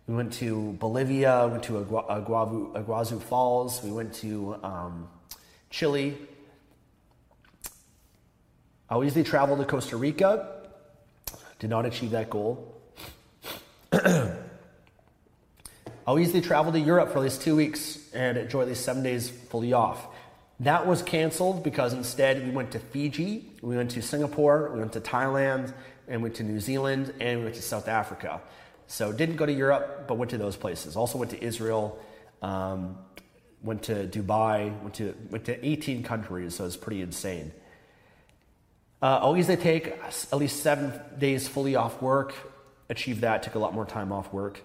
we 0.08 0.16
went 0.16 0.34
to 0.34 0.74
Bolivia, 0.74 1.48
went 1.48 1.64
to 1.64 1.86
Iguazu, 1.86 2.74
Iguazu 2.84 3.22
Falls, 3.22 3.82
we 3.82 3.94
went 3.94 4.14
to 4.16 4.58
um, 4.62 5.08
Chile. 5.70 6.18
I'll 8.90 9.06
easily 9.06 9.24
travel 9.24 9.56
to 9.56 9.64
Costa 9.64 9.96
Rica, 9.96 10.66
did 11.60 11.70
not 11.70 11.86
achieve 11.86 12.12
that 12.12 12.30
goal. 12.30 12.76
I'll 16.06 16.20
easily 16.20 16.42
travel 16.42 16.74
to 16.74 16.80
Europe 16.80 17.14
for 17.14 17.20
at 17.20 17.22
least 17.24 17.42
two 17.42 17.56
weeks 17.56 18.00
and 18.14 18.38
enjoy 18.38 18.66
least 18.66 18.84
seven 18.86 19.04
days 19.04 19.30
fully 19.30 19.74
off. 19.74 20.08
That 20.60 20.86
was 20.86 21.02
canceled 21.02 21.64
because 21.64 21.94
instead 21.94 22.46
we 22.46 22.52
went 22.52 22.72
to 22.72 22.80
Fiji, 22.80 23.50
we 23.62 23.76
went 23.76 23.92
to 23.92 24.02
Singapore, 24.02 24.70
we 24.74 24.80
went 24.80 24.94
to 24.94 25.02
Thailand, 25.02 25.74
and 26.08 26.22
went 26.22 26.36
to 26.36 26.44
New 26.44 26.60
Zealand, 26.60 27.14
and 27.20 27.40
we 27.40 27.46
went 27.46 27.56
to 27.56 27.62
South 27.62 27.88
Africa. 27.88 28.42
So 28.88 29.12
didn't 29.12 29.38
go 29.38 29.46
to 29.46 29.54
Europe, 29.54 30.06
but 30.08 30.16
went 30.16 30.32
to 30.32 30.38
those 30.38 30.58
places. 30.58 30.96
Also 30.96 31.18
went 31.18 31.32
to 31.32 31.44
Israel, 31.44 31.98
um, 32.42 32.98
went 33.64 33.84
to 33.84 34.08
Dubai, 34.08 34.80
went 34.82 34.94
to 34.96 35.16
went 35.30 35.46
to 35.46 35.66
18 35.66 36.04
countries. 36.04 36.56
So 36.56 36.66
it's 36.66 36.78
pretty 36.78 37.02
insane. 37.02 37.54
Uh, 39.02 39.18
always 39.22 39.48
they 39.48 39.56
take 39.56 39.88
at 39.88 40.38
least 40.38 40.62
seven 40.62 41.00
days 41.18 41.48
fully 41.48 41.76
off 41.76 42.02
work. 42.02 42.36
Achieved 42.90 43.22
that. 43.22 43.42
Took 43.44 43.56
a 43.56 43.60
lot 43.60 43.74
more 43.74 43.86
time 43.86 44.12
off 44.12 44.32
work. 44.34 44.62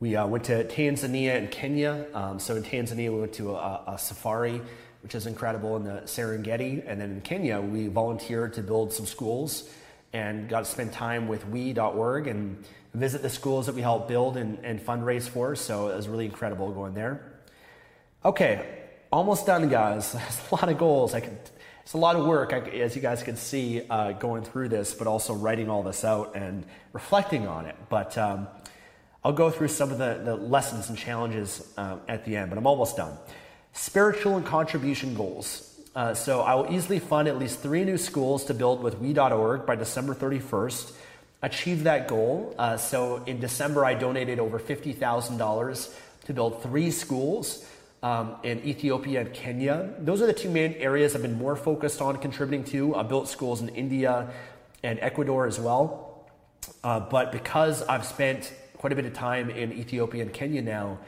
We 0.00 0.16
uh, 0.16 0.26
went 0.26 0.44
to 0.44 0.64
Tanzania 0.64 1.36
and 1.36 1.50
Kenya. 1.50 2.06
Um, 2.14 2.38
so 2.38 2.56
in 2.56 2.62
Tanzania, 2.62 3.12
we 3.12 3.20
went 3.20 3.32
to 3.34 3.54
a, 3.54 3.82
a, 3.86 3.98
safari, 3.98 4.60
which 5.02 5.14
is 5.14 5.26
incredible 5.26 5.76
in 5.76 5.84
the 5.84 6.02
Serengeti. 6.04 6.82
And 6.86 7.00
then 7.00 7.12
in 7.12 7.20
Kenya, 7.20 7.60
we 7.60 7.86
volunteered 7.86 8.54
to 8.54 8.62
build 8.62 8.92
some 8.92 9.06
schools 9.06 9.68
and 10.12 10.48
got 10.48 10.60
to 10.60 10.70
spend 10.70 10.92
time 10.92 11.28
with 11.28 11.46
we.org 11.48 12.26
and 12.26 12.64
visit 12.92 13.22
the 13.22 13.30
schools 13.30 13.66
that 13.66 13.74
we 13.74 13.82
helped 13.82 14.08
build 14.08 14.36
and, 14.36 14.58
and 14.64 14.80
fundraise 14.80 15.28
for. 15.28 15.54
So 15.56 15.88
it 15.88 15.96
was 15.96 16.08
really 16.08 16.26
incredible 16.26 16.70
going 16.72 16.94
there. 16.94 17.32
Okay, 18.24 18.66
almost 19.12 19.46
done, 19.46 19.68
guys. 19.68 20.12
There's 20.12 20.40
a 20.50 20.54
lot 20.54 20.68
of 20.68 20.78
goals. 20.78 21.14
I 21.14 21.20
can, 21.20 21.38
it's 21.82 21.92
a 21.92 21.98
lot 21.98 22.16
of 22.16 22.24
work, 22.24 22.52
as 22.52 22.96
you 22.96 23.02
guys 23.02 23.22
can 23.22 23.36
see, 23.36 23.82
uh, 23.90 24.12
going 24.12 24.42
through 24.42 24.70
this, 24.70 24.94
but 24.94 25.06
also 25.06 25.34
writing 25.34 25.68
all 25.68 25.82
this 25.82 26.04
out 26.04 26.34
and 26.34 26.64
reflecting 26.92 27.46
on 27.46 27.66
it. 27.66 27.76
But 27.88 28.16
um, 28.16 28.48
I'll 29.24 29.32
go 29.32 29.50
through 29.50 29.68
some 29.68 29.90
of 29.90 29.96
the, 29.96 30.20
the 30.22 30.36
lessons 30.36 30.90
and 30.90 30.98
challenges 30.98 31.66
uh, 31.78 31.96
at 32.08 32.26
the 32.26 32.36
end, 32.36 32.50
but 32.50 32.58
I'm 32.58 32.66
almost 32.66 32.98
done. 32.98 33.16
Spiritual 33.72 34.36
and 34.36 34.44
contribution 34.44 35.14
goals. 35.14 35.80
Uh, 35.96 36.12
so 36.12 36.42
I 36.42 36.54
will 36.54 36.70
easily 36.70 36.98
fund 36.98 37.26
at 37.28 37.38
least 37.38 37.60
three 37.60 37.84
new 37.84 37.96
schools 37.96 38.44
to 38.46 38.54
build 38.54 38.82
with 38.82 38.98
we.org 38.98 39.64
by 39.64 39.76
December 39.76 40.14
31st. 40.14 40.92
Achieve 41.40 41.84
that 41.84 42.06
goal. 42.06 42.54
Uh, 42.58 42.76
so 42.76 43.22
in 43.24 43.40
December, 43.40 43.84
I 43.84 43.94
donated 43.94 44.38
over 44.38 44.58
$50,000 44.58 45.94
to 46.26 46.32
build 46.34 46.62
three 46.62 46.90
schools 46.90 47.64
um, 48.02 48.36
in 48.42 48.62
Ethiopia 48.64 49.22
and 49.22 49.32
Kenya. 49.32 49.94
Those 50.00 50.20
are 50.20 50.26
the 50.26 50.34
two 50.34 50.50
main 50.50 50.74
areas 50.74 51.14
I've 51.14 51.22
been 51.22 51.38
more 51.38 51.56
focused 51.56 52.02
on 52.02 52.18
contributing 52.18 52.64
to. 52.72 52.94
I 52.94 53.02
built 53.04 53.28
schools 53.28 53.62
in 53.62 53.70
India 53.70 54.30
and 54.82 54.98
Ecuador 55.00 55.46
as 55.46 55.58
well. 55.58 56.28
Uh, 56.82 57.00
but 57.00 57.32
because 57.32 57.82
I've 57.82 58.04
spent 58.04 58.52
quite 58.84 58.92
a 58.92 58.96
bit 58.96 59.06
of 59.06 59.14
time 59.14 59.48
in 59.48 59.72
Ethiopia 59.72 60.20
and 60.20 60.30
Kenya 60.30 60.60
now, 60.60 60.98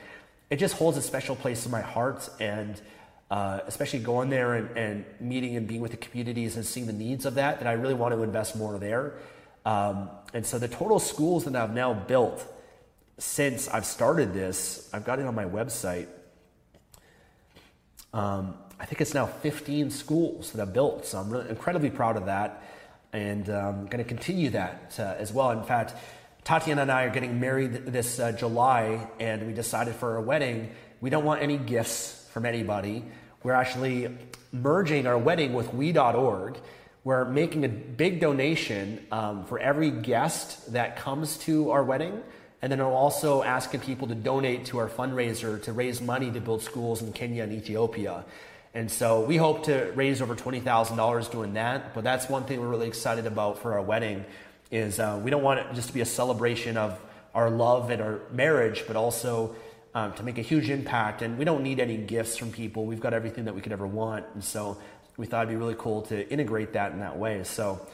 it 0.48 0.56
just 0.56 0.76
holds 0.76 0.96
a 0.96 1.02
special 1.02 1.36
place 1.36 1.66
in 1.66 1.70
my 1.70 1.82
heart. 1.82 2.26
And 2.40 2.80
uh, 3.30 3.60
especially 3.66 3.98
going 3.98 4.30
there 4.30 4.54
and, 4.54 4.78
and, 4.78 5.04
meeting 5.20 5.56
and 5.56 5.68
being 5.68 5.82
with 5.82 5.90
the 5.90 5.98
communities 5.98 6.56
and 6.56 6.64
seeing 6.64 6.86
the 6.86 6.94
needs 6.94 7.26
of 7.26 7.34
that, 7.34 7.58
that 7.58 7.68
I 7.68 7.72
really 7.72 7.92
want 7.92 8.14
to 8.14 8.22
invest 8.22 8.56
more 8.56 8.78
there. 8.78 9.18
Um, 9.66 10.08
and 10.32 10.46
so 10.46 10.58
the 10.58 10.68
total 10.68 10.98
schools 10.98 11.44
that 11.44 11.54
I've 11.54 11.74
now 11.74 11.92
built 11.92 12.50
since 13.18 13.68
I've 13.68 13.84
started 13.84 14.32
this, 14.32 14.88
I've 14.94 15.04
got 15.04 15.18
it 15.18 15.26
on 15.26 15.34
my 15.34 15.44
website. 15.44 16.06
Um, 18.14 18.54
I 18.80 18.86
think 18.86 19.02
it's 19.02 19.12
now 19.12 19.26
15 19.26 19.90
schools 19.90 20.52
that 20.52 20.62
I've 20.62 20.72
built. 20.72 21.04
So 21.04 21.18
I'm 21.18 21.28
really 21.28 21.50
incredibly 21.50 21.90
proud 21.90 22.16
of 22.16 22.24
that 22.24 22.62
and 23.12 23.48
I'm 23.48 23.66
um, 23.66 23.86
going 23.86 24.02
to 24.02 24.08
continue 24.08 24.50
that 24.50 24.94
uh, 24.98 25.14
as 25.18 25.32
well. 25.32 25.50
In 25.50 25.62
fact, 25.62 25.94
Tatiana 26.46 26.82
and 26.82 26.92
I 26.92 27.02
are 27.02 27.10
getting 27.10 27.40
married 27.40 27.86
this 27.86 28.20
uh, 28.20 28.30
July, 28.30 29.08
and 29.18 29.48
we 29.48 29.52
decided 29.52 29.96
for 29.96 30.14
our 30.14 30.20
wedding, 30.20 30.70
we 31.00 31.10
don't 31.10 31.24
want 31.24 31.42
any 31.42 31.58
gifts 31.58 32.24
from 32.30 32.46
anybody. 32.46 33.04
We're 33.42 33.54
actually 33.54 34.16
merging 34.52 35.08
our 35.08 35.18
wedding 35.18 35.54
with 35.54 35.74
we.org. 35.74 36.56
We're 37.02 37.24
making 37.24 37.64
a 37.64 37.68
big 37.68 38.20
donation 38.20 39.04
um, 39.10 39.44
for 39.46 39.58
every 39.58 39.90
guest 39.90 40.72
that 40.72 40.98
comes 40.98 41.36
to 41.38 41.72
our 41.72 41.82
wedding. 41.82 42.22
And 42.62 42.70
then 42.70 42.78
we're 42.78 42.92
also 42.92 43.42
asking 43.42 43.80
people 43.80 44.06
to 44.06 44.14
donate 44.14 44.66
to 44.66 44.78
our 44.78 44.88
fundraiser 44.88 45.60
to 45.64 45.72
raise 45.72 46.00
money 46.00 46.30
to 46.30 46.40
build 46.40 46.62
schools 46.62 47.02
in 47.02 47.12
Kenya 47.12 47.42
and 47.42 47.52
Ethiopia. 47.52 48.24
And 48.72 48.88
so 48.88 49.22
we 49.22 49.36
hope 49.36 49.64
to 49.64 49.90
raise 49.96 50.22
over 50.22 50.36
$20,000 50.36 51.32
doing 51.32 51.54
that. 51.54 51.92
But 51.92 52.04
that's 52.04 52.28
one 52.28 52.44
thing 52.44 52.60
we're 52.60 52.68
really 52.68 52.86
excited 52.86 53.26
about 53.26 53.58
for 53.58 53.72
our 53.72 53.82
wedding 53.82 54.24
is 54.70 54.98
uh, 54.98 55.20
we 55.22 55.30
don't 55.30 55.42
want 55.42 55.60
it 55.60 55.66
just 55.74 55.88
to 55.88 55.94
be 55.94 56.00
a 56.00 56.06
celebration 56.06 56.76
of 56.76 57.00
our 57.34 57.50
love 57.50 57.90
and 57.90 58.00
our 58.00 58.20
marriage, 58.32 58.84
but 58.86 58.96
also 58.96 59.54
um, 59.94 60.12
to 60.14 60.22
make 60.22 60.38
a 60.38 60.42
huge 60.42 60.70
impact. 60.70 61.22
And 61.22 61.38
we 61.38 61.44
don't 61.44 61.62
need 61.62 61.80
any 61.80 61.96
gifts 61.96 62.36
from 62.36 62.50
people. 62.50 62.84
We've 62.86 63.00
got 63.00 63.14
everything 63.14 63.44
that 63.44 63.54
we 63.54 63.60
could 63.60 63.72
ever 63.72 63.86
want. 63.86 64.24
And 64.34 64.42
so 64.42 64.78
we 65.16 65.26
thought 65.26 65.44
it'd 65.44 65.50
be 65.50 65.56
really 65.56 65.76
cool 65.78 66.02
to 66.02 66.28
integrate 66.30 66.72
that 66.72 66.92
in 66.92 67.00
that 67.00 67.18
way. 67.18 67.44
So, 67.44 67.86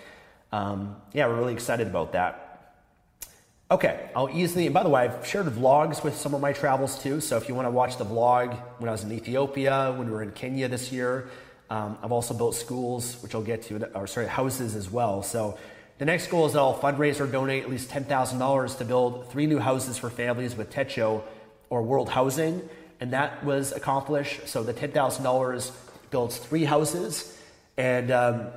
um, 0.51 0.97
yeah, 1.13 1.27
we're 1.27 1.37
really 1.37 1.55
excited 1.55 1.87
about 1.87 2.13
that. 2.13 2.49
Okay, 3.71 4.11
I'll 4.15 4.29
easily, 4.29 4.67
and 4.67 4.75
by 4.75 4.83
the 4.83 4.91
way, 4.91 5.03
I've 5.05 5.27
shared 5.27 5.47
vlogs 5.47 6.05
with 6.05 6.15
some 6.15 6.35
of 6.35 6.43
my 6.43 6.53
travels 6.53 7.03
too. 7.03 7.21
So 7.21 7.39
if 7.39 7.49
you 7.49 7.55
want 7.55 7.67
to 7.67 7.71
watch 7.71 7.97
the 7.97 8.05
vlog 8.05 8.55
when 8.79 8.89
I 8.89 8.93
was 8.93 9.03
in 9.03 9.11
Ethiopia, 9.13 9.95
when 9.97 10.09
we 10.09 10.13
were 10.13 10.23
in 10.23 10.33
Kenya 10.33 10.69
this 10.69 10.93
year, 10.93 11.31
um, 11.71 11.97
I've 12.03 12.13
also 12.13 12.35
built 12.35 12.55
schools, 12.55 13.17
which 13.23 13.35
I'll 13.35 13.43
get 13.43 13.63
to, 13.63 13.91
or 13.97 14.07
sorry, 14.07 14.27
houses 14.27 14.77
as 14.77 14.91
well. 14.91 15.23
So 15.23 15.57
the 16.03 16.07
next 16.07 16.27
goal 16.31 16.47
is 16.47 16.55
that 16.55 16.59
I'll 16.59 16.77
fundraise 16.77 17.21
or 17.21 17.29
donate 17.29 17.63
at 17.63 17.71
least 17.71 17.89
$10,000 17.89 18.79
to 18.79 18.85
build 18.85 19.31
three 19.31 19.47
new 19.47 19.61
houses 19.61 19.97
for 19.97 20.11
families 20.11 20.57
with 20.57 20.69
Techo 20.69 21.23
or 21.71 21.85
World 21.85 22.09
Housing. 22.09 22.69
And 22.99 23.13
that 23.13 23.45
was 23.45 23.71
accomplished. 23.71 24.49
So 24.49 24.65
the 24.65 24.75
$10,000 24.75 25.71
builds 26.11 26.39
three 26.39 26.65
houses. 26.65 27.39
And 27.77 28.11
um, 28.11 28.49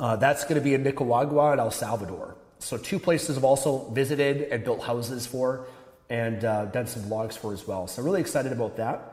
uh, 0.00 0.16
that's 0.16 0.42
going 0.42 0.56
to 0.56 0.60
be 0.60 0.74
in 0.74 0.82
Nicaragua 0.82 1.52
and 1.52 1.60
El 1.60 1.70
Salvador. 1.70 2.34
So, 2.58 2.76
two 2.78 2.98
places 2.98 3.36
I've 3.36 3.44
also 3.44 3.88
visited 3.90 4.48
and 4.50 4.64
built 4.64 4.82
houses 4.82 5.24
for 5.24 5.68
and 6.10 6.44
uh, 6.44 6.64
done 6.64 6.88
some 6.88 7.04
vlogs 7.04 7.38
for 7.38 7.52
as 7.52 7.64
well. 7.64 7.86
So, 7.86 8.02
really 8.02 8.20
excited 8.20 8.50
about 8.50 8.76
that. 8.78 9.12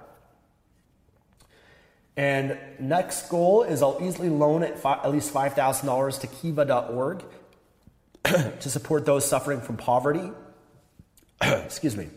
And 2.16 2.58
next 2.80 3.30
goal 3.30 3.64
is 3.64 3.82
I'll 3.82 3.98
easily 4.02 4.30
loan 4.30 4.64
at, 4.64 4.86
at 4.86 5.12
least 5.12 5.34
$5,000 5.34 6.20
to 6.22 6.28
kiva.org 6.28 7.24
to 8.24 8.70
support 8.70 9.06
those 9.06 9.26
suffering 9.28 9.62
from 9.62 9.78
poverty. 9.78 10.32
Excuse 11.42 11.98
me. 11.98 12.10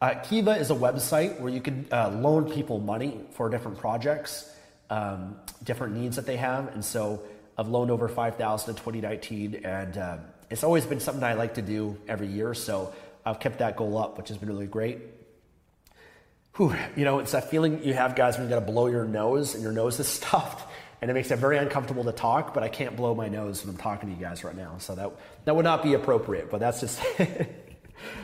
Uh, 0.00 0.14
Kiva 0.14 0.52
is 0.52 0.70
a 0.70 0.74
website 0.74 1.40
where 1.40 1.50
you 1.50 1.60
can 1.60 1.86
uh, 1.90 2.10
loan 2.10 2.50
people 2.50 2.78
money 2.78 3.20
for 3.32 3.48
different 3.48 3.78
projects. 3.78 4.52
um, 4.90 5.36
different 5.64 5.94
needs 5.94 6.16
that 6.16 6.26
they 6.26 6.36
have. 6.36 6.68
And 6.68 6.84
so 6.84 7.22
I've 7.58 7.68
loaned 7.68 7.90
over 7.90 8.08
5,000 8.08 8.70
in 8.70 8.76
2019, 8.76 9.64
and 9.64 9.98
uh, 9.98 10.16
it's 10.50 10.64
always 10.64 10.86
been 10.86 11.00
something 11.00 11.24
I 11.24 11.34
like 11.34 11.54
to 11.54 11.62
do 11.62 11.98
every 12.08 12.28
year. 12.28 12.54
So 12.54 12.92
I've 13.24 13.40
kept 13.40 13.58
that 13.58 13.76
goal 13.76 13.98
up, 13.98 14.18
which 14.18 14.28
has 14.28 14.38
been 14.38 14.48
really 14.48 14.66
great. 14.66 14.98
Whew, 16.56 16.74
you 16.96 17.04
know, 17.04 17.18
it's 17.18 17.32
that 17.32 17.50
feeling 17.50 17.84
you 17.84 17.92
have, 17.92 18.16
guys, 18.16 18.38
when 18.38 18.46
you 18.46 18.50
got 18.54 18.64
to 18.64 18.72
blow 18.72 18.86
your 18.86 19.04
nose 19.04 19.54
and 19.54 19.62
your 19.62 19.72
nose 19.72 20.00
is 20.00 20.08
stuffed, 20.20 20.66
and 21.02 21.10
it 21.10 21.14
makes 21.14 21.30
it 21.30 21.38
very 21.38 21.58
uncomfortable 21.58 22.04
to 22.04 22.12
talk. 22.12 22.54
But 22.54 22.62
I 22.62 22.68
can't 22.68 22.96
blow 22.96 23.14
my 23.14 23.28
nose 23.28 23.62
when 23.64 23.74
I'm 23.74 23.80
talking 23.80 24.08
to 24.08 24.14
you 24.14 24.20
guys 24.20 24.42
right 24.42 24.56
now, 24.56 24.76
so 24.78 24.94
that 24.94 25.10
that 25.44 25.54
would 25.54 25.64
not 25.64 25.82
be 25.82 25.94
appropriate. 25.94 26.50
But 26.50 26.60
that's 26.60 26.80
just 26.80 27.00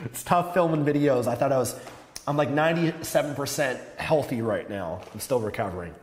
it's 0.05 0.23
tough 0.23 0.53
filming 0.53 0.83
videos. 0.83 1.27
I 1.27 1.35
thought 1.35 1.51
I 1.51 1.57
was, 1.57 1.79
I'm 2.27 2.35
like 2.35 2.49
97% 2.49 3.97
healthy 3.97 4.41
right 4.41 4.67
now. 4.67 5.01
I'm 5.13 5.19
still 5.19 5.39
recovering. 5.39 5.93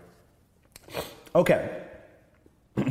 Okay. 1.34 1.82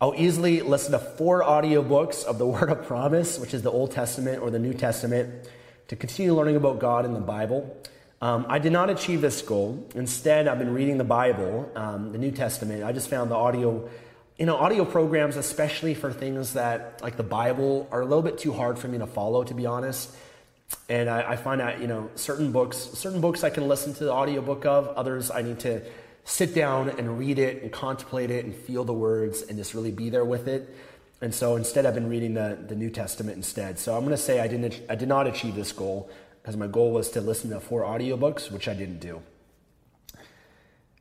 I'll 0.00 0.14
easily 0.16 0.62
listen 0.62 0.90
to 0.92 0.98
four 0.98 1.44
audiobooks 1.44 2.24
of 2.24 2.38
the 2.38 2.46
Word 2.48 2.70
of 2.70 2.84
Promise, 2.88 3.38
which 3.38 3.54
is 3.54 3.62
the 3.62 3.70
Old 3.70 3.92
Testament 3.92 4.42
or 4.42 4.50
the 4.50 4.58
New 4.58 4.74
Testament, 4.74 5.48
to 5.86 5.94
continue 5.94 6.34
learning 6.34 6.56
about 6.56 6.80
God 6.80 7.04
in 7.04 7.14
the 7.14 7.20
Bible. 7.20 7.76
Um, 8.22 8.46
I 8.48 8.60
did 8.60 8.70
not 8.70 8.88
achieve 8.88 9.20
this 9.20 9.42
goal. 9.42 9.84
Instead, 9.96 10.46
I've 10.46 10.60
been 10.60 10.72
reading 10.72 10.96
the 10.96 11.02
Bible, 11.02 11.68
um, 11.74 12.12
the 12.12 12.18
New 12.18 12.30
Testament. 12.30 12.84
I 12.84 12.92
just 12.92 13.10
found 13.10 13.32
the 13.32 13.34
audio, 13.34 13.90
you 14.38 14.46
know, 14.46 14.54
audio 14.54 14.84
programs, 14.84 15.36
especially 15.36 15.94
for 15.94 16.12
things 16.12 16.52
that 16.52 17.02
like 17.02 17.16
the 17.16 17.24
Bible, 17.24 17.88
are 17.90 18.00
a 18.00 18.04
little 18.04 18.22
bit 18.22 18.38
too 18.38 18.52
hard 18.52 18.78
for 18.78 18.86
me 18.86 18.98
to 18.98 19.08
follow, 19.08 19.42
to 19.42 19.54
be 19.54 19.66
honest. 19.66 20.14
And 20.88 21.10
I, 21.10 21.32
I 21.32 21.36
find 21.36 21.60
that 21.60 21.80
you 21.80 21.88
know 21.88 22.10
certain 22.14 22.52
books, 22.52 22.76
certain 22.94 23.20
books 23.20 23.42
I 23.42 23.50
can 23.50 23.66
listen 23.66 23.92
to 23.94 24.04
the 24.04 24.12
audiobook 24.12 24.64
of. 24.66 24.86
Others 24.86 25.32
I 25.32 25.42
need 25.42 25.58
to 25.60 25.82
sit 26.22 26.54
down 26.54 26.90
and 26.90 27.18
read 27.18 27.40
it 27.40 27.64
and 27.64 27.72
contemplate 27.72 28.30
it 28.30 28.44
and 28.44 28.54
feel 28.54 28.84
the 28.84 28.94
words 28.94 29.42
and 29.42 29.58
just 29.58 29.74
really 29.74 29.90
be 29.90 30.10
there 30.10 30.24
with 30.24 30.46
it. 30.46 30.72
And 31.20 31.34
so 31.34 31.56
instead, 31.56 31.86
I've 31.86 31.94
been 31.94 32.08
reading 32.08 32.34
the, 32.34 32.56
the 32.68 32.76
New 32.76 32.90
Testament 32.90 33.36
instead. 33.36 33.80
So 33.80 33.96
I'm 33.96 34.04
going 34.04 34.12
to 34.12 34.22
say 34.22 34.38
I, 34.38 34.46
didn't, 34.46 34.80
I 34.88 34.94
did 34.94 35.08
not 35.08 35.26
achieve 35.26 35.56
this 35.56 35.72
goal 35.72 36.08
because 36.42 36.56
my 36.56 36.66
goal 36.66 36.90
was 36.90 37.10
to 37.12 37.20
listen 37.20 37.50
to 37.50 37.60
four 37.60 37.82
audiobooks, 37.82 38.50
which 38.50 38.66
I 38.66 38.74
didn't 38.74 38.98
do. 38.98 39.22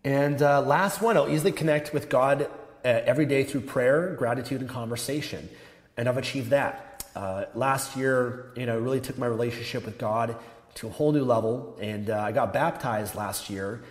And 0.04 0.42
uh, 0.42 0.62
last 0.62 1.02
one, 1.02 1.18
I'll 1.18 1.30
easily 1.30 1.52
connect 1.52 1.94
with 1.94 2.10
God 2.10 2.44
uh, 2.44 2.48
every 2.84 3.26
day 3.26 3.44
through 3.44 3.62
prayer, 3.62 4.16
gratitude, 4.16 4.62
and 4.62 4.70
conversation. 4.70 5.50
And 5.98 6.08
I've 6.08 6.18
achieved 6.18 6.52
that. 6.52 7.04
Uh, 7.16 7.46
last 7.56 7.98
year, 7.98 8.52
you 8.56 8.66
know, 8.66 8.80
really 8.80 9.02
took 9.02 9.18
my 9.18 9.26
relationship 9.26 9.86
with 9.86 9.98
God 9.98 10.36
to 10.76 10.88
a 10.88 10.90
whole 10.92 11.12
new 11.12 11.24
level. 11.24 11.78
And 11.82 12.10
uh, 12.10 12.20
I 12.20 12.32
got 12.32 12.54
baptized 12.54 13.16
last 13.16 13.50
year 13.50 13.84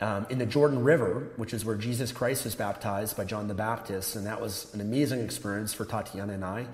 um, 0.00 0.26
in 0.28 0.38
the 0.38 0.46
Jordan 0.46 0.82
River, 0.82 1.28
which 1.36 1.54
is 1.54 1.64
where 1.64 1.76
Jesus 1.76 2.12
Christ 2.12 2.44
was 2.44 2.54
baptized 2.54 3.16
by 3.16 3.24
John 3.24 3.48
the 3.48 3.54
Baptist. 3.54 4.16
And 4.16 4.26
that 4.26 4.40
was 4.40 4.72
an 4.74 4.80
amazing 4.80 5.20
experience 5.20 5.72
for 5.72 5.84
Tatiana 5.84 6.34
and 6.34 6.44
I. 6.44 6.66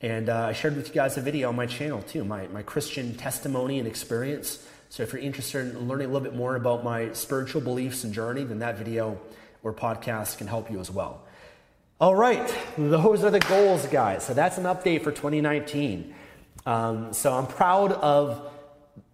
And 0.00 0.28
uh, 0.28 0.46
I 0.46 0.52
shared 0.52 0.76
with 0.76 0.88
you 0.88 0.94
guys 0.94 1.16
a 1.16 1.20
video 1.20 1.48
on 1.48 1.56
my 1.56 1.66
channel 1.66 2.02
too, 2.02 2.24
my, 2.24 2.46
my 2.48 2.62
Christian 2.62 3.14
testimony 3.14 3.78
and 3.78 3.88
experience. 3.88 4.64
So 4.90 5.02
if 5.02 5.12
you're 5.12 5.20
interested 5.20 5.74
in 5.74 5.88
learning 5.88 6.08
a 6.08 6.12
little 6.12 6.26
bit 6.26 6.36
more 6.36 6.56
about 6.56 6.84
my 6.84 7.12
spiritual 7.12 7.60
beliefs 7.60 8.04
and 8.04 8.14
journey, 8.14 8.44
then 8.44 8.60
that 8.60 8.78
video 8.78 9.20
or 9.62 9.72
podcast 9.72 10.38
can 10.38 10.46
help 10.46 10.70
you 10.70 10.78
as 10.78 10.90
well. 10.90 11.22
All 12.00 12.14
right, 12.14 12.54
those 12.78 13.24
are 13.24 13.30
the 13.30 13.40
goals, 13.40 13.86
guys. 13.86 14.24
So 14.24 14.32
that's 14.32 14.56
an 14.56 14.64
update 14.64 15.02
for 15.02 15.10
2019. 15.10 16.14
Um, 16.64 17.12
so 17.12 17.32
I'm 17.34 17.48
proud 17.48 17.90
of 17.92 18.52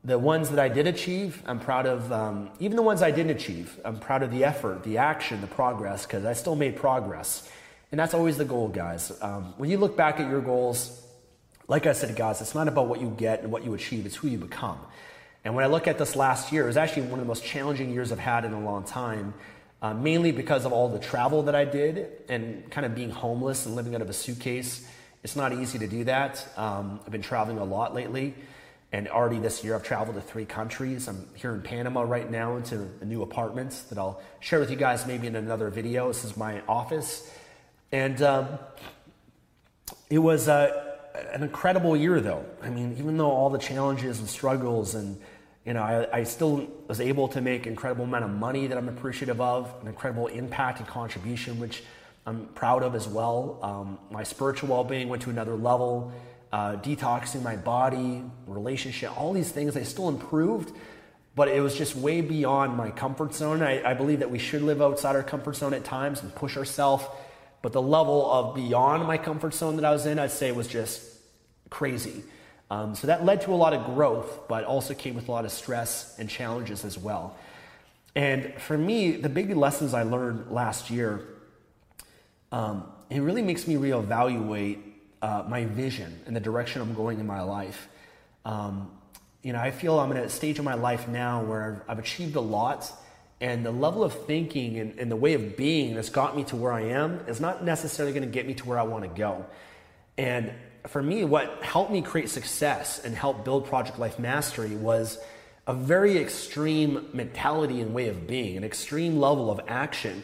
the 0.04 0.18
ones 0.18 0.50
that 0.50 0.58
I 0.58 0.68
did 0.68 0.86
achieve, 0.86 1.42
I'm 1.46 1.60
proud 1.60 1.86
of, 1.86 2.12
um, 2.12 2.50
even 2.60 2.76
the 2.76 2.82
ones 2.82 3.00
I 3.00 3.10
didn't 3.10 3.30
achieve, 3.30 3.80
I'm 3.86 3.98
proud 3.98 4.22
of 4.22 4.30
the 4.30 4.44
effort, 4.44 4.82
the 4.84 4.98
action, 4.98 5.40
the 5.40 5.46
progress, 5.46 6.04
because 6.04 6.26
I 6.26 6.34
still 6.34 6.56
made 6.56 6.76
progress. 6.76 7.50
And 7.94 8.00
that's 8.00 8.12
always 8.12 8.36
the 8.36 8.44
goal, 8.44 8.66
guys. 8.66 9.12
Um, 9.22 9.54
when 9.56 9.70
you 9.70 9.78
look 9.78 9.96
back 9.96 10.18
at 10.18 10.28
your 10.28 10.40
goals, 10.40 11.00
like 11.68 11.86
I 11.86 11.92
said, 11.92 12.16
guys, 12.16 12.40
it's 12.40 12.52
not 12.52 12.66
about 12.66 12.88
what 12.88 13.00
you 13.00 13.14
get 13.16 13.42
and 13.44 13.52
what 13.52 13.64
you 13.64 13.72
achieve, 13.72 14.04
it's 14.04 14.16
who 14.16 14.26
you 14.26 14.36
become. 14.36 14.80
And 15.44 15.54
when 15.54 15.64
I 15.64 15.68
look 15.68 15.86
at 15.86 15.96
this 15.96 16.16
last 16.16 16.50
year, 16.50 16.64
it 16.64 16.66
was 16.66 16.76
actually 16.76 17.02
one 17.02 17.20
of 17.20 17.24
the 17.24 17.28
most 17.28 17.44
challenging 17.44 17.92
years 17.92 18.10
I've 18.10 18.18
had 18.18 18.44
in 18.44 18.52
a 18.52 18.58
long 18.58 18.82
time, 18.82 19.32
uh, 19.80 19.94
mainly 19.94 20.32
because 20.32 20.64
of 20.64 20.72
all 20.72 20.88
the 20.88 20.98
travel 20.98 21.44
that 21.44 21.54
I 21.54 21.64
did 21.64 22.08
and 22.28 22.68
kind 22.68 22.84
of 22.84 22.96
being 22.96 23.10
homeless 23.10 23.64
and 23.64 23.76
living 23.76 23.94
out 23.94 24.02
of 24.02 24.10
a 24.10 24.12
suitcase. 24.12 24.84
It's 25.22 25.36
not 25.36 25.52
easy 25.52 25.78
to 25.78 25.86
do 25.86 26.02
that. 26.02 26.44
Um, 26.56 26.98
I've 27.06 27.12
been 27.12 27.22
traveling 27.22 27.58
a 27.58 27.64
lot 27.64 27.94
lately. 27.94 28.34
And 28.90 29.06
already 29.06 29.38
this 29.38 29.62
year, 29.62 29.76
I've 29.76 29.84
traveled 29.84 30.16
to 30.16 30.20
three 30.20 30.46
countries. 30.46 31.06
I'm 31.06 31.28
here 31.36 31.54
in 31.54 31.62
Panama 31.62 32.02
right 32.02 32.28
now 32.28 32.56
into 32.56 32.88
a 33.00 33.04
new 33.04 33.22
apartment 33.22 33.84
that 33.90 33.98
I'll 33.98 34.20
share 34.40 34.58
with 34.58 34.72
you 34.72 34.76
guys 34.76 35.06
maybe 35.06 35.28
in 35.28 35.36
another 35.36 35.70
video. 35.70 36.08
This 36.08 36.24
is 36.24 36.36
my 36.36 36.60
office. 36.66 37.30
And 37.94 38.20
um, 38.22 38.48
it 40.10 40.18
was 40.18 40.48
uh, 40.48 40.96
an 41.32 41.44
incredible 41.44 41.96
year, 41.96 42.20
though. 42.20 42.44
I 42.60 42.68
mean, 42.68 42.96
even 42.98 43.16
though 43.16 43.30
all 43.30 43.50
the 43.50 43.58
challenges 43.58 44.18
and 44.18 44.28
struggles, 44.28 44.96
and 44.96 45.16
you 45.64 45.74
know, 45.74 45.82
I, 45.82 46.18
I 46.18 46.24
still 46.24 46.68
was 46.88 47.00
able 47.00 47.28
to 47.28 47.40
make 47.40 47.68
incredible 47.68 48.04
amount 48.04 48.24
of 48.24 48.30
money 48.30 48.66
that 48.66 48.76
I'm 48.76 48.88
appreciative 48.88 49.40
of, 49.40 49.72
an 49.80 49.86
incredible 49.86 50.26
impact 50.26 50.80
and 50.80 50.88
contribution, 50.88 51.60
which 51.60 51.84
I'm 52.26 52.46
proud 52.46 52.82
of 52.82 52.96
as 52.96 53.06
well. 53.06 53.60
Um, 53.62 54.00
my 54.10 54.24
spiritual 54.24 54.70
well-being 54.70 55.08
went 55.08 55.22
to 55.22 55.30
another 55.30 55.54
level 55.54 56.12
uh, 56.52 56.72
detoxing 56.78 57.44
my 57.44 57.54
body, 57.54 58.24
relationship, 58.48 59.16
all 59.16 59.32
these 59.32 59.52
things. 59.52 59.76
I 59.76 59.84
still 59.84 60.08
improved, 60.08 60.72
but 61.36 61.46
it 61.46 61.60
was 61.60 61.78
just 61.78 61.94
way 61.94 62.22
beyond 62.22 62.76
my 62.76 62.90
comfort 62.90 63.34
zone. 63.36 63.62
I, 63.62 63.88
I 63.88 63.94
believe 63.94 64.18
that 64.18 64.32
we 64.32 64.40
should 64.40 64.62
live 64.62 64.82
outside 64.82 65.14
our 65.14 65.22
comfort 65.22 65.54
zone 65.54 65.74
at 65.74 65.84
times 65.84 66.22
and 66.22 66.34
push 66.34 66.56
ourselves. 66.56 67.04
But 67.64 67.72
the 67.72 67.80
level 67.80 68.30
of 68.30 68.54
beyond 68.54 69.06
my 69.06 69.16
comfort 69.16 69.54
zone 69.54 69.76
that 69.76 69.86
I 69.86 69.90
was 69.90 70.04
in, 70.04 70.18
I'd 70.18 70.30
say 70.30 70.52
was 70.52 70.68
just 70.68 71.02
crazy. 71.70 72.22
Um, 72.70 72.94
so 72.94 73.06
that 73.06 73.24
led 73.24 73.40
to 73.40 73.54
a 73.54 73.56
lot 73.56 73.72
of 73.72 73.86
growth, 73.86 74.40
but 74.48 74.64
also 74.64 74.92
came 74.92 75.14
with 75.14 75.28
a 75.28 75.32
lot 75.32 75.46
of 75.46 75.50
stress 75.50 76.14
and 76.18 76.28
challenges 76.28 76.84
as 76.84 76.98
well. 76.98 77.38
And 78.14 78.52
for 78.58 78.76
me, 78.76 79.12
the 79.12 79.30
big 79.30 79.56
lessons 79.56 79.94
I 79.94 80.02
learned 80.02 80.50
last 80.50 80.90
year, 80.90 81.24
um, 82.52 82.84
it 83.08 83.20
really 83.20 83.40
makes 83.40 83.66
me 83.66 83.76
reevaluate 83.76 84.80
uh, 85.22 85.44
my 85.48 85.64
vision 85.64 86.20
and 86.26 86.36
the 86.36 86.40
direction 86.40 86.82
I'm 86.82 86.92
going 86.92 87.18
in 87.18 87.26
my 87.26 87.40
life. 87.40 87.88
Um, 88.44 88.90
you 89.42 89.54
know, 89.54 89.58
I 89.58 89.70
feel 89.70 89.98
I'm 89.98 90.12
at 90.12 90.22
a 90.22 90.28
stage 90.28 90.58
of 90.58 90.66
my 90.66 90.74
life 90.74 91.08
now 91.08 91.42
where 91.42 91.82
I've 91.88 91.98
achieved 91.98 92.36
a 92.36 92.42
lot, 92.42 92.92
and 93.40 93.64
the 93.64 93.70
level 93.70 94.04
of 94.04 94.12
thinking 94.26 94.78
and, 94.78 94.98
and, 94.98 95.10
the 95.10 95.16
way 95.16 95.34
of 95.34 95.56
being 95.56 95.94
that's 95.94 96.08
got 96.08 96.36
me 96.36 96.44
to 96.44 96.56
where 96.56 96.72
I 96.72 96.82
am 96.82 97.20
is 97.26 97.40
not 97.40 97.64
necessarily 97.64 98.12
going 98.12 98.26
to 98.26 98.32
get 98.32 98.46
me 98.46 98.54
to 98.54 98.66
where 98.66 98.78
I 98.78 98.84
want 98.84 99.04
to 99.04 99.10
go. 99.10 99.44
And 100.16 100.52
for 100.86 101.02
me, 101.02 101.24
what 101.24 101.62
helped 101.62 101.90
me 101.90 102.02
create 102.02 102.28
success 102.28 103.04
and 103.04 103.14
help 103.14 103.44
build 103.44 103.66
Project 103.66 103.98
Life 103.98 104.18
Mastery 104.18 104.76
was 104.76 105.18
a 105.66 105.74
very 105.74 106.18
extreme 106.18 107.08
mentality 107.12 107.80
and 107.80 107.94
way 107.94 108.08
of 108.08 108.26
being, 108.26 108.56
an 108.56 108.64
extreme 108.64 109.18
level 109.18 109.50
of 109.50 109.60
action. 109.66 110.22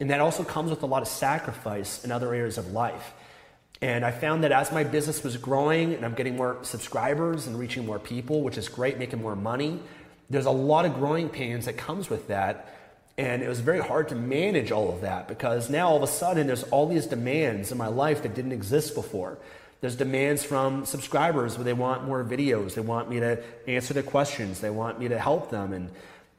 And 0.00 0.10
that 0.10 0.20
also 0.20 0.44
comes 0.44 0.70
with 0.70 0.82
a 0.82 0.86
lot 0.86 1.02
of 1.02 1.08
sacrifice 1.08 2.04
in 2.04 2.12
other 2.12 2.34
areas 2.34 2.58
of 2.58 2.72
life. 2.72 3.12
And 3.80 4.04
I 4.04 4.12
found 4.12 4.44
that 4.44 4.52
as 4.52 4.70
my 4.70 4.84
business 4.84 5.24
was 5.24 5.36
growing 5.36 5.94
and 5.94 6.04
I'm 6.04 6.14
getting 6.14 6.36
more 6.36 6.58
subscribers 6.62 7.48
and 7.48 7.58
reaching 7.58 7.84
more 7.84 7.98
people, 7.98 8.42
which 8.42 8.56
is 8.56 8.68
great, 8.68 8.98
making 8.98 9.20
more 9.20 9.34
money, 9.34 9.80
there's 10.32 10.46
a 10.46 10.50
lot 10.50 10.84
of 10.86 10.94
growing 10.94 11.28
pains 11.28 11.66
that 11.66 11.76
comes 11.76 12.08
with 12.08 12.28
that. 12.28 12.68
And 13.18 13.42
it 13.42 13.48
was 13.48 13.60
very 13.60 13.80
hard 13.80 14.08
to 14.08 14.14
manage 14.14 14.72
all 14.72 14.90
of 14.90 15.02
that 15.02 15.28
because 15.28 15.68
now 15.68 15.88
all 15.88 15.96
of 15.98 16.02
a 16.02 16.06
sudden 16.06 16.46
there's 16.46 16.62
all 16.64 16.88
these 16.88 17.06
demands 17.06 17.70
in 17.70 17.78
my 17.78 17.88
life 17.88 18.22
that 18.22 18.34
didn't 18.34 18.52
exist 18.52 18.94
before. 18.94 19.38
There's 19.82 19.96
demands 19.96 20.42
from 20.42 20.86
subscribers 20.86 21.56
where 21.56 21.64
they 21.64 21.72
want 21.72 22.04
more 22.04 22.24
videos, 22.24 22.74
they 22.74 22.80
want 22.80 23.10
me 23.10 23.20
to 23.20 23.42
answer 23.66 23.92
their 23.92 24.02
questions, 24.02 24.60
they 24.60 24.70
want 24.70 24.98
me 24.98 25.08
to 25.08 25.18
help 25.18 25.50
them. 25.50 25.72
And 25.72 25.90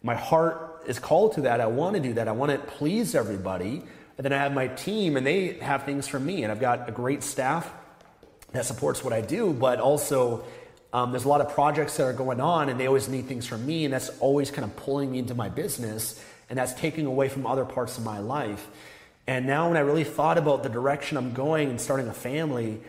my 0.02 0.16
heart 0.16 0.84
is 0.88 0.98
called 0.98 1.34
to 1.34 1.42
that. 1.42 1.62
I 1.62 1.68
want 1.68 1.96
to 1.96 2.02
do 2.02 2.14
that. 2.14 2.28
I 2.28 2.32
want 2.32 2.52
to 2.52 2.58
please 2.58 3.16
everybody. 3.16 3.84
And 4.18 4.26
then 4.26 4.34
I 4.34 4.38
have 4.38 4.54
my 4.54 4.68
team, 4.68 5.18
and 5.18 5.26
they 5.26 5.54
have 5.54 5.84
things 5.84 6.08
for 6.08 6.20
me. 6.20 6.44
And 6.44 6.52
I've 6.52 6.60
got 6.60 6.88
a 6.90 6.92
great 6.92 7.24
staff 7.24 7.72
that 8.52 8.66
supports 8.66 9.04
what 9.04 9.14
I 9.14 9.22
do, 9.22 9.54
but 9.54 9.80
also 9.80 10.46
um, 10.94 11.12
there's 11.12 11.26
a 11.26 11.28
lot 11.28 11.42
of 11.42 11.50
projects 11.50 11.98
that 11.98 12.04
are 12.04 12.14
going 12.14 12.40
on, 12.40 12.70
and 12.70 12.80
they 12.80 12.88
always 12.88 13.10
need 13.10 13.26
things 13.26 13.48
from 13.48 13.66
me, 13.66 13.84
and 13.84 13.94
that's 13.94 14.10
always 14.20 14.52
kind 14.52 14.64
of 14.64 14.76
pulling 14.76 15.12
me 15.12 15.20
into 15.20 15.34
my 15.34 15.50
business, 15.50 16.24
and 16.50 16.58
that's 16.60 16.74
taking 16.76 17.08
away 17.08 17.30
from 17.30 17.48
other 17.48 17.66
parts 17.66 17.98
of 17.98 18.04
my 18.04 18.20
life. 18.20 18.68
And 19.26 19.48
now, 19.48 19.70
when 19.70 19.78
I 19.78 19.80
really 19.80 20.04
thought 20.04 20.38
about 20.38 20.62
the 20.62 20.70
direction 20.70 21.18
I'm 21.18 21.34
going 21.34 21.70
and 21.70 21.82
starting 21.82 22.08
a 22.08 22.14
family, 22.14 22.80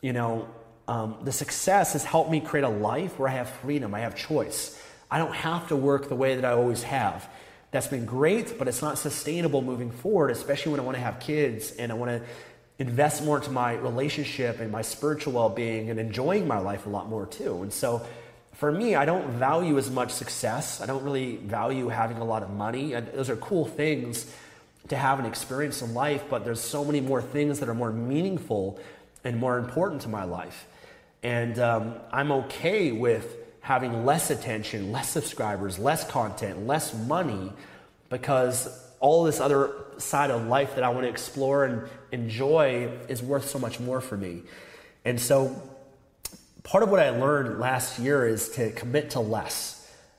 you 0.00 0.14
know, 0.14 0.48
um, 0.88 1.16
the 1.22 1.32
success 1.32 1.92
has 1.92 2.02
helped 2.02 2.30
me 2.30 2.40
create 2.40 2.64
a 2.64 2.70
life 2.70 3.18
where 3.18 3.28
I 3.28 3.32
have 3.32 3.50
freedom, 3.50 3.94
I 3.94 4.00
have 4.00 4.16
choice. 4.16 4.80
I 5.10 5.18
don't 5.18 5.34
have 5.34 5.68
to 5.68 5.76
work 5.76 6.08
the 6.08 6.14
way 6.14 6.36
that 6.36 6.44
I 6.44 6.52
always 6.52 6.82
have. 6.84 7.28
That's 7.72 7.88
been 7.88 8.06
great, 8.06 8.58
but 8.58 8.68
it's 8.68 8.82
not 8.82 8.98
sustainable 8.98 9.60
moving 9.62 9.90
forward, 9.90 10.30
especially 10.30 10.72
when 10.72 10.80
I 10.80 10.84
want 10.84 10.96
to 10.96 11.02
have 11.02 11.20
kids 11.20 11.72
and 11.72 11.92
I 11.92 11.94
want 11.94 12.10
to 12.10 12.28
invest 12.80 13.22
more 13.22 13.36
into 13.36 13.50
my 13.50 13.74
relationship 13.74 14.58
and 14.58 14.72
my 14.72 14.80
spiritual 14.80 15.34
well 15.34 15.50
being 15.50 15.90
and 15.90 16.00
enjoying 16.00 16.48
my 16.48 16.58
life 16.58 16.86
a 16.86 16.88
lot 16.88 17.08
more 17.08 17.26
too. 17.26 17.62
And 17.62 17.70
so 17.70 18.04
for 18.54 18.72
me, 18.72 18.94
I 18.94 19.04
don't 19.04 19.28
value 19.32 19.76
as 19.76 19.90
much 19.90 20.10
success. 20.10 20.80
I 20.80 20.86
don't 20.86 21.04
really 21.04 21.36
value 21.36 21.88
having 21.88 22.16
a 22.16 22.24
lot 22.24 22.42
of 22.42 22.50
money. 22.50 22.92
Those 22.92 23.28
are 23.28 23.36
cool 23.36 23.66
things 23.66 24.34
to 24.88 24.96
have 24.96 25.20
an 25.20 25.26
experience 25.26 25.82
in 25.82 25.92
life, 25.92 26.24
but 26.30 26.42
there's 26.44 26.60
so 26.60 26.82
many 26.82 27.02
more 27.02 27.20
things 27.20 27.60
that 27.60 27.68
are 27.68 27.74
more 27.74 27.92
meaningful 27.92 28.80
and 29.24 29.36
more 29.36 29.58
important 29.58 30.00
to 30.02 30.08
my 30.08 30.24
life. 30.24 30.66
And 31.22 31.58
um, 31.58 31.96
I'm 32.10 32.32
okay 32.32 32.92
with 32.92 33.36
having 33.60 34.06
less 34.06 34.30
attention, 34.30 34.90
less 34.90 35.10
subscribers, 35.10 35.78
less 35.78 36.08
content, 36.08 36.66
less 36.66 36.94
money, 36.94 37.52
because 38.08 38.68
all 39.00 39.24
this 39.24 39.38
other 39.38 39.70
side 40.00 40.30
of 40.30 40.46
life 40.46 40.74
that 40.74 40.84
I 40.84 40.90
want 40.90 41.02
to 41.02 41.08
explore 41.08 41.64
and 41.64 41.88
enjoy 42.12 42.90
is 43.08 43.22
worth 43.22 43.48
so 43.48 43.58
much 43.58 43.80
more 43.80 44.00
for 44.00 44.16
me. 44.16 44.42
And 45.04 45.20
so, 45.20 45.60
part 46.62 46.82
of 46.82 46.90
what 46.90 47.00
I 47.00 47.10
learned 47.10 47.58
last 47.58 47.98
year 47.98 48.26
is 48.26 48.50
to 48.50 48.70
commit 48.72 49.10
to 49.10 49.20
less. 49.20 49.76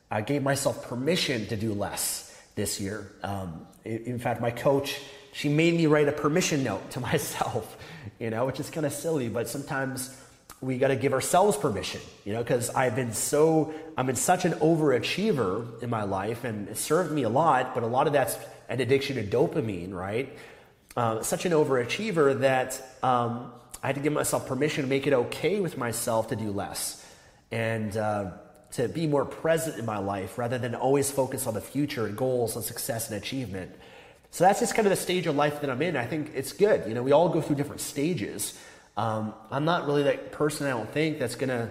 I 0.09 0.21
gave 0.21 0.43
myself 0.43 0.87
permission 0.87 1.47
to 1.47 1.55
do 1.55 1.73
less 1.73 2.37
this 2.55 2.81
year. 2.81 3.11
Um, 3.23 3.65
in 3.85 4.19
fact, 4.19 4.41
my 4.41 4.51
coach, 4.51 4.99
she 5.31 5.49
made 5.49 5.75
me 5.75 5.85
write 5.85 6.07
a 6.07 6.11
permission 6.11 6.63
note 6.63 6.91
to 6.91 6.99
myself, 7.11 7.77
you 8.19 8.29
know, 8.29 8.45
which 8.45 8.59
is 8.59 8.69
kind 8.69 8.85
of 8.85 8.93
silly, 8.93 9.29
but 9.29 9.47
sometimes 9.47 10.15
we 10.61 10.77
got 10.77 10.89
to 10.89 10.95
give 10.95 11.11
ourselves 11.11 11.57
permission, 11.57 12.01
you 12.23 12.33
know, 12.33 12.43
because 12.43 12.69
I've 12.69 12.95
been 12.95 13.13
so, 13.13 13.73
I'm 13.97 14.09
in 14.09 14.15
such 14.15 14.45
an 14.45 14.53
overachiever 14.53 15.81
in 15.81 15.89
my 15.89 16.03
life 16.03 16.43
and 16.43 16.69
it 16.69 16.77
served 16.77 17.11
me 17.11 17.23
a 17.23 17.29
lot, 17.29 17.73
but 17.73 17.83
a 17.83 17.87
lot 17.87 18.05
of 18.05 18.13
that's 18.13 18.37
an 18.71 18.79
addiction 18.79 19.17
to 19.17 19.23
dopamine, 19.23 19.93
right? 19.93 20.35
Uh, 20.95 21.21
such 21.21 21.45
an 21.45 21.51
overachiever 21.51 22.39
that 22.39 22.81
um, 23.03 23.51
I 23.83 23.87
had 23.87 23.95
to 23.97 24.01
give 24.01 24.13
myself 24.13 24.47
permission 24.47 24.83
to 24.83 24.89
make 24.89 25.05
it 25.07 25.13
okay 25.13 25.59
with 25.59 25.77
myself 25.77 26.29
to 26.29 26.37
do 26.37 26.51
less 26.51 27.05
and 27.51 27.95
uh, 27.97 28.31
to 28.71 28.87
be 28.87 29.07
more 29.07 29.25
present 29.25 29.77
in 29.77 29.85
my 29.85 29.97
life 29.97 30.37
rather 30.37 30.57
than 30.57 30.73
always 30.73 31.11
focus 31.11 31.47
on 31.47 31.53
the 31.53 31.61
future 31.61 32.05
and 32.05 32.17
goals 32.17 32.55
and 32.55 32.63
success 32.63 33.09
and 33.09 33.21
achievement. 33.21 33.75
So 34.31 34.45
that's 34.45 34.61
just 34.61 34.73
kind 34.73 34.87
of 34.87 34.91
the 34.91 34.97
stage 34.97 35.27
of 35.27 35.35
life 35.35 35.59
that 35.59 35.69
I'm 35.69 35.81
in. 35.81 35.97
I 35.97 36.05
think 36.05 36.31
it's 36.33 36.53
good. 36.53 36.87
You 36.87 36.93
know, 36.93 37.03
we 37.03 37.11
all 37.11 37.27
go 37.27 37.41
through 37.41 37.57
different 37.57 37.81
stages. 37.81 38.57
Um, 38.95 39.33
I'm 39.49 39.65
not 39.65 39.85
really 39.85 40.03
that 40.03 40.31
person, 40.31 40.67
I 40.67 40.69
don't 40.69 40.89
think, 40.89 41.19
that's 41.19 41.35
going 41.35 41.49
to, 41.49 41.69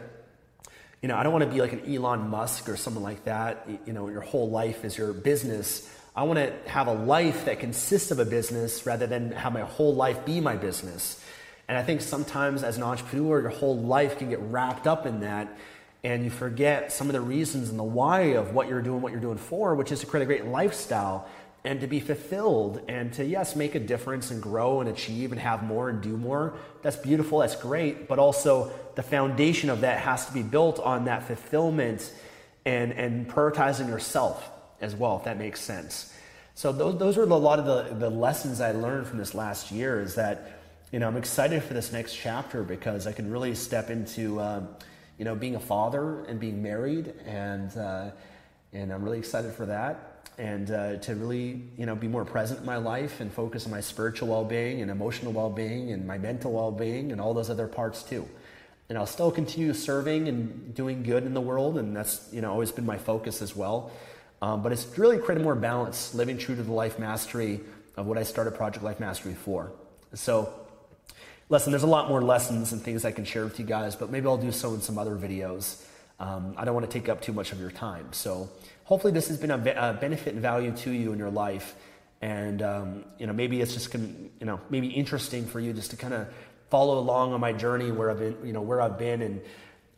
you 1.00 1.08
know, 1.08 1.16
I 1.16 1.22
don't 1.22 1.32
want 1.32 1.44
to 1.46 1.50
be 1.50 1.62
like 1.62 1.72
an 1.72 1.90
Elon 1.90 2.28
Musk 2.28 2.68
or 2.68 2.76
someone 2.76 3.02
like 3.02 3.24
that. 3.24 3.66
You 3.86 3.94
know, 3.94 4.10
your 4.10 4.20
whole 4.20 4.50
life 4.50 4.84
is 4.84 4.98
your 4.98 5.14
business. 5.14 5.88
I 6.20 6.24
want 6.24 6.38
to 6.38 6.70
have 6.70 6.86
a 6.86 6.92
life 6.92 7.46
that 7.46 7.60
consists 7.60 8.10
of 8.10 8.18
a 8.18 8.26
business 8.26 8.84
rather 8.84 9.06
than 9.06 9.32
have 9.32 9.54
my 9.54 9.62
whole 9.62 9.94
life 9.94 10.26
be 10.26 10.38
my 10.38 10.54
business. 10.54 11.18
And 11.66 11.78
I 11.78 11.82
think 11.82 12.02
sometimes 12.02 12.62
as 12.62 12.76
an 12.76 12.82
entrepreneur, 12.82 13.40
your 13.40 13.48
whole 13.48 13.78
life 13.78 14.18
can 14.18 14.28
get 14.28 14.38
wrapped 14.40 14.86
up 14.86 15.06
in 15.06 15.20
that 15.20 15.56
and 16.04 16.22
you 16.22 16.28
forget 16.28 16.92
some 16.92 17.06
of 17.06 17.14
the 17.14 17.22
reasons 17.22 17.70
and 17.70 17.78
the 17.78 17.84
why 17.84 18.34
of 18.34 18.52
what 18.52 18.68
you're 18.68 18.82
doing, 18.82 19.00
what 19.00 19.12
you're 19.12 19.20
doing 19.22 19.38
for, 19.38 19.74
which 19.74 19.92
is 19.92 20.00
to 20.00 20.06
create 20.06 20.24
a 20.24 20.26
great 20.26 20.44
lifestyle 20.44 21.26
and 21.64 21.80
to 21.80 21.86
be 21.86 22.00
fulfilled 22.00 22.82
and 22.86 23.14
to, 23.14 23.24
yes, 23.24 23.56
make 23.56 23.74
a 23.74 23.80
difference 23.80 24.30
and 24.30 24.42
grow 24.42 24.82
and 24.82 24.90
achieve 24.90 25.32
and 25.32 25.40
have 25.40 25.62
more 25.62 25.88
and 25.88 26.02
do 26.02 26.18
more. 26.18 26.52
That's 26.82 26.96
beautiful, 26.96 27.38
that's 27.38 27.56
great, 27.56 28.08
but 28.08 28.18
also 28.18 28.70
the 28.94 29.02
foundation 29.02 29.70
of 29.70 29.80
that 29.80 30.00
has 30.00 30.26
to 30.26 30.34
be 30.34 30.42
built 30.42 30.80
on 30.80 31.06
that 31.06 31.22
fulfillment 31.22 32.12
and, 32.66 32.92
and 32.92 33.26
prioritizing 33.26 33.88
yourself 33.88 34.50
as 34.80 34.94
well, 34.94 35.16
if 35.16 35.24
that 35.24 35.38
makes 35.38 35.60
sense. 35.60 36.12
So 36.54 36.72
those, 36.72 36.98
those 36.98 37.18
are 37.18 37.22
a 37.22 37.26
lot 37.26 37.58
of 37.58 37.64
the, 37.64 37.94
the 37.94 38.10
lessons 38.10 38.60
I 38.60 38.72
learned 38.72 39.06
from 39.06 39.18
this 39.18 39.34
last 39.34 39.70
year 39.70 40.00
is 40.00 40.14
that, 40.16 40.60
you 40.92 40.98
know, 40.98 41.08
I'm 41.08 41.16
excited 41.16 41.62
for 41.62 41.74
this 41.74 41.92
next 41.92 42.14
chapter 42.16 42.62
because 42.62 43.06
I 43.06 43.12
can 43.12 43.30
really 43.30 43.54
step 43.54 43.90
into, 43.90 44.40
uh, 44.40 44.62
you 45.18 45.24
know, 45.24 45.34
being 45.34 45.54
a 45.54 45.60
father 45.60 46.24
and 46.24 46.38
being 46.40 46.62
married 46.62 47.14
and, 47.24 47.76
uh, 47.76 48.10
and 48.72 48.92
I'm 48.92 49.02
really 49.02 49.18
excited 49.18 49.52
for 49.52 49.66
that 49.66 50.10
and 50.40 50.70
uh, 50.70 50.96
to 50.96 51.14
really 51.14 51.62
you 51.76 51.84
know 51.84 51.94
be 51.94 52.08
more 52.08 52.24
present 52.24 52.60
in 52.60 52.66
my 52.66 52.78
life 52.78 53.20
and 53.20 53.30
focus 53.30 53.66
on 53.66 53.70
my 53.70 53.80
spiritual 53.80 54.28
well-being 54.28 54.80
and 54.80 54.90
emotional 54.90 55.32
well-being 55.32 55.92
and 55.92 56.06
my 56.06 56.16
mental 56.16 56.52
well-being 56.52 57.12
and 57.12 57.20
all 57.20 57.34
those 57.34 57.50
other 57.50 57.66
parts 57.66 58.02
too 58.02 58.26
and 58.88 58.96
i'll 58.96 59.06
still 59.06 59.30
continue 59.30 59.74
serving 59.74 60.28
and 60.28 60.74
doing 60.74 61.02
good 61.02 61.24
in 61.24 61.34
the 61.34 61.40
world 61.40 61.76
and 61.76 61.94
that's 61.94 62.28
you 62.32 62.40
know 62.40 62.50
always 62.50 62.72
been 62.72 62.86
my 62.86 62.96
focus 62.96 63.42
as 63.42 63.54
well 63.54 63.90
um, 64.42 64.62
but 64.62 64.72
it's 64.72 64.86
really 64.98 65.18
created 65.18 65.42
more 65.44 65.54
balance 65.54 66.14
living 66.14 66.38
true 66.38 66.56
to 66.56 66.62
the 66.62 66.72
life 66.72 66.98
mastery 66.98 67.60
of 67.96 68.06
what 68.06 68.18
i 68.18 68.22
started 68.22 68.52
project 68.52 68.84
life 68.84 69.00
mastery 69.00 69.34
for 69.34 69.72
so 70.14 70.52
listen 71.48 71.70
there's 71.72 71.82
a 71.82 71.86
lot 71.86 72.08
more 72.08 72.22
lessons 72.22 72.72
and 72.72 72.82
things 72.82 73.04
i 73.04 73.12
can 73.12 73.24
share 73.24 73.44
with 73.44 73.58
you 73.58 73.66
guys 73.66 73.96
but 73.96 74.10
maybe 74.10 74.26
i'll 74.26 74.36
do 74.36 74.52
so 74.52 74.74
in 74.74 74.80
some 74.80 74.98
other 74.98 75.16
videos 75.16 75.84
um, 76.18 76.54
i 76.56 76.64
don't 76.64 76.74
want 76.74 76.88
to 76.88 76.92
take 76.92 77.08
up 77.08 77.20
too 77.20 77.32
much 77.32 77.52
of 77.52 77.60
your 77.60 77.70
time 77.70 78.06
so 78.12 78.48
hopefully 78.90 79.12
this 79.12 79.28
has 79.28 79.38
been 79.38 79.52
a, 79.52 79.74
a 79.76 79.94
benefit 79.94 80.32
and 80.32 80.42
value 80.42 80.72
to 80.72 80.90
you 80.90 81.12
in 81.12 81.18
your 81.18 81.30
life. 81.30 81.76
And, 82.20 82.60
um, 82.60 83.04
you 83.20 83.26
know, 83.28 83.32
maybe 83.32 83.60
it's 83.60 83.72
just, 83.72 83.94
you 83.94 84.30
know, 84.40 84.60
maybe 84.68 84.88
interesting 84.88 85.46
for 85.46 85.60
you 85.60 85.72
just 85.72 85.92
to 85.92 85.96
kind 85.96 86.12
of 86.12 86.26
follow 86.70 86.98
along 86.98 87.32
on 87.32 87.40
my 87.40 87.52
journey 87.52 87.92
where 87.92 88.10
I've 88.10 88.18
been, 88.18 88.36
you 88.44 88.52
know, 88.52 88.62
where 88.62 88.82
I've 88.82 88.98
been. 88.98 89.22
And 89.22 89.40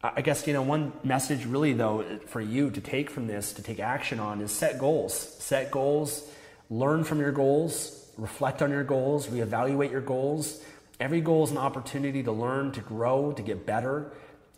I 0.02 0.20
guess, 0.20 0.46
you 0.46 0.52
know, 0.52 0.62
one 0.62 0.92
message 1.04 1.46
really 1.46 1.72
though 1.74 2.04
for 2.26 2.40
you 2.40 2.70
to 2.70 2.80
take 2.80 3.08
from 3.08 3.26
this, 3.26 3.52
to 3.54 3.62
take 3.62 3.78
action 3.78 4.18
on 4.18 4.40
is 4.40 4.50
set 4.50 4.78
goals, 4.78 5.14
set 5.14 5.70
goals, 5.70 6.28
learn 6.70 7.04
from 7.04 7.20
your 7.20 7.32
goals, 7.32 8.10
reflect 8.18 8.62
on 8.62 8.70
your 8.70 8.84
goals, 8.84 9.28
reevaluate 9.28 9.92
your 9.92 10.00
goals. 10.00 10.62
Every 10.98 11.20
goal 11.20 11.44
is 11.44 11.50
an 11.50 11.58
opportunity 11.58 12.22
to 12.24 12.32
learn, 12.32 12.72
to 12.72 12.80
grow, 12.80 13.32
to 13.32 13.42
get 13.42 13.64
better. 13.64 14.12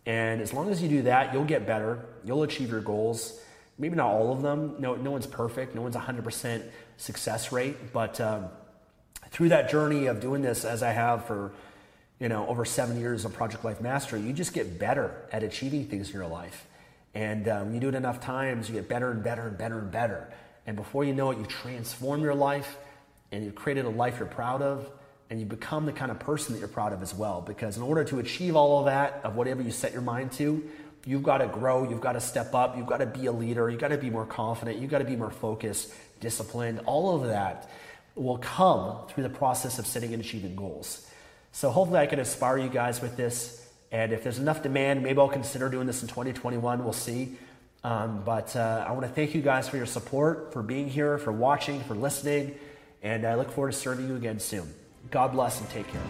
And 0.06 0.40
as 0.40 0.52
long 0.52 0.70
as 0.70 0.82
you 0.82 0.88
do 0.88 1.02
that, 1.02 1.32
you'll 1.32 1.44
get 1.44 1.66
better. 1.66 2.06
You'll 2.24 2.42
achieve 2.42 2.70
your 2.70 2.80
goals 2.80 3.40
maybe 3.78 3.96
not 3.96 4.06
all 4.06 4.32
of 4.32 4.42
them. 4.42 4.76
No, 4.78 4.94
no 4.94 5.10
one's 5.10 5.26
perfect. 5.26 5.74
No 5.74 5.82
one's 5.82 5.96
100% 5.96 6.62
success 6.96 7.52
rate. 7.52 7.92
But 7.92 8.20
um, 8.20 8.46
through 9.30 9.50
that 9.50 9.70
journey 9.70 10.06
of 10.06 10.20
doing 10.20 10.42
this, 10.42 10.64
as 10.64 10.82
I 10.82 10.92
have 10.92 11.26
for 11.26 11.52
you 12.20 12.28
know 12.28 12.46
over 12.46 12.64
seven 12.64 12.98
years 12.98 13.24
of 13.24 13.32
Project 13.32 13.64
Life 13.64 13.80
Mastery, 13.80 14.20
you 14.20 14.32
just 14.32 14.52
get 14.52 14.78
better 14.78 15.14
at 15.32 15.42
achieving 15.42 15.86
things 15.86 16.10
in 16.10 16.14
your 16.14 16.26
life. 16.26 16.66
And 17.14 17.48
um, 17.48 17.74
you 17.74 17.80
do 17.80 17.88
it 17.88 17.94
enough 17.94 18.20
times, 18.20 18.68
you 18.68 18.74
get 18.74 18.88
better 18.88 19.10
and 19.10 19.22
better 19.22 19.46
and 19.46 19.56
better 19.56 19.78
and 19.78 19.90
better. 19.90 20.32
And 20.66 20.76
before 20.76 21.04
you 21.04 21.12
know 21.12 21.30
it, 21.30 21.38
you 21.38 21.44
transform 21.44 22.22
your 22.22 22.34
life, 22.34 22.76
and 23.30 23.44
you've 23.44 23.54
created 23.54 23.84
a 23.84 23.90
life 23.90 24.18
you're 24.18 24.28
proud 24.28 24.62
of. 24.62 24.90
And 25.30 25.40
you 25.40 25.46
become 25.46 25.86
the 25.86 25.92
kind 25.92 26.10
of 26.10 26.18
person 26.18 26.52
that 26.52 26.58
you're 26.58 26.68
proud 26.68 26.92
of 26.92 27.02
as 27.02 27.14
well. 27.14 27.40
Because 27.40 27.76
in 27.76 27.82
order 27.82 28.04
to 28.04 28.18
achieve 28.18 28.56
all 28.56 28.80
of 28.80 28.86
that, 28.86 29.22
of 29.24 29.36
whatever 29.36 29.62
you 29.62 29.70
set 29.70 29.92
your 29.92 30.02
mind 30.02 30.32
to, 30.32 30.62
You've 31.06 31.22
got 31.22 31.38
to 31.38 31.46
grow, 31.46 31.88
you've 31.88 32.00
got 32.00 32.12
to 32.12 32.20
step 32.20 32.54
up, 32.54 32.76
you've 32.76 32.86
got 32.86 32.98
to 32.98 33.06
be 33.06 33.26
a 33.26 33.32
leader, 33.32 33.68
you've 33.68 33.80
got 33.80 33.88
to 33.88 33.98
be 33.98 34.08
more 34.08 34.24
confident, 34.24 34.78
you've 34.78 34.90
got 34.90 34.98
to 34.98 35.04
be 35.04 35.16
more 35.16 35.30
focused, 35.30 35.92
disciplined. 36.20 36.80
All 36.86 37.14
of 37.14 37.28
that 37.28 37.68
will 38.14 38.38
come 38.38 39.06
through 39.08 39.24
the 39.24 39.28
process 39.30 39.78
of 39.78 39.86
setting 39.86 40.14
and 40.14 40.22
achieving 40.22 40.56
goals. 40.56 41.06
So 41.54 41.70
hopefully 41.70 42.00
I 42.00 42.06
can 42.06 42.18
inspire 42.18 42.58
you 42.58 42.68
guys 42.68 43.00
with 43.00 43.16
this. 43.16 43.64
And 43.92 44.12
if 44.12 44.24
there's 44.24 44.40
enough 44.40 44.64
demand, 44.64 45.04
maybe 45.04 45.20
I'll 45.20 45.28
consider 45.28 45.68
doing 45.68 45.86
this 45.86 46.02
in 46.02 46.08
2021. 46.08 46.82
We'll 46.82 46.92
see. 46.92 47.36
Um, 47.84 48.22
but 48.24 48.56
uh, 48.56 48.84
I 48.88 48.90
want 48.90 49.02
to 49.02 49.08
thank 49.08 49.36
you 49.36 49.40
guys 49.40 49.68
for 49.68 49.76
your 49.76 49.86
support, 49.86 50.52
for 50.52 50.64
being 50.64 50.88
here, 50.88 51.16
for 51.16 51.30
watching, 51.30 51.80
for 51.84 51.94
listening. 51.94 52.56
And 53.04 53.24
I 53.24 53.36
look 53.36 53.52
forward 53.52 53.70
to 53.70 53.78
serving 53.78 54.08
you 54.08 54.16
again 54.16 54.40
soon. 54.40 54.74
God 55.12 55.30
bless 55.30 55.60
and 55.60 55.70
take 55.70 55.86
care. 55.86 56.02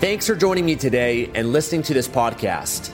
Thanks 0.00 0.26
for 0.26 0.34
joining 0.34 0.66
me 0.66 0.74
today 0.74 1.30
and 1.32 1.52
listening 1.52 1.82
to 1.84 1.94
this 1.94 2.08
podcast. 2.08 2.93